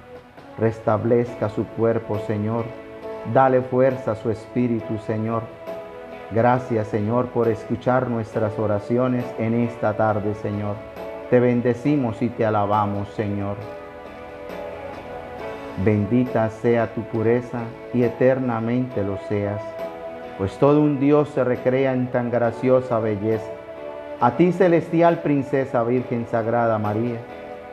[0.58, 2.64] restablezca su cuerpo, Señor.
[3.34, 5.42] Dale fuerza a su espíritu, Señor.
[6.30, 10.76] Gracias, Señor, por escuchar nuestras oraciones en esta tarde, Señor.
[11.28, 13.56] Te bendecimos y te alabamos, Señor.
[15.84, 17.60] Bendita sea tu pureza
[17.92, 19.60] y eternamente lo seas,
[20.38, 23.50] pues todo un Dios se recrea en tan graciosa belleza.
[24.20, 27.18] A ti, celestial princesa Virgen Sagrada María,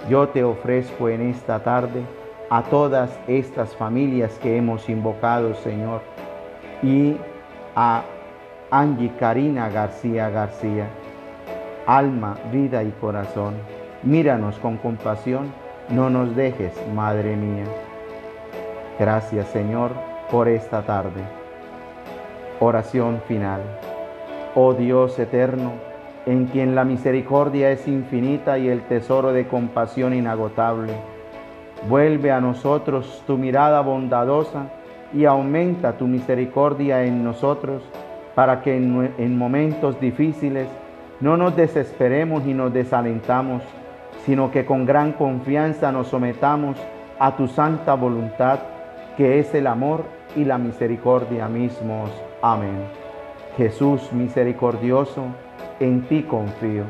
[0.09, 2.03] yo te ofrezco en esta tarde
[2.49, 6.01] a todas estas familias que hemos invocado, Señor,
[6.83, 7.17] y
[7.75, 8.03] a
[8.69, 10.87] Angie Karina García García,
[11.87, 13.55] alma, vida y corazón.
[14.03, 15.51] Míranos con compasión,
[15.89, 17.65] no nos dejes, Madre mía.
[18.99, 19.91] Gracias, Señor,
[20.29, 21.21] por esta tarde.
[22.59, 23.61] Oración final.
[24.53, 25.73] Oh Dios eterno,
[26.25, 30.93] en quien la misericordia es infinita y el tesoro de compasión inagotable
[31.87, 34.69] Vuelve a nosotros tu mirada bondadosa
[35.13, 37.83] y aumenta tu misericordia en nosotros
[38.33, 40.67] para que en, momentos difíciles
[41.19, 43.61] no nos desesperemos y nos desalentamos,
[44.25, 46.75] sino que con gran confianza nos sometamos
[47.19, 48.59] a tu santa voluntad,
[49.15, 50.03] que es el amor
[50.35, 52.09] y la misericordia mismos.
[52.41, 52.87] Amén.
[53.57, 55.27] Jesús misericordioso,
[55.79, 56.83] en ti confío.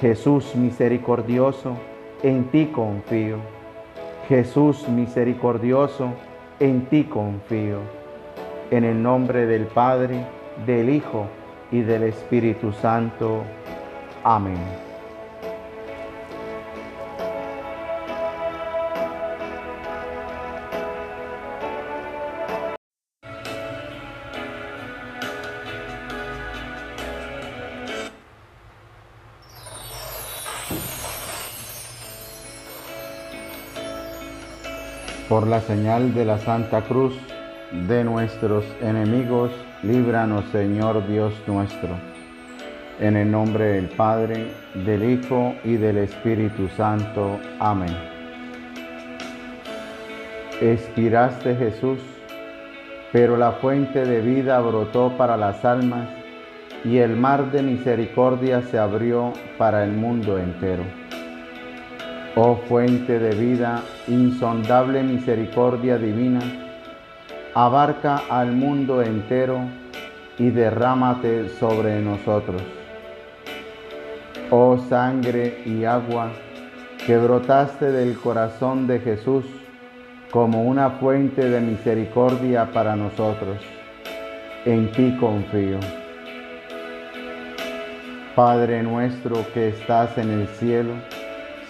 [0.00, 1.76] Jesús misericordioso,
[2.22, 3.38] en ti confío.
[4.28, 6.10] Jesús misericordioso,
[6.60, 7.78] en ti confío.
[8.70, 10.24] En el nombre del Padre,
[10.66, 11.26] del Hijo
[11.70, 13.42] y del Espíritu Santo.
[14.24, 14.83] Amén.
[35.34, 37.12] Por la señal de la Santa Cruz
[37.88, 39.50] de nuestros enemigos,
[39.82, 41.88] líbranos Señor Dios nuestro.
[43.00, 47.40] En el nombre del Padre, del Hijo y del Espíritu Santo.
[47.58, 47.96] Amén.
[50.60, 51.98] Expiraste Jesús,
[53.10, 56.10] pero la fuente de vida brotó para las almas
[56.84, 60.84] y el mar de misericordia se abrió para el mundo entero.
[62.36, 66.40] Oh fuente de vida, insondable misericordia divina,
[67.54, 69.60] abarca al mundo entero
[70.36, 72.60] y derrámate sobre nosotros.
[74.50, 76.32] Oh sangre y agua
[77.06, 79.44] que brotaste del corazón de Jesús
[80.32, 83.58] como una fuente de misericordia para nosotros,
[84.64, 85.78] en ti confío.
[88.34, 90.94] Padre nuestro que estás en el cielo,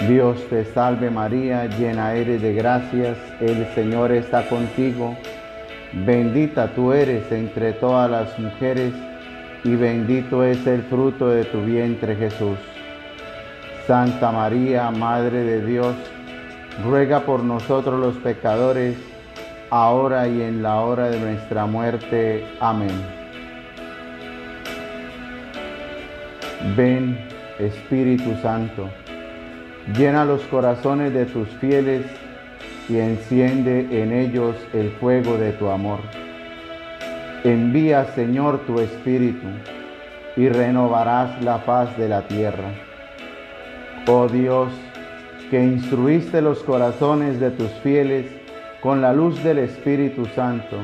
[0.00, 5.16] Dios te salve María, llena eres de gracias, el Señor está contigo.
[5.92, 8.92] Bendita tú eres entre todas las mujeres
[9.62, 12.58] y bendito es el fruto de tu vientre Jesús.
[13.86, 15.94] Santa María, Madre de Dios,
[16.84, 18.96] ruega por nosotros los pecadores,
[19.70, 22.44] ahora y en la hora de nuestra muerte.
[22.58, 22.90] Amén.
[26.76, 27.16] Ven,
[27.60, 28.90] Espíritu Santo
[29.92, 32.06] Llena los corazones de tus fieles
[32.88, 36.00] y enciende en ellos el fuego de tu amor.
[37.44, 39.46] Envía, Señor, tu Espíritu
[40.36, 42.70] y renovarás la paz de la tierra.
[44.08, 44.72] Oh Dios,
[45.50, 48.26] que instruiste los corazones de tus fieles
[48.80, 50.78] con la luz del Espíritu Santo,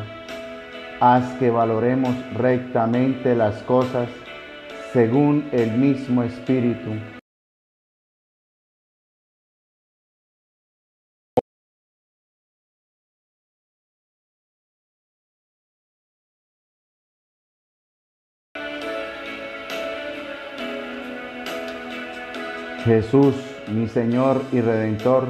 [1.01, 4.09] haz que valoremos rectamente las cosas
[4.93, 7.20] según el mismo Espíritu.
[22.91, 23.37] Jesús,
[23.73, 25.29] mi Señor y Redentor,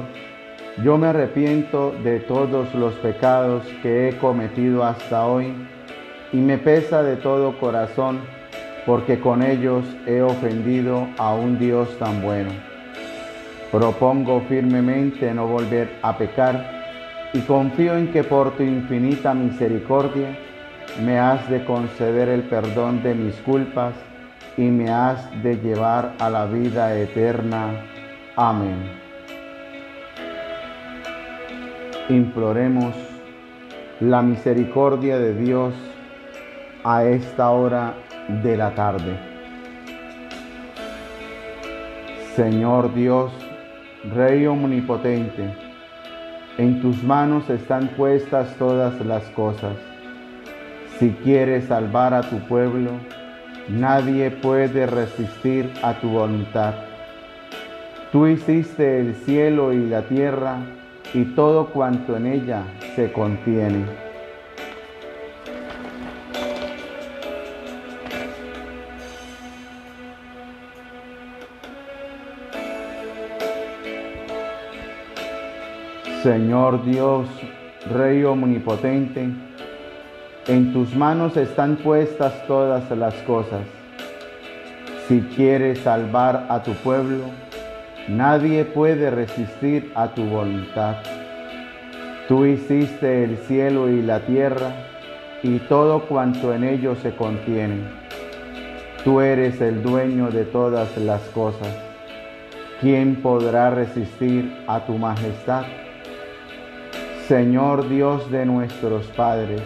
[0.83, 5.53] yo me arrepiento de todos los pecados que he cometido hasta hoy
[6.33, 8.21] y me pesa de todo corazón
[8.87, 12.49] porque con ellos he ofendido a un Dios tan bueno.
[13.71, 20.35] Propongo firmemente no volver a pecar y confío en que por tu infinita misericordia
[21.05, 23.93] me has de conceder el perdón de mis culpas
[24.61, 27.83] y me has de llevar a la vida eterna.
[28.35, 28.91] Amén.
[32.09, 32.93] Imploremos
[33.99, 35.73] la misericordia de Dios
[36.83, 37.95] a esta hora
[38.43, 39.17] de la tarde.
[42.35, 43.31] Señor Dios,
[44.13, 45.55] Rey omnipotente,
[46.59, 49.75] en tus manos están puestas todas las cosas.
[50.99, 52.91] Si quieres salvar a tu pueblo,
[53.69, 56.73] nadie puede resistir a tu voluntad.
[58.11, 60.57] Tú hiciste el cielo y la tierra
[61.13, 62.63] y todo cuanto en ella
[62.95, 63.85] se contiene.
[76.23, 77.27] Señor Dios,
[77.91, 79.31] Rey omnipotente,
[80.51, 83.61] en tus manos están puestas todas las cosas.
[85.07, 87.23] Si quieres salvar a tu pueblo,
[88.09, 90.97] nadie puede resistir a tu voluntad.
[92.27, 94.73] Tú hiciste el cielo y la tierra
[95.41, 97.83] y todo cuanto en ellos se contiene.
[99.05, 101.73] Tú eres el dueño de todas las cosas.
[102.81, 105.63] ¿Quién podrá resistir a tu majestad?
[107.29, 109.61] Señor Dios de nuestros padres,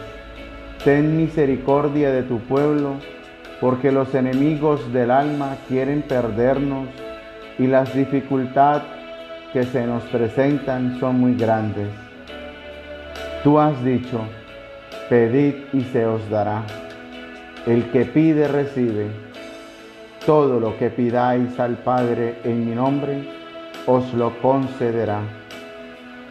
[0.85, 2.93] ten misericordia de tu pueblo,
[3.59, 6.88] porque los enemigos del alma quieren perdernos
[7.59, 8.83] y las dificultades
[9.51, 11.89] que se nos presentan son muy grandes.
[13.43, 14.22] Tú has dicho,
[15.09, 16.64] pedid y se os dará.
[17.65, 19.07] El que pide recibe.
[20.25, 23.27] Todo lo que pidáis al Padre en mi nombre,
[23.85, 25.19] os lo concederá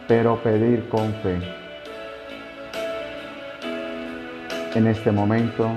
[0.07, 1.64] pero pedir con fe.
[4.75, 5.69] En este momento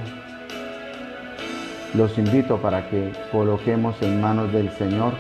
[1.95, 5.13] los invito para que coloquemos en manos del Señor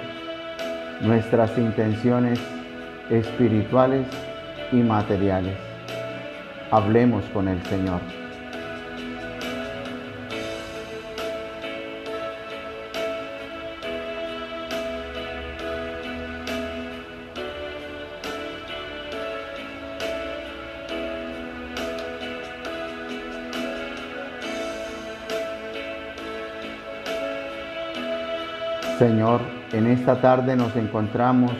[1.01, 2.41] nuestras intenciones
[3.09, 4.05] espirituales
[4.73, 5.57] y materiales.
[6.73, 8.18] Hablemos con el Señor.
[28.99, 29.41] Señor,
[29.73, 31.53] en esta tarde nos encontramos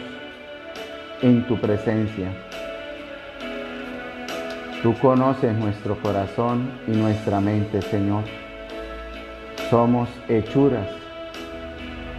[1.23, 2.33] en tu presencia.
[4.83, 8.25] Tú conoces nuestro corazón y nuestra mente, Señor.
[9.71, 10.89] Somos hechuras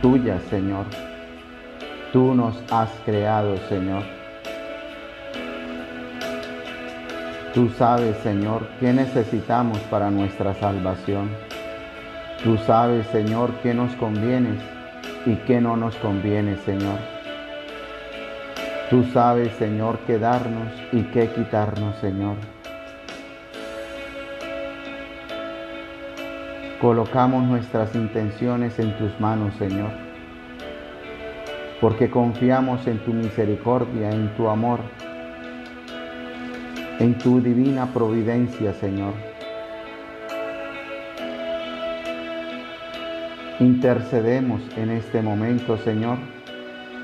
[0.02, 0.86] tuyas, Señor.
[2.14, 4.04] Tú nos has creado, Señor.
[7.54, 11.30] Tú sabes, Señor, qué necesitamos para nuestra salvación.
[12.42, 14.79] Tú sabes, Señor, qué nos conviene
[15.26, 17.00] y qué no nos conviene, Señor.
[18.90, 22.38] Tú sabes, Señor, qué darnos y qué quitarnos, Señor.
[26.82, 29.92] Colocamos nuestras intenciones en tus manos, Señor,
[31.82, 34.80] porque confiamos en tu misericordia, en tu amor,
[37.00, 39.29] en tu divina providencia, Señor.
[43.60, 46.18] Intercedemos en este momento, Señor,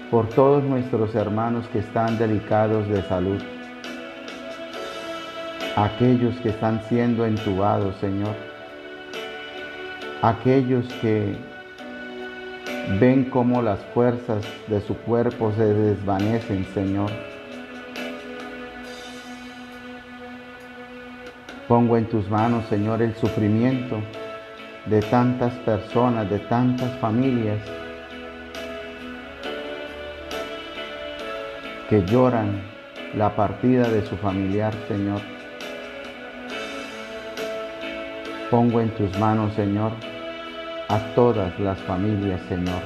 [0.10, 3.42] por todos nuestros hermanos que están delicados de salud,
[5.76, 8.34] aquellos que están siendo entubados, Señor,
[10.22, 11.36] aquellos que
[13.02, 17.12] ven cómo las fuerzas de su cuerpo se desvanecen, Señor.
[21.68, 23.98] Pongo en tus manos, Señor, el sufrimiento
[24.86, 27.60] de tantas personas, de tantas familias
[31.90, 32.62] que lloran
[33.16, 35.22] la partida de su familiar, Señor.
[38.52, 39.92] Pongo en tus manos, Señor,
[40.88, 42.82] a todas las familias, Señor.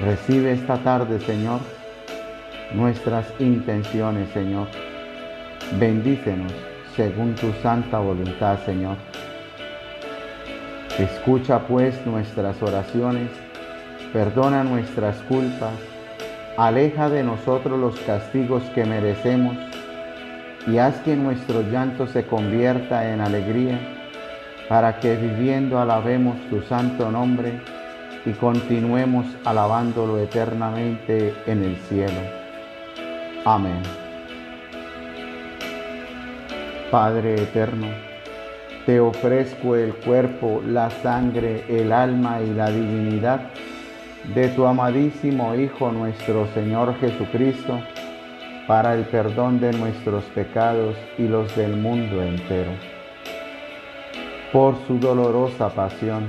[0.00, 1.60] Recibe esta tarde, Señor,
[2.74, 4.68] nuestras intenciones, Señor.
[5.72, 6.52] Bendícenos
[6.94, 8.96] según tu santa voluntad, Señor.
[10.98, 13.30] Escucha pues nuestras oraciones,
[14.12, 15.74] perdona nuestras culpas,
[16.56, 19.56] aleja de nosotros los castigos que merecemos
[20.68, 23.78] y haz que nuestro llanto se convierta en alegría,
[24.68, 27.60] para que viviendo alabemos tu santo nombre
[28.24, 32.20] y continuemos alabándolo eternamente en el cielo.
[33.44, 34.03] Amén.
[36.94, 37.88] Padre eterno,
[38.86, 43.50] te ofrezco el cuerpo, la sangre, el alma y la divinidad
[44.32, 47.80] de tu amadísimo Hijo nuestro Señor Jesucristo,
[48.68, 52.70] para el perdón de nuestros pecados y los del mundo entero.
[54.52, 56.28] Por su dolorosa pasión,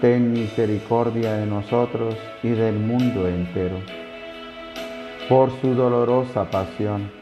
[0.00, 3.76] ten misericordia de nosotros y del mundo entero.
[5.28, 7.21] Por su dolorosa pasión,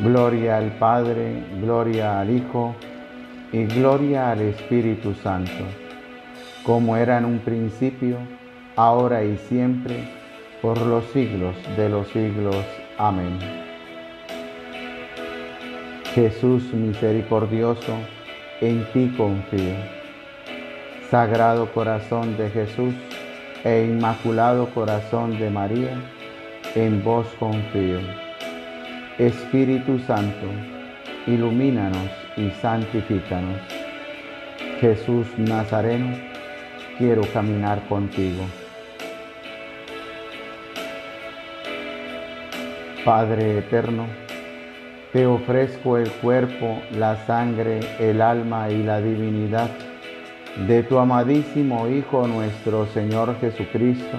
[0.00, 2.74] Gloria al Padre, gloria al Hijo
[3.52, 5.64] y gloria al Espíritu Santo,
[6.64, 8.18] como era en un principio,
[8.74, 10.08] ahora y siempre,
[10.60, 12.56] por los siglos de los siglos.
[12.98, 13.38] Amén.
[16.12, 17.94] Jesús misericordioso,
[18.60, 19.74] en ti confío.
[21.08, 22.94] Sagrado corazón de Jesús
[23.62, 25.96] e inmaculado corazón de María,
[26.74, 28.23] en vos confío.
[29.18, 30.46] Espíritu Santo,
[31.28, 33.60] ilumínanos y santifícanos.
[34.80, 36.16] Jesús Nazareno,
[36.98, 38.44] quiero caminar contigo.
[43.04, 44.06] Padre eterno,
[45.12, 49.70] te ofrezco el cuerpo, la sangre, el alma y la divinidad
[50.66, 54.18] de tu amadísimo Hijo nuestro Señor Jesucristo,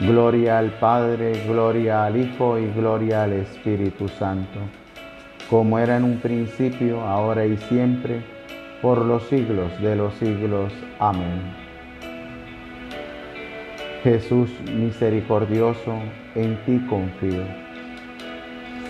[0.00, 4.58] Gloria al Padre, gloria al Hijo y gloria al Espíritu Santo,
[5.48, 8.20] como era en un principio, ahora y siempre,
[8.82, 10.72] por los siglos de los siglos.
[10.98, 11.54] Amén.
[14.02, 15.94] Jesús misericordioso,
[16.34, 17.44] en ti confío.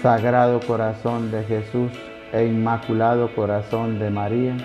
[0.00, 1.92] Sagrado corazón de Jesús
[2.32, 4.56] e inmaculado corazón de María,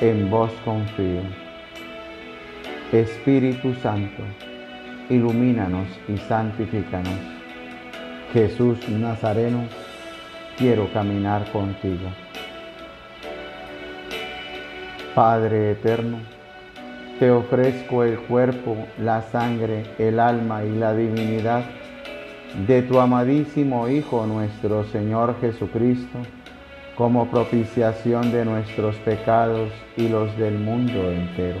[0.00, 1.22] en vos confío.
[2.92, 4.22] Espíritu Santo,
[5.08, 7.18] ilumínanos y santifícanos.
[8.32, 9.64] Jesús Nazareno,
[10.56, 12.10] quiero caminar contigo.
[15.14, 16.18] Padre eterno,
[17.18, 21.64] te ofrezco el cuerpo, la sangre, el alma y la divinidad
[22.66, 26.18] de tu amadísimo Hijo nuestro Señor Jesucristo,
[26.96, 31.60] como propiciación de nuestros pecados y los del mundo entero.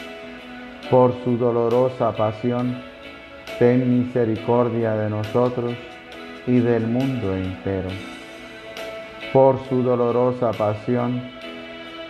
[0.91, 2.75] Por su dolorosa pasión,
[3.59, 5.73] ten misericordia de nosotros
[6.45, 7.87] y del mundo entero.
[9.31, 11.21] Por su dolorosa pasión,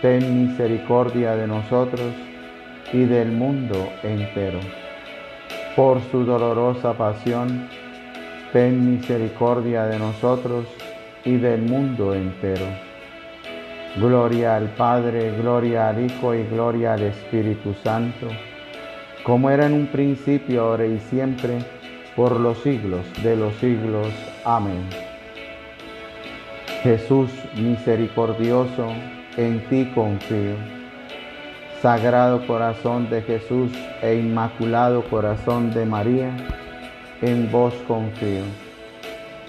[0.00, 2.12] ten misericordia de nosotros
[2.92, 4.58] y del mundo entero.
[5.76, 7.68] Por su dolorosa pasión,
[8.52, 10.66] ten misericordia de nosotros
[11.24, 12.66] y del mundo entero.
[13.96, 18.26] Gloria al Padre, gloria al Hijo y gloria al Espíritu Santo,
[19.24, 21.58] como era en un principio, ahora y siempre,
[22.16, 24.08] por los siglos de los siglos.
[24.44, 24.84] Amén.
[26.82, 28.88] Jesús misericordioso,
[29.36, 30.56] en ti confío.
[31.80, 36.30] Sagrado Corazón de Jesús e Inmaculado Corazón de María,
[37.22, 38.44] en vos confío.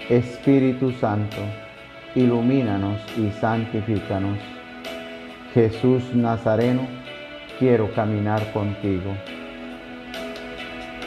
[0.08, 1.38] Espíritu Santo,
[2.14, 4.38] ilumínanos y santifícanos.
[5.52, 6.86] Jesús Nazareno,
[7.58, 9.12] quiero caminar contigo.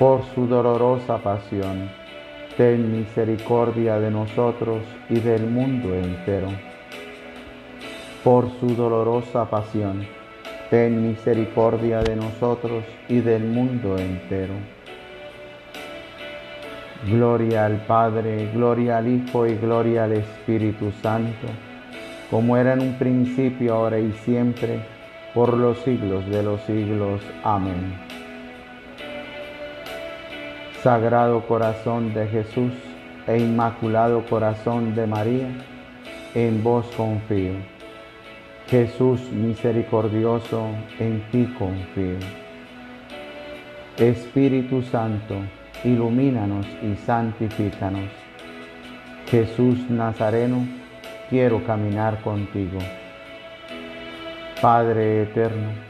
[0.00, 1.88] Por su dolorosa pasión,
[2.56, 6.48] ten misericordia de nosotros y del mundo entero.
[8.24, 10.04] Por su dolorosa pasión,
[10.70, 14.54] ten misericordia de nosotros y del mundo entero.
[17.06, 21.46] Gloria al Padre, gloria al Hijo y gloria al Espíritu Santo
[22.30, 24.80] como era en un principio, ahora y siempre,
[25.34, 27.20] por los siglos de los siglos.
[27.42, 28.19] Amén.
[30.82, 32.72] Sagrado corazón de Jesús
[33.26, 35.48] e inmaculado corazón de María,
[36.34, 37.52] en vos confío.
[38.66, 40.68] Jesús misericordioso,
[40.98, 42.16] en ti confío.
[43.98, 45.34] Espíritu Santo,
[45.84, 48.08] ilumínanos y santifícanos.
[49.26, 50.66] Jesús Nazareno,
[51.28, 52.78] quiero caminar contigo.
[54.62, 55.89] Padre eterno,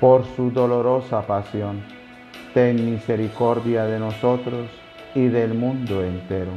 [0.00, 1.82] Por su dolorosa pasión,
[2.52, 4.68] ten misericordia de nosotros
[5.14, 6.52] y del mundo entero.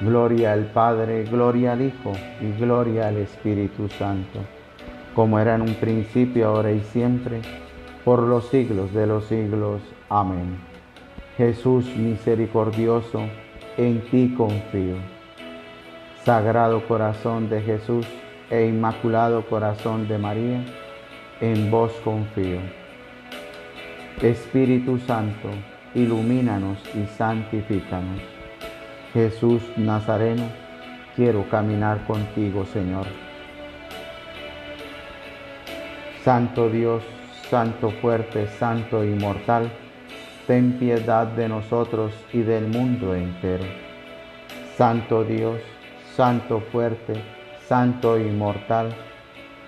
[0.00, 4.38] Gloria al Padre, gloria al Hijo y gloria al Espíritu Santo,
[5.16, 7.42] como era en un principio, ahora y siempre,
[8.04, 9.82] por los siglos de los siglos.
[10.08, 10.58] Amén.
[11.36, 13.22] Jesús misericordioso,
[13.76, 14.96] en ti confío.
[16.24, 18.06] Sagrado Corazón de Jesús
[18.50, 20.64] e Inmaculado Corazón de María,
[21.52, 22.60] en vos confío.
[24.22, 25.50] Espíritu Santo,
[25.94, 28.20] ilumínanos y santifícanos.
[29.12, 30.44] Jesús Nazareno,
[31.14, 33.06] quiero caminar contigo, Señor.
[36.22, 37.02] Santo Dios,
[37.50, 39.70] Santo fuerte, Santo inmortal,
[40.46, 43.64] ten piedad de nosotros y del mundo entero.
[44.78, 45.60] Santo Dios,
[46.16, 47.14] Santo fuerte,
[47.68, 48.94] Santo inmortal,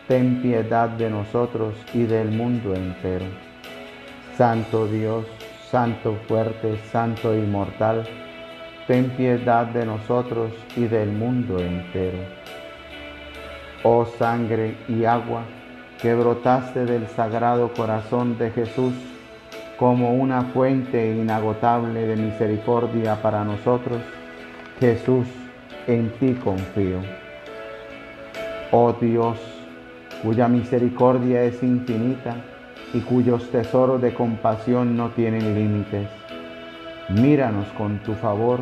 [0.08, 3.26] ten piedad de nosotros y del mundo entero.
[4.36, 5.26] Santo Dios,
[5.70, 8.06] Santo fuerte, Santo inmortal,
[8.86, 12.18] ten piedad de nosotros y del mundo entero.
[13.82, 15.42] Oh sangre y agua
[16.00, 18.94] que brotaste del sagrado corazón de Jesús
[19.76, 23.98] como una fuente inagotable de misericordia para nosotros,
[24.80, 25.26] Jesús,
[25.86, 27.00] en ti confío.
[28.70, 29.38] Oh Dios,
[30.26, 32.34] cuya misericordia es infinita
[32.92, 36.08] y cuyos tesoros de compasión no tienen límites,
[37.08, 38.58] míranos con tu favor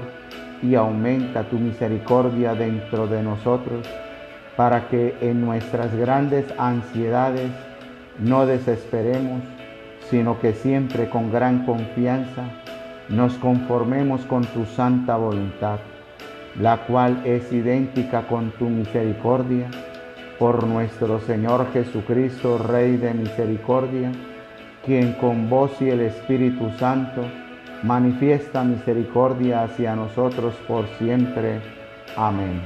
[0.62, 3.89] y aumenta tu misericordia dentro de nosotros,
[4.59, 7.51] para que en nuestras grandes ansiedades
[8.18, 9.41] no desesperemos,
[10.10, 12.44] sino que siempre con gran confianza
[13.09, 15.78] nos conformemos con tu santa voluntad
[16.60, 19.68] la cual es idéntica con tu misericordia,
[20.44, 24.12] por nuestro Señor Jesucristo, Rey de misericordia,
[24.84, 27.23] quien con vos y el Espíritu Santo
[27.82, 31.62] manifiesta misericordia hacia nosotros por siempre.
[32.14, 32.60] Amén.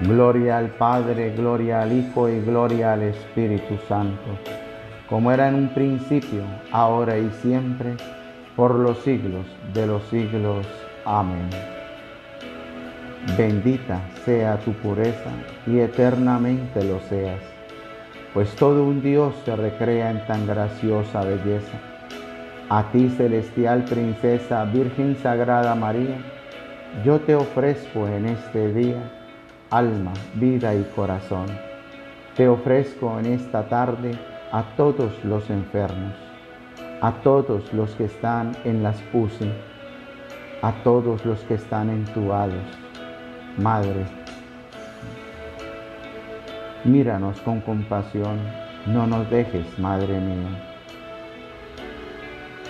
[0.00, 4.30] Gloria al Padre, gloria al Hijo y gloria al Espíritu Santo,
[5.10, 6.40] como era en un principio,
[6.72, 7.96] ahora y siempre,
[8.56, 10.66] por los siglos de los siglos.
[11.04, 11.75] Amén.
[13.34, 15.30] Bendita sea tu pureza
[15.66, 17.40] y eternamente lo seas,
[18.32, 21.76] pues todo un Dios se recrea en tan graciosa belleza.
[22.70, 26.16] A ti, celestial princesa, Virgen Sagrada María,
[27.04, 29.02] yo te ofrezco en este día
[29.70, 31.46] alma, vida y corazón.
[32.36, 34.12] Te ofrezco en esta tarde
[34.52, 36.14] a todos los enfermos,
[37.02, 39.52] a todos los que están en las UCI,
[40.62, 42.85] a todos los que están entubados.
[43.58, 44.04] Madre,
[46.84, 48.38] míranos con compasión,
[48.86, 50.62] no nos dejes, Madre mía.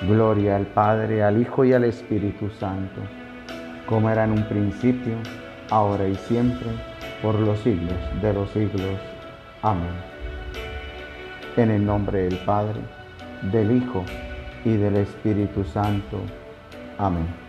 [0.02, 3.00] Gloria al Padre, al Hijo y al Espíritu Santo,
[3.88, 5.14] como era en un principio,
[5.70, 6.68] ahora y siempre,
[7.20, 9.00] por los siglos de los siglos.
[9.62, 9.90] Amén.
[11.56, 12.80] En el nombre del Padre,
[13.50, 14.04] del Hijo
[14.64, 16.20] y del Espíritu Santo.
[16.96, 17.45] Amén.